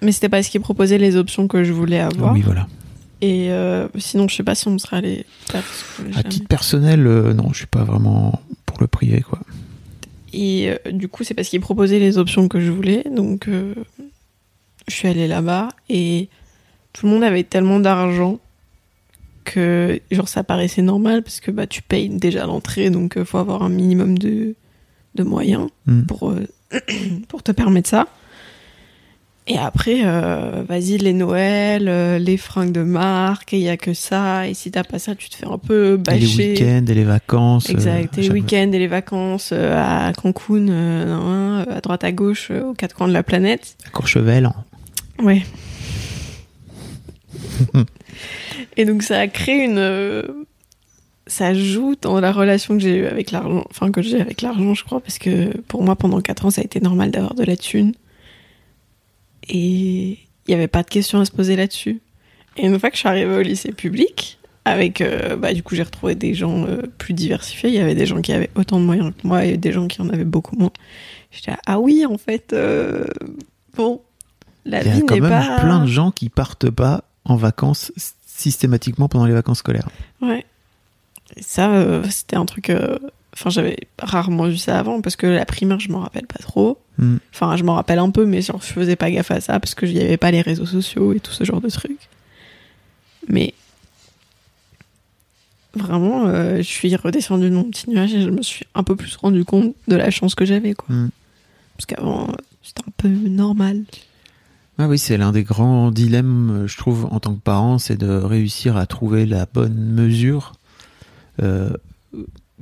Mais 0.03 0.13
c'était 0.13 0.29
parce 0.29 0.49
qu'ils 0.49 0.61
proposaient 0.61 0.99
les 0.99 1.17
options 1.17 1.47
que 1.49 1.63
je 1.65 1.73
voulais 1.73 2.01
avoir. 2.01 2.33
Oui, 2.33 2.41
voilà. 2.43 2.67
Et 3.23 3.51
euh, 3.51 3.87
sinon, 3.99 4.29
je 4.29 4.35
sais 4.37 4.43
pas 4.43 4.55
si 4.55 4.67
on 4.69 4.79
serait 4.79 4.97
allé 4.97 5.27
faire 5.47 5.63
ce 5.65 6.03
que 6.03 6.09
À 6.09 6.13
jamais. 6.13 6.29
titre 6.31 6.49
personnel, 6.49 7.07
euh, 7.07 7.35
non, 7.35 7.51
je 7.53 7.59
suis 7.59 7.67
pas 7.67 7.85
vraiment 7.85 8.41
pour 8.65 8.79
le 8.81 8.87
privé, 8.87 9.21
quoi. 9.21 9.41
Et 10.33 10.71
euh, 10.71 10.93
du 10.93 11.09
coup, 11.09 11.23
c'est 11.25 11.35
parce 11.35 11.49
qu'ils 11.49 11.61
proposaient 11.61 11.99
les 11.99 12.17
options 12.17 12.49
que 12.49 12.61
je 12.61 12.71
voulais. 12.71 13.05
Donc, 13.15 13.47
euh, 13.49 13.75
je 14.89 14.95
suis 14.95 15.09
allée 15.09 15.29
là-bas 15.29 15.69
et 15.89 16.29
tout 16.93 17.07
le 17.07 17.13
monde 17.13 17.23
avait 17.25 17.45
tellement 17.45 17.79
d'argent 17.81 18.39
que 19.45 20.01
genre 20.11 20.29
ça 20.29 20.45
paraissait 20.45 20.83
normal 20.83 21.23
parce 21.23 21.41
que 21.41 21.51
bah 21.51 21.67
tu 21.67 21.83
payes 21.83 22.09
déjà 22.09 22.47
l'entrée 22.47 22.91
donc 22.91 23.17
euh, 23.17 23.25
faut 23.25 23.39
avoir 23.39 23.63
un 23.63 23.69
minimum 23.71 24.19
de 24.19 24.55
de 25.15 25.23
moyens 25.25 25.69
Mm. 25.87 26.03
pour 26.03 26.31
euh, 26.31 26.47
pour 27.29 27.43
te 27.43 27.51
permettre 27.53 27.89
ça. 27.89 28.07
Et 29.47 29.59
après, 29.59 30.03
euh, 30.05 30.63
vas-y, 30.69 30.99
les 30.99 31.13
Noëls, 31.13 31.89
euh, 31.89 32.19
les 32.19 32.37
fringues 32.37 32.71
de 32.71 32.83
marque, 32.85 33.53
et 33.53 33.57
il 33.57 33.65
y 33.65 33.69
a 33.69 33.77
que 33.77 33.95
ça. 33.95 34.47
Et 34.47 34.55
si 34.55 34.71
t'as 34.71 34.85
pas 34.85 35.01
ça, 35.01 35.17
tu 35.17 35.29
te 35.29 35.35
fais 35.35 35.47
un 35.47 35.59
peu 35.59 35.95
Et 35.95 35.97
bâcher. 35.97 36.21
les 36.21 36.51
week-ends 36.53 36.85
et 36.87 36.95
les 36.95 37.03
vacances. 37.05 37.69
euh, 37.69 37.73
Exact, 37.73 38.15
à 38.15 38.17
les 38.21 38.23
chaque- 38.29 38.33
week-ends 38.35 38.71
et 38.73 38.79
les 38.79 38.87
vacances 38.87 39.51
euh, 39.53 39.75
à 39.77 40.13
Cancun, 40.13 40.69
euh, 40.69 41.65
euh, 41.67 41.77
à 41.77 41.81
droite 41.81 42.05
à 42.05 42.13
gauche, 42.13 42.49
euh, 42.53 42.67
aux 42.67 42.75
quatre 42.75 42.95
coins 42.95 43.09
de 43.09 43.13
la 43.13 43.25
planète. 43.25 43.77
à 43.87 43.91
Courchevel. 43.91 44.45
hein. 44.47 44.55
Ouais. 45.23 45.43
et 48.77 48.85
donc 48.85 49.03
ça 49.03 49.21
a 49.21 49.29
créé 49.29 49.65
une... 49.65 49.79
euh, 49.79 50.23
ça 51.27 51.55
joue 51.55 51.95
dans 52.01 52.21
la 52.21 52.33
relation 52.33 52.77
que 52.77 52.83
j'ai 52.83 52.97
eue 52.97 53.07
avec 53.07 53.31
l'argent, 53.31 53.65
enfin 53.71 53.91
que 53.91 54.03
j'ai 54.03 54.21
avec 54.21 54.43
l'argent, 54.43 54.75
je 54.75 54.85
crois, 54.85 55.01
parce 55.01 55.19
que 55.19 55.57
pour 55.69 55.83
moi, 55.83 55.95
pendant 55.95 56.21
quatre 56.21 56.45
ans, 56.47 56.51
ça 56.51 56.61
a 56.61 56.65
été 56.65 56.81
normal 56.81 57.11
d'avoir 57.11 57.35
de 57.35 57.45
la 57.45 57.57
thune. 57.57 57.93
Et 59.49 60.19
il 60.47 60.49
n'y 60.49 60.55
avait 60.55 60.69
pas 60.69 60.83
de 60.83 60.89
questions 60.89 61.21
à 61.21 61.25
se 61.25 61.31
poser 61.31 61.57
là-dessus. 61.57 62.01
Et 62.57 62.67
une 62.67 62.79
fois 62.79 62.91
que 62.91 62.97
je 62.97 63.01
suis 63.01 63.09
arrivée 63.09 63.35
au 63.35 63.43
lycée 63.43 63.73
public, 63.73 64.39
avec, 64.65 65.01
euh, 65.01 65.37
bah, 65.37 65.55
du 65.55 65.63
coup, 65.63 65.75
j'ai 65.75 65.83
retrouvé 65.83 66.15
des 66.15 66.35
gens 66.35 66.67
euh, 66.67 66.83
plus 66.99 67.15
diversifiés. 67.15 67.71
Il 67.71 67.77
y 67.77 67.79
avait 67.79 67.95
des 67.95 68.07
gens 68.07 68.21
qui 68.21 68.33
avaient 68.33 68.51
autant 68.55 68.79
de 68.79 68.85
moyens 68.85 69.13
que 69.17 69.27
moi 69.27 69.45
et 69.45 69.57
des 69.57 69.73
gens 69.73 69.89
qui 69.89 70.03
en 70.03 70.09
avaient 70.09 70.25
beaucoup 70.25 70.57
moins. 70.57 70.73
J'étais 71.31 71.53
ah 71.67 71.81
oui, 71.81 72.05
en 72.07 72.19
fait, 72.19 72.53
euh, 72.53 73.05
bon, 73.77 74.03
la 74.71 74.83
Il 74.83 74.95
y 74.97 74.99
a 74.99 75.01
quand 75.03 75.19
même 75.19 75.29
pas. 75.29 75.61
plein 75.61 75.81
de 75.81 75.87
gens 75.87 76.11
qui 76.11 76.29
partent 76.29 76.71
pas 76.71 77.05
en 77.25 77.37
vacances 77.37 77.93
systématiquement 78.27 79.09
pendant 79.09 79.27
les 79.27 79.35
vacances 79.35 79.59
scolaires. 79.59 79.89
Ouais. 80.23 80.45
Et 81.37 81.43
ça, 81.43 81.71
euh, 81.71 82.03
c'était 82.09 82.37
un 82.37 82.47
truc. 82.47 82.71
euh, 82.71 82.99
Enfin, 83.33 83.49
j'avais 83.51 83.77
rarement 84.01 84.49
vu 84.49 84.57
ça 84.57 84.79
avant 84.79 85.01
parce 85.01 85.15
que 85.15 85.27
la 85.27 85.45
primaire, 85.45 85.79
je 85.79 85.91
m'en 85.93 86.01
rappelle 86.01 86.27
pas 86.27 86.41
trop. 86.41 86.79
Hmm. 86.99 87.19
Enfin, 87.33 87.57
je 87.57 87.63
m'en 87.63 87.75
rappelle 87.75 88.01
un 88.01 88.11
peu, 88.11 88.27
mais 88.27 88.43
genre, 88.43 88.61
je 88.61 88.73
faisais 88.73 88.97
pas 88.97 89.11
gaffe 89.11 89.31
à 89.31 89.41
ça 89.41 89.61
parce 89.61 89.75
que 89.77 89.87
n'y 89.87 90.01
avait 90.01 90.17
pas 90.17 90.33
les 90.33 90.41
réseaux 90.41 90.67
sociaux 90.67 91.13
et 91.13 91.21
tout 91.21 91.31
ce 91.31 91.45
genre 91.45 91.61
de 91.61 91.71
trucs. 91.71 92.09
Mais 93.29 93.55
vraiment, 95.75 96.27
euh, 96.27 96.57
je 96.57 96.63
suis 96.63 96.95
redescendue 96.97 97.51
de 97.51 97.55
mon 97.55 97.65
petit 97.65 97.89
nuage 97.89 98.13
et 98.15 98.23
je 98.23 98.31
me 98.31 98.43
suis 98.43 98.67
un 98.75 98.83
peu 98.83 98.97
plus 98.97 99.15
rendu 99.17 99.45
compte 99.45 99.75
de 99.87 99.95
la 99.97 100.11
chance 100.11 100.35
que 100.35 100.45
j'avais, 100.45 100.75
quoi. 100.75 100.93
Hmm. 100.95 101.11
Parce 101.77 101.87
qu'avant, 101.87 102.27
c'était 102.63 102.83
un 102.87 102.93
peu 102.97 103.09
normal. 103.09 103.85
Ah 104.83 104.89
oui, 104.89 104.99
c'est 104.99 105.19
l'un 105.19 105.31
des 105.31 105.43
grands 105.45 105.91
dilemmes, 105.91 106.65
je 106.67 106.79
trouve, 106.79 107.05
en 107.11 107.21
tant 107.21 107.35
que 107.35 107.41
parent, 107.41 107.77
c'est 107.77 107.99
de 107.99 108.09
réussir 108.09 108.79
à 108.79 108.87
trouver 108.87 109.27
la 109.27 109.45
bonne 109.45 109.77
mesure 109.77 110.55
euh, 111.43 111.77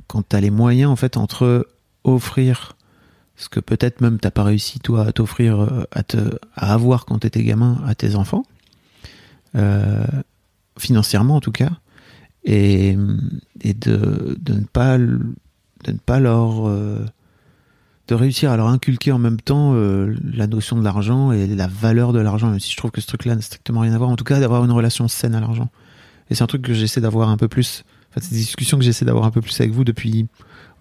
quand 0.07 0.27
tu 0.27 0.35
as 0.35 0.41
les 0.41 0.49
moyens, 0.49 0.91
en 0.91 0.97
fait, 0.97 1.15
entre 1.15 1.65
offrir 2.03 2.75
ce 3.37 3.47
que 3.47 3.61
peut-être 3.61 4.01
même 4.01 4.19
t'as 4.19 4.31
pas 4.31 4.43
réussi, 4.43 4.81
toi, 4.81 5.05
à 5.05 5.13
t'offrir, 5.13 5.61
euh, 5.61 5.85
à, 5.93 6.03
te, 6.03 6.17
à 6.57 6.73
avoir 6.73 7.05
quand 7.05 7.19
tu 7.19 7.27
étais 7.27 7.41
gamin 7.41 7.81
à 7.87 7.95
tes 7.95 8.15
enfants, 8.15 8.43
euh, 9.55 10.03
financièrement 10.77 11.37
en 11.37 11.41
tout 11.41 11.53
cas, 11.53 11.71
et, 12.43 12.97
de, 13.63 14.37
ne 14.45 14.65
pas, 14.65 14.97
de 14.97 15.21
ne 15.87 15.97
pas 16.05 16.19
leur... 16.19 16.69
de 18.09 18.15
réussir 18.15 18.51
à 18.51 18.57
leur 18.57 18.67
inculquer 18.67 19.11
en 19.11 19.19
même 19.19 19.39
temps 19.39 19.73
euh, 19.75 20.15
la 20.33 20.47
notion 20.47 20.75
de 20.75 20.83
l'argent 20.83 21.31
et 21.31 21.45
la 21.45 21.67
valeur 21.67 22.11
de 22.11 22.19
l'argent, 22.19 22.49
même 22.49 22.59
si 22.59 22.71
je 22.71 22.77
trouve 22.77 22.89
que 22.89 23.01
ce 23.01 23.07
truc-là 23.07 23.35
n'a 23.35 23.41
strictement 23.41 23.81
rien 23.81 23.93
à 23.93 23.99
voir. 23.99 24.09
En 24.09 24.15
tout 24.15 24.23
cas, 24.23 24.39
d'avoir 24.39 24.65
une 24.65 24.71
relation 24.71 25.07
saine 25.07 25.35
à 25.35 25.39
l'argent. 25.39 25.69
Et 26.29 26.35
c'est 26.35 26.43
un 26.43 26.47
truc 26.47 26.63
que 26.63 26.73
j'essaie 26.73 27.01
d'avoir 27.01 27.29
un 27.29 27.37
peu 27.37 27.47
plus. 27.47 27.83
Enfin, 28.09 28.21
c'est 28.23 28.31
des 28.31 28.39
discussions 28.39 28.79
que 28.79 28.83
j'essaie 28.83 29.05
d'avoir 29.05 29.25
un 29.25 29.31
peu 29.31 29.41
plus 29.41 29.61
avec 29.61 29.71
vous 29.71 29.83
depuis, 29.83 30.25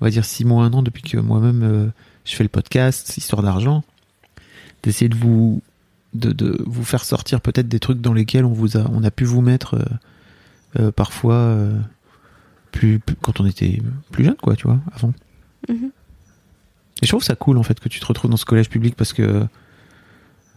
on 0.00 0.06
va 0.06 0.10
dire, 0.10 0.24
six 0.24 0.46
mois, 0.46 0.64
un 0.64 0.72
an, 0.72 0.82
depuis 0.82 1.02
que 1.02 1.18
moi-même 1.18 1.62
euh, 1.62 1.86
je 2.24 2.34
fais 2.34 2.44
le 2.44 2.48
podcast, 2.48 3.14
Histoire 3.18 3.42
d'argent. 3.42 3.84
D'essayer 4.82 5.10
de 5.10 5.16
vous, 5.16 5.60
de, 6.14 6.32
de 6.32 6.64
vous 6.66 6.84
faire 6.84 7.04
sortir 7.04 7.42
peut-être 7.42 7.68
des 7.68 7.78
trucs 7.78 8.00
dans 8.00 8.14
lesquels 8.14 8.46
on 8.46 8.52
vous 8.54 8.78
a, 8.78 8.88
on 8.90 9.04
a 9.04 9.10
pu 9.10 9.24
vous 9.24 9.42
mettre 9.42 9.76
euh, 10.80 10.90
parfois 10.92 11.54
plus, 12.72 13.00
quand 13.20 13.40
on 13.40 13.44
était 13.44 13.82
plus 14.12 14.24
jeune, 14.24 14.36
quoi, 14.36 14.56
tu 14.56 14.66
vois, 14.66 14.80
avant. 14.94 15.12
Mhm. 15.68 15.90
Et 17.02 17.06
je 17.06 17.08
trouve 17.08 17.22
ça 17.22 17.34
cool 17.36 17.58
en 17.58 17.62
fait 17.62 17.78
que 17.80 17.88
tu 17.88 18.00
te 18.00 18.06
retrouves 18.06 18.30
dans 18.30 18.36
ce 18.36 18.44
collège 18.44 18.68
public 18.68 18.94
parce 18.96 19.12
que 19.12 19.46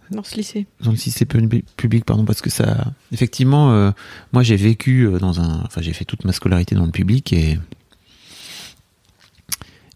Dans 0.10 0.24
ce 0.24 0.36
lycée. 0.36 0.66
dans 0.84 0.92
le 0.92 0.96
lycée 0.98 1.26
pu- 1.26 1.64
public 1.78 2.04
pardon 2.06 2.26
parce 2.26 2.42
que 2.42 2.50
ça 2.50 2.86
effectivement 3.12 3.72
euh, 3.72 3.92
moi 4.34 4.42
j'ai 4.44 4.56
vécu 4.58 5.04
euh, 5.08 5.20
dans 5.20 5.39
un 5.39 5.62
enfin 5.66 5.82
j'ai 5.82 5.94
fait 5.94 6.04
toute 6.06 6.26
ma 6.26 6.32
scolarité 6.34 6.76
dans 6.76 6.86
le 6.86 6.92
public 6.92 7.32
et 7.34 7.60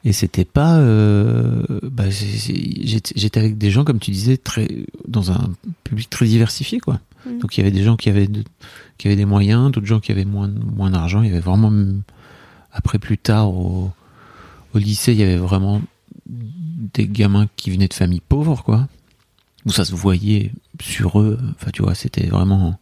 et 0.04 0.14
c'était 0.14 0.46
pas 0.46 0.78
euh, 0.78 1.64
bah, 1.82 2.06
j'étais 2.10 3.40
avec 3.40 3.58
des 3.58 3.72
gens 3.72 3.84
comme 3.84 4.00
tu 4.00 4.12
disais 4.12 4.38
très 4.38 4.68
dans 5.08 5.32
un 5.32 5.52
public 5.84 6.10
très 6.10 6.26
diversifié 6.28 6.80
quoi 6.80 7.00
Mhm. 7.28 7.40
donc 7.40 7.58
il 7.58 7.62
y 7.62 7.64
avait 7.64 7.72
des 7.76 7.84
gens 7.84 7.96
qui 7.96 8.10
avaient 8.10 8.28
de- 8.28 8.44
qui 9.00 9.08
avaient 9.08 9.16
des 9.16 9.26
moyens 9.26 9.72
d'autres 9.72 9.88
gens 9.88 10.00
qui 10.00 10.12
avaient 10.12 10.26
moins 10.26 10.48
moins 10.48 10.92
d'argent 10.92 11.24
il 11.24 11.30
y 11.30 11.32
avait 11.32 11.40
vraiment 11.40 11.74
après 12.72 13.00
plus 13.00 13.18
tard 13.18 13.50
au, 13.50 13.92
au 14.76 14.78
lycée 14.78 15.12
il 15.14 15.18
y 15.18 15.24
avait 15.24 15.36
vraiment 15.38 15.82
des 16.28 17.08
gamins 17.08 17.48
qui 17.56 17.70
venaient 17.72 17.88
de 17.88 17.94
familles 17.94 18.22
pauvres 18.28 18.64
quoi 18.64 18.88
où 19.66 19.72
ça 19.72 19.86
se 19.86 19.94
voyait 19.96 20.52
sur 20.82 21.20
eux 21.22 21.40
enfin 21.60 21.72
tu 21.72 21.82
vois 21.84 21.96
c'était 21.96 22.28
vraiment 22.28 22.80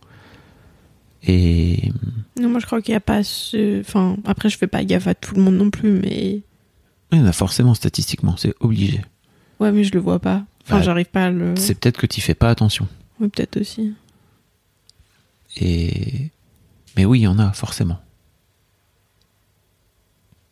et 1.26 1.90
Non, 2.40 2.50
moi, 2.50 2.60
je 2.60 2.66
crois 2.66 2.82
qu'il 2.82 2.92
n'y 2.92 2.98
a 2.98 3.00
pas 3.00 3.24
ce. 3.24 3.80
Enfin, 3.80 4.18
après, 4.26 4.50
je 4.50 4.58
fais 4.58 4.68
pas 4.68 4.84
gaffe 4.84 5.08
à 5.08 5.16
tout 5.16 5.36
le 5.36 5.42
monde 5.42 5.56
non 5.56 5.70
plus, 5.70 5.92
mais. 6.02 6.42
il 7.14 7.18
y 7.18 7.22
en 7.22 7.26
a 7.26 7.32
forcément 7.32 7.74
statistiquement 7.74 8.36
c'est 8.36 8.54
obligé 8.60 9.00
Ouais, 9.62 9.72
mais 9.72 9.86
je 9.86 9.94
le 9.94 10.02
vois 10.02 10.20
pas. 10.20 10.44
Enfin, 10.66 10.78
Bah, 10.80 10.82
j'arrive 10.82 11.06
pas 11.06 11.28
à 11.28 11.30
le. 11.32 11.56
c'est 11.56 11.76
peut-être 11.80 11.98
que 11.98 12.08
tu 12.08 12.20
fais 12.20 12.34
pas 12.34 12.50
attention 12.50 12.90
Ouais, 13.22 13.30
peut-être 13.30 13.56
aussi. 13.62 13.94
et 15.56 16.30
mais 16.98 17.06
oui 17.06 17.20
il 17.20 17.24
y 17.24 17.28
en 17.28 17.40
a 17.40 17.54
forcément 17.54 18.00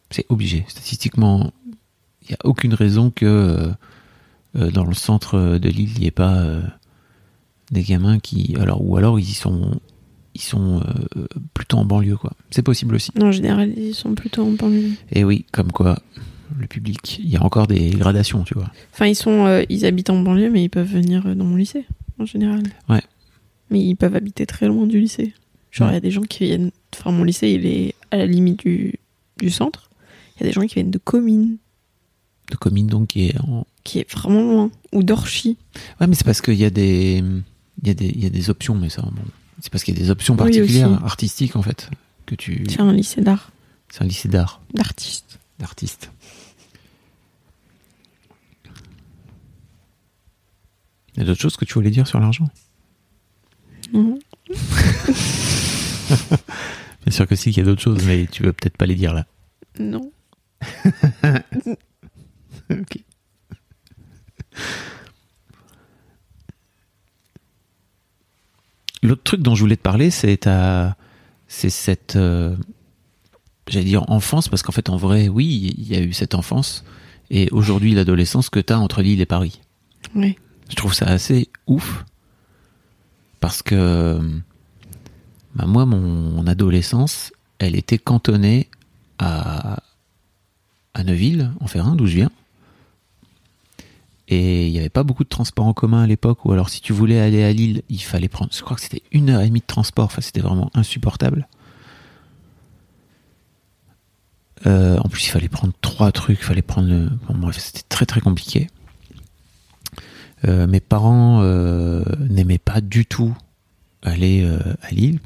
c'est 0.10 0.26
obligé 0.30 0.64
statistiquement 0.70 1.52
n'y 2.32 2.38
a 2.40 2.46
aucune 2.46 2.74
raison 2.74 3.10
que 3.12 3.26
euh, 3.26 3.68
euh, 4.58 4.72
dans 4.72 4.84
le 4.86 4.94
centre 4.94 5.58
de 5.58 5.70
l'île 5.70 5.92
il 5.96 6.02
n'y 6.02 6.08
ait 6.08 6.12
pas 6.12 6.36
euh, 6.40 6.62
des 7.72 7.84
gamins 7.84 8.20
qui 8.20 8.56
alors 8.60 8.86
ou 8.86 8.98
alors 8.98 9.20
ils 9.20 9.26
sont 9.26 9.80
ils 10.34 10.42
sont 10.42 10.82
euh, 11.18 11.26
plutôt 11.54 11.78
en 11.78 11.86
banlieue 11.86 12.18
quoi 12.18 12.34
c'est 12.50 12.62
possible 12.62 12.96
aussi 12.96 13.12
Non, 13.16 13.28
en 13.28 13.32
général, 13.32 13.74
ils 13.78 13.94
sont 13.96 14.14
plutôt 14.16 14.44
en 14.44 14.52
banlieue. 14.52 14.92
et 15.12 15.24
oui 15.24 15.46
comme 15.52 15.72
quoi 15.72 16.00
le 16.58 16.68
public 16.68 17.20
il 17.24 17.30
y 17.30 17.38
a 17.38 17.44
encore 17.44 17.68
des 17.68 17.92
gradations 17.92 18.44
tu 18.44 18.54
vois 18.56 18.72
Enfin, 18.94 19.08
ils 19.08 19.16
sont, 19.16 19.64
ils 19.70 19.86
habitent 19.86 20.10
en 20.10 20.22
banlieue, 20.22 20.50
mais 20.50 20.64
ils 20.64 20.70
peuvent 20.70 20.92
venir 20.92 21.34
dans 21.36 21.46
mon 21.46 21.56
lycée, 21.56 21.86
en 22.20 22.26
général. 22.26 22.64
Ouais. 22.90 23.02
Mais 23.70 23.80
ils 23.82 23.96
peuvent 23.96 24.16
habiter 24.18 24.46
très 24.46 24.68
loin 24.68 24.86
du 24.86 25.00
lycée. 25.00 25.34
Genre, 25.72 25.88
il 25.88 25.92
Ouais. 25.92 25.94
y 25.96 25.98
a 25.98 26.02
des 26.02 26.12
gens 26.12 26.24
qui 26.24 26.44
viennent. 26.44 26.72
Enfin, 26.94 27.12
mon 27.12 27.24
lycée, 27.24 27.52
il 27.52 27.66
est 27.66 27.96
à 28.12 28.18
la 28.18 28.26
limite 28.26 28.60
du, 28.60 28.96
du 29.38 29.50
centre. 29.50 29.90
Il 30.36 30.42
y 30.42 30.44
a 30.44 30.48
des 30.48 30.52
gens 30.54 30.62
qui 30.68 30.74
viennent 30.76 30.92
de 30.92 30.98
communes, 30.98 31.56
de 32.52 32.56
commune 32.58 32.88
donc 32.88 33.08
qui 33.10 33.30
est 33.30 33.40
en 33.42 33.66
qui 33.84 34.00
est 34.00 34.12
vraiment 34.12 34.42
loin, 34.44 34.70
ou 34.92 35.02
d'Orchy. 35.04 35.58
ouais 36.00 36.08
mais 36.08 36.14
c'est 36.16 36.24
parce 36.26 36.42
qu'il 36.42 36.54
y 36.56 36.66
a 36.66 36.70
des 36.70 37.24
il 37.82 37.88
y 37.88 37.92
a 37.92 37.94
des 37.96 38.06
il 38.08 38.24
y 38.24 38.28
a 38.28 38.30
des 38.30 38.50
options 38.50 38.76
mais 38.76 38.90
ça 38.90 39.02
bon 39.02 39.24
c'est 39.60 39.72
parce 39.72 39.84
qu'il 39.84 39.96
y 39.96 39.98
a 39.98 40.04
des 40.04 40.10
options 40.12 40.36
particulières 40.36 41.04
artistiques 41.04 41.56
en 41.56 41.62
fait 41.62 41.90
que 42.26 42.36
tu 42.36 42.64
C'est 42.70 42.82
un 42.82 42.92
lycée 42.94 43.22
d'art, 43.22 43.52
c'est 43.90 44.04
un 44.04 44.08
lycée 44.08 44.28
d'art 44.30 44.62
d'artistes. 44.74 45.40
d'artistes 45.60 46.12
il 51.16 51.20
y 51.20 51.24
a 51.24 51.26
d'autres 51.26 51.42
choses 51.42 51.58
que 51.58 51.66
tu 51.66 51.74
voulais 51.74 51.90
dire 51.92 52.08
sur 52.08 52.20
l'argent? 52.20 52.48
Non. 53.94 54.18
bien 57.06 57.12
sûr 57.12 57.28
que 57.28 57.36
si 57.36 57.52
qu'il 57.52 57.58
y 57.62 57.66
a 57.66 57.66
d'autres 57.66 57.82
choses 57.82 58.04
mais 58.06 58.28
tu 58.32 58.44
veux 58.44 58.54
peut-être 58.54 58.78
pas 58.78 58.86
les 58.86 58.96
dire 58.96 59.14
là 59.14 59.26
Non. 59.80 60.12
Ok. 62.72 62.98
L'autre 69.04 69.24
truc 69.24 69.42
dont 69.42 69.56
je 69.56 69.62
voulais 69.62 69.78
te 69.78 69.82
parler, 69.82 70.12
c'est 70.12 70.38
ta, 70.38 70.96
c'est 71.48 71.72
cette, 71.72 72.16
euh, 72.16 72.56
j'allais 73.68 73.86
dire 73.86 74.10
enfance, 74.10 74.48
parce 74.48 74.62
qu'en 74.62 74.72
fait, 74.72 74.90
en 74.90 74.98
vrai, 74.98 75.28
oui, 75.28 75.74
il 75.78 75.88
y 75.88 75.96
a 75.96 76.02
eu 76.02 76.14
cette 76.14 76.36
enfance, 76.36 76.84
et 77.32 77.50
aujourd'hui 77.52 77.96
l'adolescence 77.96 78.50
que 78.50 78.60
tu 78.60 78.74
as 78.74 78.80
entre 78.80 79.02
Lille 79.02 79.22
et 79.22 79.26
Paris. 79.26 79.62
Ouais. 80.14 80.36
Je 80.70 80.76
trouve 80.76 80.94
ça 80.94 81.06
assez 81.06 81.50
ouf, 81.66 82.06
parce 83.40 83.64
que 83.64 84.20
bah, 85.56 85.66
moi, 85.66 85.88
mon 85.88 86.46
adolescence, 86.46 87.34
elle 87.58 87.76
était 87.76 87.98
cantonnée 87.98 88.70
à, 89.18 89.82
à 90.94 91.04
Neuville, 91.04 91.52
en 91.60 91.66
Ferrand, 91.68 91.96
d'où 91.96 92.06
je 92.06 92.18
viens. 92.18 92.32
Et 94.32 94.66
il 94.66 94.72
n'y 94.72 94.80
avait 94.80 94.90
pas 94.90 95.04
beaucoup 95.04 95.26
de 95.26 95.30
transports 95.30 95.66
en 95.66 95.74
commun 95.74 96.04
à 96.04 96.08
l'époque, 96.08 96.46
ou 96.46 96.54
alors 96.54 96.70
si 96.70 96.80
tu 96.80 96.94
voulais 96.94 97.20
aller 97.20 97.44
à 97.44 97.52
Lille, 97.52 97.84
il 97.90 98.02
fallait 98.02 98.30
prendre, 98.30 98.50
je 98.54 98.62
crois 98.62 98.78
que 98.78 98.82
c'était 98.82 99.04
une 99.12 99.30
heure 99.30 99.42
et 99.42 99.48
demie 99.48 99.60
de 99.60 99.66
transport, 99.66 100.06
enfin 100.06 100.22
c'était 100.22 100.40
vraiment 100.40 100.72
insupportable. 100.74 101.50
Euh, 104.66 104.98
en 105.00 105.10
plus, 105.10 105.26
il 105.26 105.30
fallait 105.32 105.50
prendre 105.50 105.74
trois 105.82 106.14
trucs, 106.14 106.40
il 106.40 106.46
fallait 106.46 106.62
prendre. 106.62 106.88
Bon, 107.28 107.38
bref, 107.38 107.58
c'était 107.58 107.86
très 107.90 108.06
très 108.06 108.22
compliqué. 108.22 108.68
Euh, 110.48 110.66
mes 110.66 110.80
parents 110.80 111.42
euh, 111.42 112.04
n'aimaient 112.30 112.58
pas 112.58 112.80
du 112.80 113.06
tout 113.06 113.36
aller 114.02 114.50
à 114.82 114.92
Lille. 114.92 115.20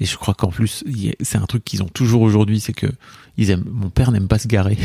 Et 0.00 0.04
je 0.04 0.16
crois 0.16 0.34
qu'en 0.34 0.48
plus, 0.48 0.84
c'est 1.20 1.38
un 1.38 1.46
truc 1.46 1.64
qu'ils 1.64 1.82
ont 1.82 1.88
toujours 1.88 2.22
aujourd'hui, 2.22 2.58
c'est 2.58 2.72
que 2.72 2.88
ils 3.36 3.50
aiment, 3.50 3.64
mon 3.70 3.90
père 3.90 4.10
n'aime 4.10 4.26
pas 4.26 4.38
se 4.38 4.48
garer. 4.48 4.78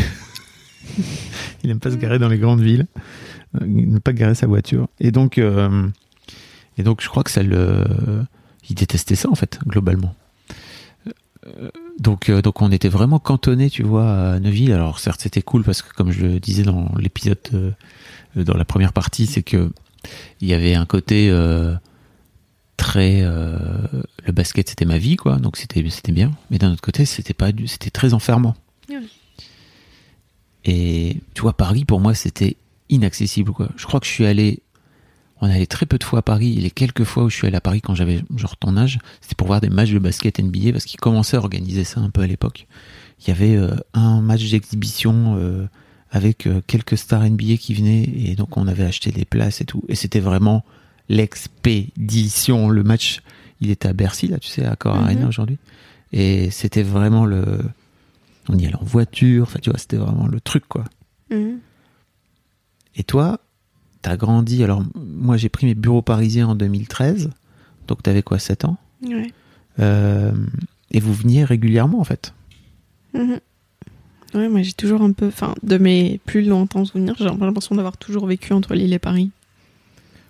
il 1.64 1.70
n'aime 1.70 1.80
pas 1.80 1.92
se 1.92 1.96
garer 1.96 2.20
dans 2.20 2.30
les 2.30 2.38
grandes 2.38 2.62
villes. 2.62 2.88
Euh, 3.62 3.66
n'aime 3.66 4.00
pas 4.00 4.14
garer 4.14 4.36
sa 4.36 4.48
voiture. 4.48 4.88
Et 5.00 5.12
donc, 5.12 5.38
euh, 5.38 5.88
et 6.78 6.84
donc 6.84 7.02
je 7.02 7.08
crois 7.10 7.24
que 7.24 7.32
ça 7.32 7.44
le, 7.44 7.84
il 8.70 8.76
détestait 8.76 9.16
ça 9.16 9.30
en 9.30 9.36
fait, 9.36 9.60
globalement. 9.68 10.16
Euh, 11.46 11.70
Donc, 12.00 12.32
donc 12.32 12.62
on 12.62 12.72
était 12.72 12.90
vraiment 12.90 13.20
cantonné, 13.20 13.70
tu 13.70 13.84
vois, 13.84 14.34
à 14.34 14.40
Neuville. 14.40 14.72
Alors 14.74 15.00
certes, 15.00 15.22
c'était 15.22 15.42
cool 15.44 15.64
parce 15.64 15.82
que, 15.82 15.94
comme 15.94 16.12
je 16.12 16.22
le 16.26 16.40
disais 16.40 16.64
dans 16.64 16.90
l'épisode, 16.98 17.38
dans 18.36 18.58
la 18.58 18.66
première 18.66 18.94
partie, 18.94 19.28
c'est 19.28 19.44
que 19.44 19.70
il 20.42 20.48
y 20.48 20.54
avait 20.54 20.74
un 20.76 20.86
côté, 20.86 21.30
euh, 21.30 21.76
très 22.76 23.22
euh, 23.22 23.58
le 24.26 24.32
basket 24.34 24.68
c'était 24.68 24.84
ma 24.86 24.98
vie 24.98 25.16
quoi 25.16 25.38
donc 25.38 25.56
c'était 25.58 25.88
c'était 25.90 26.12
bien 26.12 26.32
mais 26.50 26.58
d'un 26.58 26.72
autre 26.74 26.82
côté 26.82 27.06
c'était 27.06 27.36
pas 27.36 27.52
du- 27.54 27.68
c'était 27.68 27.92
très 27.92 28.14
enfermant 28.16 28.56
et 30.66 31.18
tu 31.34 31.42
vois 31.42 31.54
Paris 31.54 31.86
pour 31.86 32.00
moi 32.00 32.14
c'était 32.14 32.58
inaccessible 32.90 33.52
quoi. 33.52 33.70
Je 33.78 33.86
crois 33.86 34.00
que 34.00 34.06
je 34.06 34.12
suis 34.12 34.26
allé 34.26 34.62
on 35.42 35.48
allait 35.50 35.66
très 35.66 35.86
peu 35.86 35.98
de 35.98 36.04
fois 36.06 36.20
à 36.20 36.22
Paris. 36.22 36.58
Et 36.58 36.62
les 36.62 36.72
quelques 36.72 37.04
fois 37.04 37.24
où 37.26 37.30
je 37.30 37.36
suis 37.36 37.48
allé 37.48 37.58
à 37.58 37.62
Paris 37.62 37.82
quand 37.82 37.96
j'avais 37.96 38.24
genre 38.38 38.56
ton 38.56 38.78
âge. 38.78 39.00
C'était 39.20 39.36
pour 39.36 39.48
voir 39.48 39.60
des 39.60 39.70
matchs 39.70 39.92
de 39.92 40.00
basket 40.00 40.40
NBA 40.40 40.72
parce 40.72 40.86
qu'ils 40.86 41.02
commençaient 41.02 41.36
à 41.36 41.40
organiser 41.42 41.84
ça 41.84 42.00
un 42.00 42.10
peu 42.10 42.22
à 42.22 42.28
l'époque. 42.28 42.66
Il 43.20 43.28
y 43.28 43.32
avait 43.32 43.56
euh, 43.58 43.76
un 43.94 44.22
match 44.22 44.50
d'exhibition 44.50 45.36
euh, 45.38 45.68
avec 46.12 46.48
euh, 46.48 46.62
quelques 46.66 46.98
stars 46.98 47.24
NBA 47.30 47.58
qui 47.58 47.74
venaient 47.74 48.04
et 48.04 48.36
donc 48.36 48.56
on 48.56 48.68
avait 48.70 48.86
acheté 48.86 49.12
des 49.12 49.26
places 49.26 49.60
et 49.60 49.66
tout. 49.66 49.84
Et 49.90 49.96
c'était 49.96 50.22
vraiment 50.22 50.64
l'expédition. 51.10 52.70
Le 52.70 52.84
match 52.84 53.22
il 53.62 53.70
était 53.70 53.88
à 53.88 53.94
Bercy 53.94 54.28
là 54.28 54.40
tu 54.40 54.48
sais 54.50 54.64
à 54.66 54.72
Accor 54.72 54.96
Mhm. 54.96 55.04
Arena 55.04 55.28
aujourd'hui. 55.28 55.58
Et 56.12 56.52
c'était 56.52 56.84
vraiment 56.84 57.26
le 57.26 57.60
on 58.50 58.58
y 58.58 58.66
allait 58.66 58.76
en 58.76 58.84
voiture. 58.84 59.44
Enfin 59.44 59.60
tu 59.62 59.70
vois 59.70 59.80
c'était 59.80 59.98
vraiment 59.98 60.28
le 60.28 60.40
truc 60.40 60.64
quoi. 60.68 60.86
Mhm. 61.30 61.60
Et 62.96 63.04
toi 63.04 63.40
t'as 64.02 64.18
grandi 64.18 64.64
alors 64.64 64.84
moi 64.96 65.38
j'ai 65.38 65.50
pris 65.50 65.66
mes 65.66 65.76
bureaux 65.76 66.02
parisiens 66.02 66.48
en 66.48 66.56
2013 66.56 67.30
donc 67.88 68.04
t'avais 68.04 68.22
quoi 68.24 68.40
7 68.40 68.66
ans? 68.66 68.78
Ouais. 69.06 69.32
Euh, 69.80 70.32
et 70.92 71.00
vous 71.00 71.14
veniez 71.14 71.44
régulièrement 71.44 72.00
en 72.00 72.04
fait? 72.04 72.34
Mhm. 73.14 73.40
Ouais, 74.34 74.50
moi 74.50 74.62
j'ai 74.64 74.74
toujours 74.74 75.02
un 75.02 75.12
peu, 75.12 75.28
enfin, 75.28 75.54
de 75.62 75.78
mes 75.78 76.20
plus 76.26 76.44
lointains 76.44 76.86
souvenirs, 76.86 77.16
j'ai 77.20 77.28
un 77.28 77.36
peu 77.36 77.46
l'impression 77.46 77.76
d'avoir 77.76 77.98
toujours 77.98 78.26
vécu 78.26 78.54
entre 78.54 78.74
Lille 78.74 78.94
et 78.94 79.00
Paris. 79.00 79.30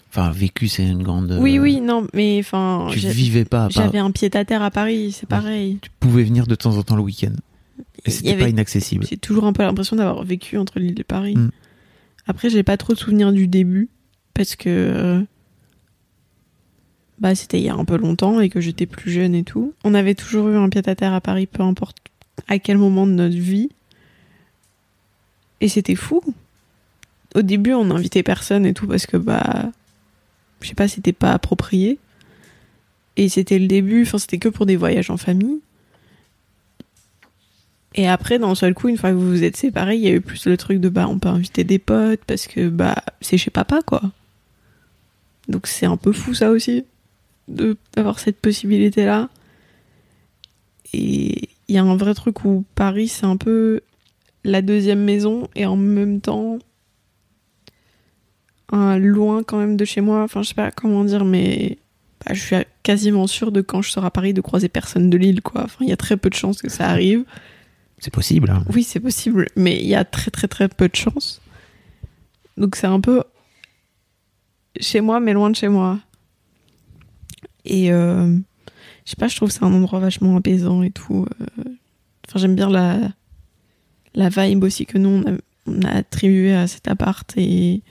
enfin 0.10 0.30
vécu 0.32 0.68
c'est 0.68 0.86
une 0.86 1.04
grande 1.04 1.38
Oui, 1.40 1.58
oui, 1.58 1.80
non, 1.80 2.08
mais 2.14 2.38
enfin, 2.40 2.88
tu 2.92 3.00
vivais 3.00 3.46
pas, 3.46 3.66
pas 3.66 3.70
j'avais 3.70 4.00
un 4.00 4.12
pied 4.12 4.30
à 4.34 4.44
terre 4.44 4.62
à 4.62 4.72
Paris, 4.72 5.14
c'est 5.14 5.28
pareil. 5.28 5.78
tu 5.82 5.90
pouvais 6.02 6.24
venir 6.24 6.48
de 6.48 6.56
temps 6.56 6.76
en 6.76 6.84
temps 6.84 6.98
le 6.98 7.02
week-end 7.02 7.34
et 8.06 8.12
c'était 8.12 8.38
pas 8.38 8.50
inaccessible 8.50 9.06
J'ai 9.10 9.18
toujours 9.18 9.46
un 9.46 9.54
peu 9.54 9.64
l'impression 9.64 9.96
d'avoir 9.96 10.24
vécu 10.24 10.58
entre 10.58 10.80
Lille 10.80 11.00
et 11.00 11.06
Paris. 11.06 11.36
Mm. 11.36 11.52
Après, 12.28 12.50
j'ai 12.50 12.64
pas 12.64 12.78
trop 12.78 12.94
de 12.94 13.00
souvenirs 13.00 13.32
du 13.32 13.48
début 13.48 13.90
parce 14.34 14.56
que 14.56 14.70
euh, 14.70 15.22
bah 17.20 17.36
c'était 17.36 17.60
il 17.60 17.64
y 17.64 17.70
a 17.70 17.76
un 17.76 17.86
peu 17.86 17.98
longtemps 17.98 18.40
et 18.40 18.50
que 18.50 18.60
j'étais 18.60 18.86
plus 18.86 19.12
jeune 19.12 19.36
et 19.36 19.44
tout. 19.44 19.74
On 19.84 19.94
avait 19.94 20.16
toujours 20.16 20.50
eu 20.50 20.58
un 20.58 20.70
pied 20.70 20.82
à 20.86 20.96
terre 20.96 21.14
à 21.14 21.22
Paris, 21.22 21.48
peu 21.48 21.64
importe 21.64 21.98
à 22.48 22.60
quel 22.60 22.78
moment 22.78 23.06
de 23.06 23.12
notre 23.12 23.38
vie. 23.38 23.70
Et 25.62 25.68
c'était 25.68 25.96
fou. 25.96 26.22
Au 27.36 27.42
début, 27.42 27.74
on 27.74 27.86
n'invitait 27.86 28.24
personne 28.24 28.66
et 28.66 28.74
tout 28.74 28.88
parce 28.88 29.06
que 29.06 29.18
bah 29.18 29.72
je 30.62 30.70
sais 30.70 30.76
pas, 30.76 30.88
c'était 30.88 31.14
pas 31.14 31.32
approprié. 31.34 32.00
Et 33.16 33.30
c'était 33.30 33.60
le 33.60 33.68
début, 33.68 34.04
enfin 34.04 34.18
c'était 34.18 34.40
que 34.40 34.50
pour 34.50 34.66
des 34.66 34.76
voyages 34.76 35.10
en 35.10 35.18
famille. 35.18 35.60
Et 37.96 38.08
après, 38.08 38.40
d'un 38.40 38.56
seul 38.56 38.74
coup, 38.74 38.88
une 38.90 38.98
fois 38.98 39.12
que 39.12 39.16
vous 39.16 39.30
vous 39.30 39.44
êtes 39.44 39.58
séparés, 39.58 39.96
il 39.96 40.02
y 40.02 40.08
a 40.08 40.12
eu 40.12 40.22
plus 40.22 40.48
le 40.48 40.58
truc 40.58 40.80
de 40.80 40.90
bah 40.90 41.08
on 41.08 41.20
peut 41.20 41.30
inviter 41.30 41.64
des 41.64 41.80
potes 41.80 42.24
parce 42.26 42.48
que 42.48 42.70
bah 42.70 42.96
c'est 43.22 43.38
chez 43.38 43.52
papa 43.52 43.82
quoi. 43.86 44.02
Donc 45.48 45.68
c'est 45.68 45.86
un 45.86 45.98
peu 45.98 46.12
fou 46.12 46.34
ça 46.34 46.50
aussi 46.50 46.86
d'avoir 47.48 48.20
cette 48.20 48.40
possibilité 48.40 49.06
là. 49.06 49.30
Et 50.94 51.50
il 51.68 51.76
y 51.76 51.78
a 51.78 51.84
un 51.84 51.96
vrai 51.96 52.14
truc 52.14 52.46
où 52.46 52.66
Paris 52.76 53.10
c'est 53.10 53.26
un 53.26 53.38
peu 53.38 53.82
la 54.44 54.62
deuxième 54.62 55.04
maison 55.04 55.48
et 55.56 55.66
en 55.66 55.76
même 55.76 56.22
temps 56.22 56.60
un 58.72 58.98
loin 58.98 59.44
quand 59.44 59.58
même 59.58 59.78
de 59.78 59.86
chez 59.86 60.02
moi. 60.02 60.24
Enfin 60.24 60.42
je 60.42 60.50
sais 60.50 60.56
pas 60.56 60.72
comment 60.72 61.04
dire 61.04 61.26
mais 61.26 61.78
bah, 62.26 62.34
je 62.34 62.42
suis 62.42 62.56
quasiment 62.82 63.28
sûre 63.28 63.52
de 63.52 63.62
quand 63.62 63.84
je 63.84 63.92
serai 63.92 64.08
à 64.08 64.12
Paris 64.12 64.34
de 64.34 64.42
croiser 64.42 64.70
personne 64.70 65.12
de 65.12 65.18
Lille 65.18 65.42
quoi. 65.42 65.64
Enfin 65.66 65.84
il 65.86 65.90
y 65.90 65.94
a 65.94 65.98
très 65.98 66.18
peu 66.18 66.30
de 66.30 66.36
chances 66.36 66.62
que 66.62 66.70
ça 66.70 66.90
arrive. 66.90 67.24
C'est 68.04 68.12
possible 68.12 68.52
hein. 68.52 68.66
Oui, 68.74 68.84
c'est 68.84 69.00
possible, 69.00 69.48
mais 69.56 69.80
il 69.80 69.88
y 69.88 69.96
a 69.96 70.04
très 70.04 70.30
très 70.30 70.50
très 70.50 70.68
peu 70.68 70.90
de 70.90 70.96
chance. 70.96 71.42
Donc 72.58 72.76
c'est 72.76 72.88
un 72.88 73.00
peu 73.00 73.24
chez 74.80 75.00
moi, 75.02 75.20
mais 75.22 75.32
loin 75.34 75.50
de 75.50 75.56
chez 75.56 75.70
moi. 75.70 76.00
Et 77.64 77.94
euh, 77.94 78.36
je 79.06 79.10
sais 79.12 79.16
pas, 79.16 79.30
je 79.30 79.38
trouve 79.38 79.52
c'est 79.52 79.64
un 79.64 79.74
endroit 79.74 80.00
vachement 80.00 80.36
apaisant 80.36 80.84
et 80.84 80.92
tout. 80.92 81.26
euh. 81.26 81.64
Enfin, 82.28 82.40
j'aime 82.40 82.56
bien 82.56 82.70
la, 82.70 83.00
la 84.16 84.28
vibe 84.30 84.64
aussi 84.64 84.86
que 84.86 84.98
nous, 84.98 85.10
on 85.10 85.34
a, 85.34 85.38
on 85.66 85.82
a 85.84 85.92
attribué 85.92 86.54
à 86.54 86.68
cet 86.68 86.90
appart 86.90 87.32
et 87.38 87.82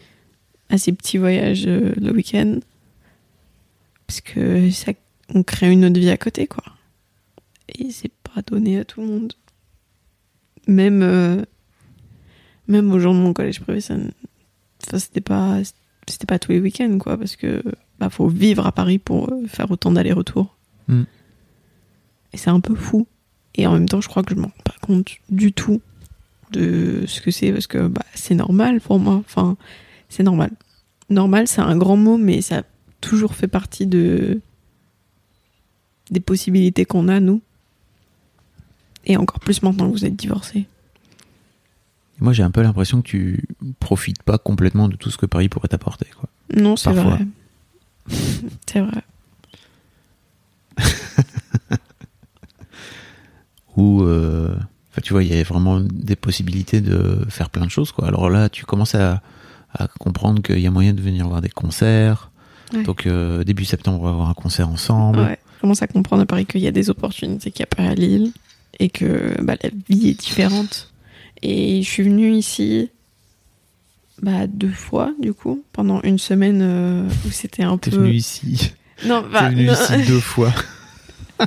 à 0.69 0.77
ces 0.77 0.93
petits 0.93 1.17
voyages 1.19 1.67
euh, 1.67 1.95
le 1.97 2.13
week-end. 2.13 2.59
Parce 4.07 4.21
que 4.21 4.71
ça, 4.71 4.93
on 5.35 5.43
crée 5.43 5.73
une 5.73 5.87
autre 5.87 5.99
vie 5.99 6.11
à 6.11 6.19
côté, 6.19 6.47
quoi. 6.47 6.65
Et 7.79 7.91
c'est 7.91 8.13
pas 8.35 8.43
donné 8.43 8.79
à 8.79 8.85
tout 8.85 9.01
le 9.01 9.07
monde 9.07 9.33
même 10.67 11.03
euh, 11.03 11.43
même 12.69 12.93
aux 12.93 12.99
gens 12.99 13.15
de 13.15 13.19
mon 13.19 13.33
collège 13.33 13.61
privé 13.61 13.81
ça 13.81 13.95
enfin, 13.95 14.99
c'était 14.99 15.21
pas 15.21 15.59
c'était 16.09 16.27
pas 16.27 16.39
tous 16.39 16.53
les 16.53 16.61
week-ends 16.61 16.99
quoi 16.99 17.17
parce 17.17 17.37
que 17.37 17.63
bah 17.99 18.11
faut 18.11 18.29
vivre 18.29 18.67
à 18.67 18.73
Paris 18.73 18.99
pour 18.99 19.33
euh, 19.33 19.47
faire 19.47 19.71
autant 19.71 19.93
d'allers-retours. 19.93 20.57
Mm. 20.89 21.03
et 22.33 22.37
c'est 22.37 22.51
un 22.51 22.61
peu 22.61 22.75
fou. 22.75 23.07
Et 23.55 23.67
en 23.67 23.73
même 23.73 23.89
temps 23.89 24.01
je 24.01 24.09
crois 24.09 24.23
que 24.23 24.35
je 24.35 24.41
m'en 24.41 24.49
rends 24.49 24.65
pas 24.65 24.75
compte 24.81 25.11
du 25.29 25.53
tout 25.53 25.81
de 26.51 27.05
ce 27.07 27.21
que 27.21 27.31
c'est 27.31 27.53
parce 27.53 27.67
que 27.67 27.87
bah 27.87 28.05
c'est 28.15 28.35
normal 28.35 28.81
pour 28.81 28.99
moi. 28.99 29.17
Enfin 29.17 29.57
c'est 30.09 30.23
normal. 30.23 30.51
Normal 31.11 31.47
c'est 31.47 31.61
un 31.61 31.77
grand 31.77 31.97
mot 31.97 32.19
mais 32.19 32.41
ça 32.41 32.59
a 32.59 32.63
toujours 33.01 33.35
fait 33.35 33.49
partie 33.49 33.87
de 33.87 34.41
des 36.11 36.21
possibilités 36.21 36.85
qu'on 36.85 37.09
a 37.09 37.21
nous 37.21 37.41
et 39.05 39.17
encore 39.17 39.41
plus 39.41 39.63
maintenant 39.63 39.87
que 39.89 39.93
vous 39.93 40.05
êtes 40.05 40.17
divorcés. 40.17 40.67
moi 42.21 42.33
j'ai 42.33 42.43
un 42.43 42.51
peu 42.51 42.63
l'impression 42.63 43.03
que 43.03 43.09
tu 43.09 43.45
profites 43.81 44.23
pas 44.23 44.39
complètement 44.39 44.89
de 44.89 44.97
tout 44.97 45.11
ce 45.11 45.17
que 45.19 45.27
Paris 45.27 45.49
pourrait 45.49 45.69
t'apporter 45.69 46.07
quoi 46.19 46.29
Non, 46.57 46.77
c'est 46.77 46.93
Parfois. 46.93 47.17
vrai. 47.17 47.27
c'est 48.67 48.81
vrai. 48.81 49.03
où 53.77 54.03
euh, 54.03 54.55
enfin, 54.91 55.01
tu 55.03 55.13
vois 55.13 55.23
il 55.25 55.35
y 55.35 55.39
a 55.39 55.43
vraiment 55.43 55.81
des 55.81 56.17
possibilités 56.17 56.81
de 56.81 57.25
faire 57.29 57.51
plein 57.51 57.65
de 57.65 57.71
choses 57.71 57.93
quoi 57.93 58.07
alors 58.09 58.29
là 58.31 58.49
tu 58.49 58.65
commences 58.67 58.95
à, 58.95 59.23
à 59.73 59.89
comprendre 59.89 60.43
qu'il 60.43 60.59
y 60.61 60.67
a 60.67 60.71
moyen 60.71 60.93
de 60.93 61.01
venir 61.01 61.29
voir 61.29 61.41
des 61.41 61.51
concerts 61.51 62.29
Ouais. 62.75 62.85
donc 62.85 63.05
euh, 63.07 63.45
début 63.45 63.67
septembre 63.67 64.01
on 64.01 64.05
va 64.05 64.11
avoir 64.13 64.31
un 64.31 64.35
concert 64.35 64.67
ensemble 64.67 65.19
Ouais. 65.19 65.39
Je 65.57 65.61
commence 65.61 65.83
à 65.83 65.87
comprendre 65.87 66.23
à 66.23 66.27
Paris 66.27 66.47
qu'il 66.47 66.63
y 66.63 66.67
a 66.67 66.71
des 66.73 66.89
opportunités 66.89 67.51
qu'il 67.51 67.61
n'y 67.63 67.69
a 67.71 67.77
pas 67.77 67.91
à 67.91 67.95
Lille 67.95 68.33
et 68.79 68.89
que 68.89 69.35
bah, 69.43 69.57
la 69.63 69.71
vie 69.89 70.09
est 70.11 70.21
différente. 70.21 70.91
Et 71.43 71.83
je 71.83 71.89
suis 71.89 72.03
venue 72.05 72.33
ici 72.33 72.91
bah, 74.23 74.47
deux 74.47 74.71
fois, 74.71 75.13
du 75.21 75.33
coup, 75.33 75.65
pendant 75.73 76.01
une 76.03 76.19
semaine 76.19 76.61
euh, 76.63 77.09
où 77.27 77.31
c'était 77.31 77.65
un 77.65 77.77
t'es 77.79 77.91
peu. 77.91 77.97
venu 77.99 78.13
ici 78.13 78.73
Non, 79.07 79.25
bah, 79.33 79.49
t'es 79.49 79.55
venu 79.55 79.67
non, 79.67 79.73
ici 79.73 80.07
deux 80.07 80.21
fois 80.21 80.53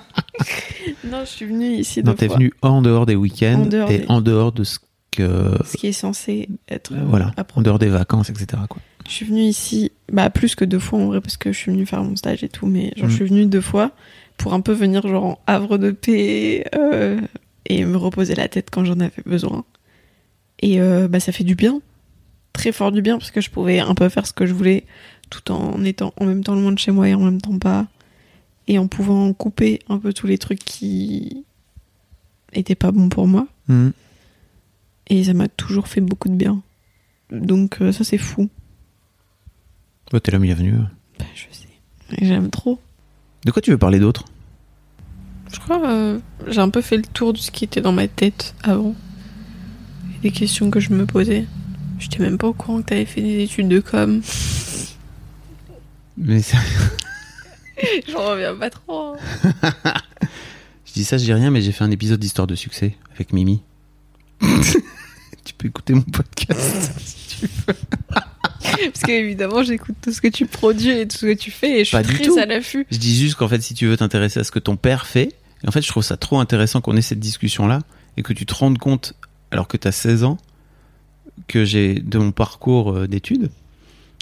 non, 1.06 1.22
je 1.22 1.30
suis 1.30 1.46
venue 1.46 1.74
ici 1.76 2.04
non 2.04 2.12
deux 2.12 2.18
t'es 2.18 2.28
fois. 2.28 2.36
venu 2.38 2.52
en 2.62 2.82
dehors 2.82 3.06
des 3.06 3.16
week-ends 3.16 3.62
En 3.62 3.66
dehors 3.66 3.90
et 3.92 4.00
des- 4.00 4.06
en 4.10 4.22
dehors 4.22 4.52
de 4.52 4.64
ce 4.64 4.80
que 5.12 5.52
Ce 5.66 5.78
qui 5.78 5.88
est 5.88 5.92
censé 5.94 6.50
être. 6.68 6.92
euh, 6.94 7.04
voilà 7.06 7.34
en 7.56 7.62
dehors 7.62 7.80
des 7.80 7.88
vacances 7.88 8.30
etc 8.30 8.62
quoi 8.70 8.82
Je 9.08 9.12
suis 9.14 9.26
venue 9.26 9.44
ici, 9.44 9.92
bah 10.12 10.30
plus 10.30 10.56
que 10.56 10.66
deux 10.66 10.80
fois 10.80 11.00
en 11.00 11.06
vrai, 11.06 11.22
parce 11.22 11.38
que 11.38 11.52
je 11.54 11.58
suis 11.58 11.72
venue 11.72 11.86
faire 11.86 12.04
mon 12.04 12.16
stage 12.18 12.44
et 12.44 12.50
tout, 12.50 12.66
mais 12.68 12.92
genre 12.98 13.08
Mm. 13.08 13.10
je 13.12 13.16
suis 13.16 13.26
venue 13.26 13.46
deux 13.46 13.62
fois 13.62 13.92
pour 14.38 14.54
un 14.54 14.62
peu 14.62 14.74
venir 14.74 15.08
genre 15.08 15.26
en 15.26 15.40
havre 15.48 15.78
de 15.78 15.92
paix 15.92 16.66
euh, 16.76 17.20
et 17.66 17.86
me 17.86 17.98
reposer 17.98 18.36
la 18.36 18.48
tête 18.48 18.70
quand 18.72 18.86
j'en 18.86 19.00
avais 19.00 19.24
besoin. 19.26 19.66
Et 20.60 20.80
euh, 20.82 21.08
bah 21.08 21.20
ça 21.20 21.32
fait 21.32 21.44
du 21.44 21.56
bien, 21.56 21.82
très 22.54 22.72
fort 22.72 22.92
du 22.92 23.02
bien, 23.02 23.18
parce 23.18 23.32
que 23.32 23.42
je 23.42 23.50
pouvais 23.50 23.80
un 23.80 23.96
peu 23.96 24.08
faire 24.10 24.26
ce 24.26 24.34
que 24.34 24.46
je 24.46 24.54
voulais 24.54 24.86
tout 25.30 25.52
en 25.52 25.84
étant 25.84 26.14
en 26.18 26.26
même 26.26 26.44
temps 26.44 26.56
loin 26.56 26.72
de 26.72 26.80
chez 26.80 26.92
moi 26.92 27.10
et 27.10 27.14
en 27.14 27.22
même 27.22 27.42
temps 27.42 27.58
pas, 27.60 27.88
et 28.68 28.78
en 28.80 28.88
pouvant 28.88 29.34
couper 29.34 29.80
un 29.90 29.98
peu 29.98 30.14
tous 30.14 30.28
les 30.28 30.38
trucs 30.38 30.64
qui 30.64 31.44
étaient 32.54 32.76
pas 32.76 32.92
bons 32.92 33.10
pour 33.10 33.28
moi. 33.28 33.48
Mhm. 33.68 33.92
Et 35.08 35.24
ça 35.24 35.34
m'a 35.34 35.48
toujours 35.48 35.88
fait 35.88 36.02
beaucoup 36.02 36.30
de 36.30 36.36
bien. 36.36 36.62
Donc 37.32 37.82
euh, 37.82 37.92
ça 37.92 38.04
c'est 38.04 38.18
fou. 38.18 38.50
Toi, 40.10 40.20
t'es 40.20 40.32
la 40.32 40.40
bienvenue 40.40 40.74
Bah, 41.18 41.26
je 41.34 41.46
sais. 41.52 41.68
J'aime 42.22 42.50
trop. 42.52 42.80
De 43.46 43.52
quoi 43.52 43.62
tu 43.62 43.72
veux 43.72 43.78
parler 43.78 44.00
d'autre? 44.00 44.26
Je 45.54 45.60
crois 45.60 45.88
euh, 45.88 46.20
j'ai 46.48 46.60
un 46.60 46.70
peu 46.70 46.82
fait 46.82 46.98
le 46.98 47.04
tour 47.04 47.32
de 47.34 47.38
ce 47.38 47.52
qui 47.52 47.64
était 47.64 47.82
dans 47.82 47.91
ma 47.93 48.08
tête 48.08 48.54
avant. 48.64 48.93
Et 50.16 50.20
des 50.24 50.32
questions 50.32 50.70
que 50.72 50.80
je 50.80 50.91
me 50.91 51.06
posais. 51.06 51.46
J'étais 52.00 52.20
même 52.20 52.38
pas 52.38 52.48
au 52.48 52.54
courant 52.54 52.82
que 52.82 52.88
t'avais 52.88 53.06
fait 53.06 53.22
des 53.22 53.43
études 53.43 53.70
de 53.70 53.80
com. 53.80 54.22
mais 56.18 56.41
ça- 56.41 56.58
J'en 58.12 58.26
reviens 58.32 58.56
pas 58.56 58.70
trop. 58.70 59.16
hein. 59.43 59.54
je 60.86 60.93
dis 60.93 61.04
ça 61.04 61.18
je 61.18 61.26
dis 61.26 61.34
rien 61.34 61.52
mais 61.52 61.62
j'ai 61.62 61.72
fait 61.74 61.84
un 61.84 61.91
épisode 61.91 62.20
d'histoire 62.20 62.48
de 62.48 62.56
succès 62.56 62.96
avec 63.14 63.34
Mimi 63.34 63.62
tu 65.43 65.54
peux 65.58 65.68
écouter 65.68 65.93
mon 65.93 66.02
podcast 66.02 66.91
si 67.00 67.38
tu 67.39 67.46
veux 67.68 67.76
Parce 68.93 69.01
qu'évidemment, 69.05 69.63
j'écoute 69.63 69.95
tout 70.01 70.11
ce 70.11 70.22
que 70.22 70.28
tu 70.28 70.45
produis 70.45 70.91
et 70.91 71.07
tout 71.07 71.18
ce 71.18 71.26
que 71.26 71.34
tu 71.34 71.51
fais 71.51 71.80
et 71.82 71.84
je 71.84 71.89
suis 71.89 71.97
Pas 71.97 72.03
du 72.03 72.13
très 72.16 72.24
tout. 72.24 72.38
à 72.38 72.45
l'affût. 72.45 72.86
Je 72.91 72.97
dis 72.97 73.16
juste 73.16 73.36
qu'en 73.36 73.47
fait, 73.47 73.61
si 73.61 73.74
tu 73.74 73.88
veux 73.88 73.97
t'intéresser 73.97 74.39
à 74.39 74.43
ce 74.43 74.51
que 74.51 74.59
ton 74.59 74.76
père 74.76 75.05
fait, 75.05 75.36
et 75.63 75.68
en 75.68 75.72
fait, 75.72 75.82
je 75.82 75.88
trouve 75.89 76.03
ça 76.03 76.18
trop 76.18 76.39
intéressant 76.39 76.82
qu'on 76.82 76.95
ait 76.97 77.01
cette 77.01 77.20
discussion-là 77.20 77.82
et 78.18 78.24
que 78.24 78.34
tu 78.34 78.45
te 78.45 78.53
rendes 78.53 78.78
compte, 78.78 79.13
alors 79.51 79.68
que 79.68 79.78
tu 79.78 79.88
as 79.88 79.91
16 79.91 80.24
ans, 80.24 80.38
que 81.47 81.66
j'ai 81.66 81.95
de 81.95 82.18
mon 82.18 82.32
parcours 82.32 82.91
euh, 82.93 83.07
d'études. 83.07 83.49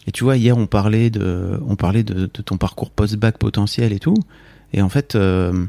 Et 0.08 0.12
tu 0.12 0.24
vois, 0.24 0.36
hier, 0.38 0.58
on 0.58 0.68
parlait 0.68 1.10
de, 1.10 1.60
on 1.68 1.76
parlait 1.76 2.04
de, 2.04 2.30
de 2.34 2.42
ton 2.42 2.58
parcours 2.58 2.90
post-bac 2.92 3.38
potentiel 3.38 3.94
et 3.94 4.00
tout. 4.00 4.16
Et 4.74 4.82
en 4.82 4.90
fait, 4.90 5.16
euh, 5.16 5.66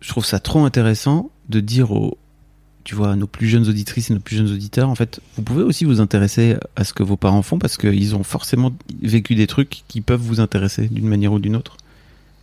je 0.00 0.08
trouve 0.08 0.26
ça 0.26 0.40
trop 0.40 0.64
intéressant 0.64 1.30
de 1.48 1.60
dire 1.60 1.92
aux, 1.92 2.18
tu 2.84 2.94
vois, 2.94 3.14
nos 3.16 3.26
plus 3.26 3.48
jeunes 3.48 3.68
auditrices 3.68 4.10
et 4.10 4.14
nos 4.14 4.20
plus 4.20 4.36
jeunes 4.36 4.50
auditeurs, 4.50 4.88
en 4.88 4.94
fait, 4.94 5.20
vous 5.36 5.42
pouvez 5.42 5.62
aussi 5.62 5.84
vous 5.84 6.00
intéresser 6.00 6.56
à 6.76 6.84
ce 6.84 6.92
que 6.92 7.02
vos 7.02 7.16
parents 7.16 7.42
font 7.42 7.58
parce 7.58 7.76
qu'ils 7.76 8.16
ont 8.16 8.24
forcément 8.24 8.72
vécu 9.02 9.34
des 9.34 9.46
trucs 9.46 9.84
qui 9.88 10.00
peuvent 10.00 10.20
vous 10.20 10.40
intéresser 10.40 10.88
d'une 10.88 11.08
manière 11.08 11.32
ou 11.32 11.38
d'une 11.38 11.56
autre 11.56 11.76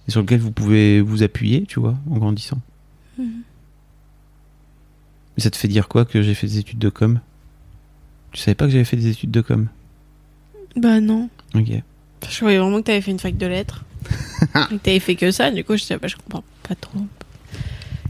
et 0.07 0.11
sur 0.11 0.21
lequel 0.21 0.39
vous 0.39 0.51
pouvez 0.51 1.01
vous 1.01 1.23
appuyer, 1.23 1.65
tu 1.67 1.79
vois, 1.79 1.95
en 2.09 2.17
grandissant. 2.17 2.59
Mhm. 3.17 3.41
Mais 5.37 5.43
ça 5.43 5.49
te 5.49 5.57
fait 5.57 5.67
dire 5.67 5.87
quoi 5.87 6.05
que 6.05 6.21
j'ai 6.21 6.33
fait 6.33 6.47
des 6.47 6.57
études 6.57 6.79
de 6.79 6.89
com? 6.89 7.19
Tu 8.31 8.41
savais 8.41 8.55
pas 8.55 8.65
que 8.65 8.71
j'avais 8.71 8.85
fait 8.85 8.97
des 8.97 9.07
études 9.07 9.31
de 9.31 9.41
com? 9.41 9.67
Bah 10.75 10.99
non. 10.99 11.29
Ok. 11.55 11.69
Je 12.29 12.35
croyais 12.37 12.59
vraiment 12.59 12.77
que 12.77 12.85
t'avais 12.85 13.01
fait 13.01 13.11
une 13.11 13.19
fac 13.19 13.37
de 13.37 13.45
lettres. 13.45 13.85
et 14.71 14.77
que 14.77 14.83
t'avais 14.83 14.99
fait 14.99 15.15
que 15.15 15.31
ça, 15.31 15.51
du 15.51 15.63
coup, 15.63 15.77
je, 15.77 15.83
sais 15.83 15.97
pas, 15.97 16.07
je 16.07 16.15
comprends 16.15 16.43
pas 16.63 16.75
trop. 16.75 16.99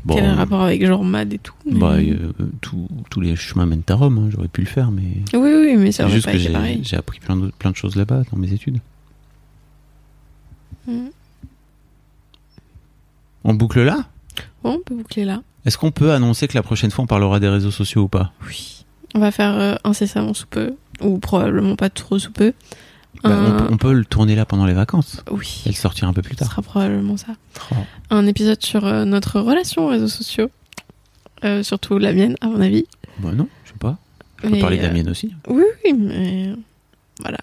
Bon, 0.06 0.16
Quel 0.16 0.24
est 0.24 0.28
le 0.30 0.34
rapport 0.36 0.62
avec 0.62 0.86
genre 0.86 1.04
MAD 1.04 1.34
et 1.34 1.38
tout. 1.40 1.54
mais- 1.66 1.74
bah, 1.80 1.94
euh, 1.98 2.32
tout- 2.62 2.88
tous 3.10 3.20
les 3.22 3.36
chemins 3.36 3.66
mènent 3.66 3.84
à 3.90 3.96
Rome, 3.96 4.18
hein, 4.18 4.30
j'aurais 4.32 4.48
pu 4.48 4.62
le 4.62 4.68
faire, 4.68 4.92
mais 4.92 5.04
Oui, 5.34 5.52
oui, 5.54 5.76
mais 5.78 5.92
ça 5.92 6.04
aurait 6.06 6.14
juste 6.14 6.26
pas 6.26 6.32
que 6.32 6.38
été 6.38 6.48
j'ai 6.48 6.54
pareil. 6.54 6.80
j'ai 6.84 6.96
appris 6.98 7.20
plein 7.20 7.36
de, 7.36 7.52
plein 7.60 7.72
de 7.72 7.76
choses 7.76 7.96
là-bas 7.96 8.24
dans 8.32 8.38
mes 8.38 8.52
études. 8.54 8.80
Mhm. 10.88 11.10
On 13.44 13.54
boucle 13.54 13.82
là? 13.84 14.06
Bon, 14.64 14.74
on 14.76 14.80
peut 14.80 14.96
boucler 14.96 15.26
là. 15.26 15.42
Est-ce 15.66 15.78
qu'on 15.78 15.92
peut 15.92 16.12
annoncer 16.12 16.48
que 16.48 16.56
la 16.56 16.64
prochaine 16.64 16.92
fois 16.92 17.04
on 17.04 17.08
parlera 17.08 17.40
des 17.40 17.50
réseaux 17.50 17.72
sociaux 17.72 18.04
ou 18.04 18.08
pas? 18.08 18.32
Oui. 18.48 18.86
On 19.16 19.20
va 19.20 19.32
faire 19.32 19.56
euh, 19.56 19.76
incessamment 19.84 20.34
sous 20.34 20.48
peu. 20.48 20.76
Ou 21.02 21.18
probablement 21.20 21.76
pas 21.76 21.90
trop 21.90 22.20
sous 22.20 22.32
peu. 22.32 22.54
Bah, 23.24 23.30
Un- 23.32 23.52
peut- 23.58 23.68
on 23.74 23.78
peut 23.78 23.94
le 23.94 24.06
tourner 24.06 24.36
là 24.36 24.46
pendant 24.46 24.66
les 24.66 24.74
vacances 24.74 25.24
Oui. 25.32 25.64
et 25.66 25.70
le 25.70 25.76
sortir 25.76 26.08
un 26.08 26.14
peu 26.14 26.22
plus 26.22 26.36
Ce 26.36 26.40
tard. 26.40 26.50
sera 26.50 26.62
probablement 26.62 27.18
ça. 27.18 27.34
Oh. 27.72 27.76
Un 28.12 28.26
épisode 28.28 28.64
sur 28.64 28.86
euh, 28.86 29.04
notre 29.06 29.40
relation 29.42 29.86
aux 29.86 29.90
réseaux 29.90 30.08
sociaux. 30.08 30.50
Euh, 31.44 31.64
surtout 31.64 31.98
la 31.98 32.14
mienne, 32.14 32.36
à 32.42 32.48
mon 32.48 32.62
avis. 32.62 32.86
Bah 33.20 33.32
non, 33.34 33.48
je 33.66 33.70
sais 33.72 33.78
pas. 33.80 33.98
On 34.40 34.48
peut 34.48 34.54
Mais, 34.54 34.60
parler 34.60 34.78
de 34.78 34.84
la 34.84 34.90
euh, 34.90 34.94
mienne 34.94 35.10
aussi. 35.10 35.34
Oui, 35.48 35.64
oui, 35.86 35.94
mais 35.94 36.54
voilà. 37.22 37.38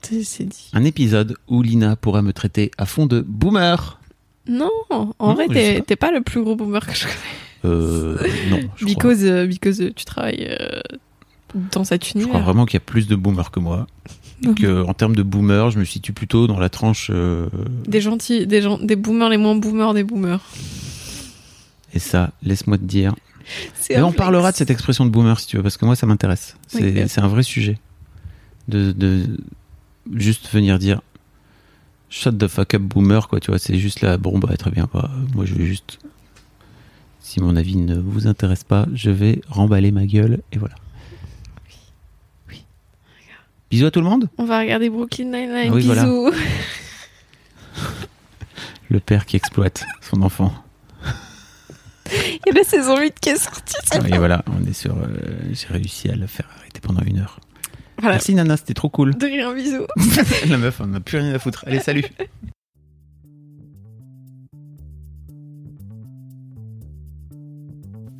C'est 0.00 0.44
dit. 0.48 0.70
Un 0.72 0.84
épisode 0.84 1.36
où 1.48 1.62
Lina 1.62 1.96
pourra 1.96 2.22
me 2.22 2.32
traiter 2.32 2.70
à 2.78 2.86
fond 2.86 3.06
de 3.06 3.20
boomer. 3.20 4.00
Non, 4.48 4.70
en 4.90 5.10
Non, 5.20 5.34
vrai, 5.34 5.48
t'es 5.48 5.82
pas. 5.96 6.08
pas 6.08 6.12
le 6.12 6.22
plus 6.22 6.42
gros 6.42 6.56
boomer 6.56 6.84
que 6.86 6.94
je 6.94 7.04
connais. 7.04 7.16
Euh, 7.64 8.18
non, 8.50 8.58
je 8.76 8.84
Because, 8.86 9.22
euh, 9.24 9.46
because 9.46 9.80
euh, 9.80 9.92
tu 9.94 10.04
travailles 10.04 10.48
euh, 10.60 10.80
dans 11.72 11.84
cet 11.84 12.04
je 12.04 12.10
crois 12.10 12.22
univers. 12.22 12.42
vraiment 12.42 12.64
qu'il 12.66 12.74
y 12.74 12.76
a 12.78 12.80
plus 12.80 13.06
de 13.06 13.14
boomers 13.14 13.50
que 13.52 13.60
moi. 13.60 13.86
Et 14.50 14.54
que, 14.54 14.82
en 14.84 14.94
termes 14.94 15.14
de 15.14 15.22
boomer, 15.22 15.70
je 15.70 15.78
me 15.78 15.84
situe 15.84 16.12
plutôt 16.12 16.46
dans 16.46 16.58
la 16.58 16.68
tranche. 16.68 17.10
euh, 17.12 17.48
Des 17.86 18.00
gentils, 18.00 18.46
des, 18.46 18.60
gens, 18.62 18.78
des 18.78 18.96
boomers 18.96 19.28
les 19.28 19.36
moins 19.36 19.54
boomers 19.54 19.94
des 19.94 20.02
boomers. 20.04 20.40
et 21.94 21.98
ça, 21.98 22.30
laisse-moi 22.42 22.78
te 22.78 22.84
dire. 22.84 23.14
Un 23.94 24.02
on 24.04 24.12
parlera 24.12 24.52
de 24.52 24.56
cette 24.56 24.70
expression 24.70 25.04
de 25.04 25.10
boomer 25.10 25.38
si 25.38 25.46
tu 25.46 25.56
veux, 25.56 25.62
parce 25.62 25.76
que 25.76 25.84
moi 25.84 25.94
ça 25.96 26.06
m'intéresse. 26.06 26.56
C'est 26.68 27.02
Ok. 27.02 27.08
c'est 27.08 27.20
un 27.20 27.28
vrai 27.28 27.42
sujet. 27.42 27.78
De, 28.68 28.92
de 28.92 29.26
juste 30.14 30.48
venir 30.52 30.78
dire 30.78 31.00
shut 32.08 32.36
the 32.38 32.46
fuck 32.46 32.74
up 32.74 32.82
boomer, 32.82 33.26
quoi, 33.28 33.40
tu 33.40 33.50
vois, 33.50 33.58
c'est 33.58 33.78
juste 33.78 34.00
là, 34.02 34.18
bon 34.18 34.38
bah 34.38 34.56
très 34.56 34.70
bien, 34.70 34.88
moi 35.34 35.44
je 35.44 35.54
vais 35.54 35.66
juste. 35.66 35.98
Si 37.20 37.40
mon 37.40 37.56
avis 37.56 37.76
ne 37.76 37.96
vous 37.96 38.26
intéresse 38.26 38.64
pas, 38.64 38.86
je 38.94 39.10
vais 39.10 39.40
remballer 39.48 39.92
ma 39.92 40.04
gueule 40.06 40.40
et 40.52 40.58
voilà. 40.58 40.74
Bisous 43.72 43.86
à 43.86 43.90
tout 43.90 44.00
le 44.00 44.06
monde. 44.06 44.28
On 44.36 44.44
va 44.44 44.58
regarder 44.60 44.90
Brooklyn 44.90 45.24
Nine-Nine. 45.24 45.68
Ah 45.70 45.74
oui, 45.74 45.86
voilà. 45.86 46.02
Bisous. 46.04 46.30
Le 48.90 49.00
père 49.00 49.24
qui 49.24 49.36
exploite 49.36 49.86
son 50.02 50.20
enfant. 50.20 50.52
Il 52.10 52.38
y 52.46 52.50
a 52.50 52.52
la 52.52 52.64
saison 52.64 53.00
8 53.00 53.14
qui 53.18 53.30
est 53.30 53.36
sortie. 53.36 53.74
c'est 53.90 54.06
Et 54.10 54.18
voilà, 54.18 54.44
on 54.52 54.62
est 54.68 54.74
sur. 54.74 54.94
euh, 54.94 55.06
J'ai 55.52 55.68
réussi 55.68 56.10
à 56.10 56.16
le 56.16 56.26
faire 56.26 56.46
arrêter 56.58 56.80
pendant 56.82 57.00
une 57.00 57.20
heure. 57.20 57.40
Voilà. 57.96 58.16
Merci 58.16 58.34
Nana, 58.34 58.58
c'était 58.58 58.74
trop 58.74 58.90
cool. 58.90 59.16
De 59.16 59.24
rien, 59.24 59.54
bisous. 59.54 59.86
La 60.50 60.58
meuf, 60.58 60.82
on 60.82 60.88
n'a 60.88 61.00
plus 61.00 61.16
rien 61.16 61.32
à 61.34 61.38
foutre. 61.38 61.64
Allez, 61.66 61.80
salut. 61.80 62.04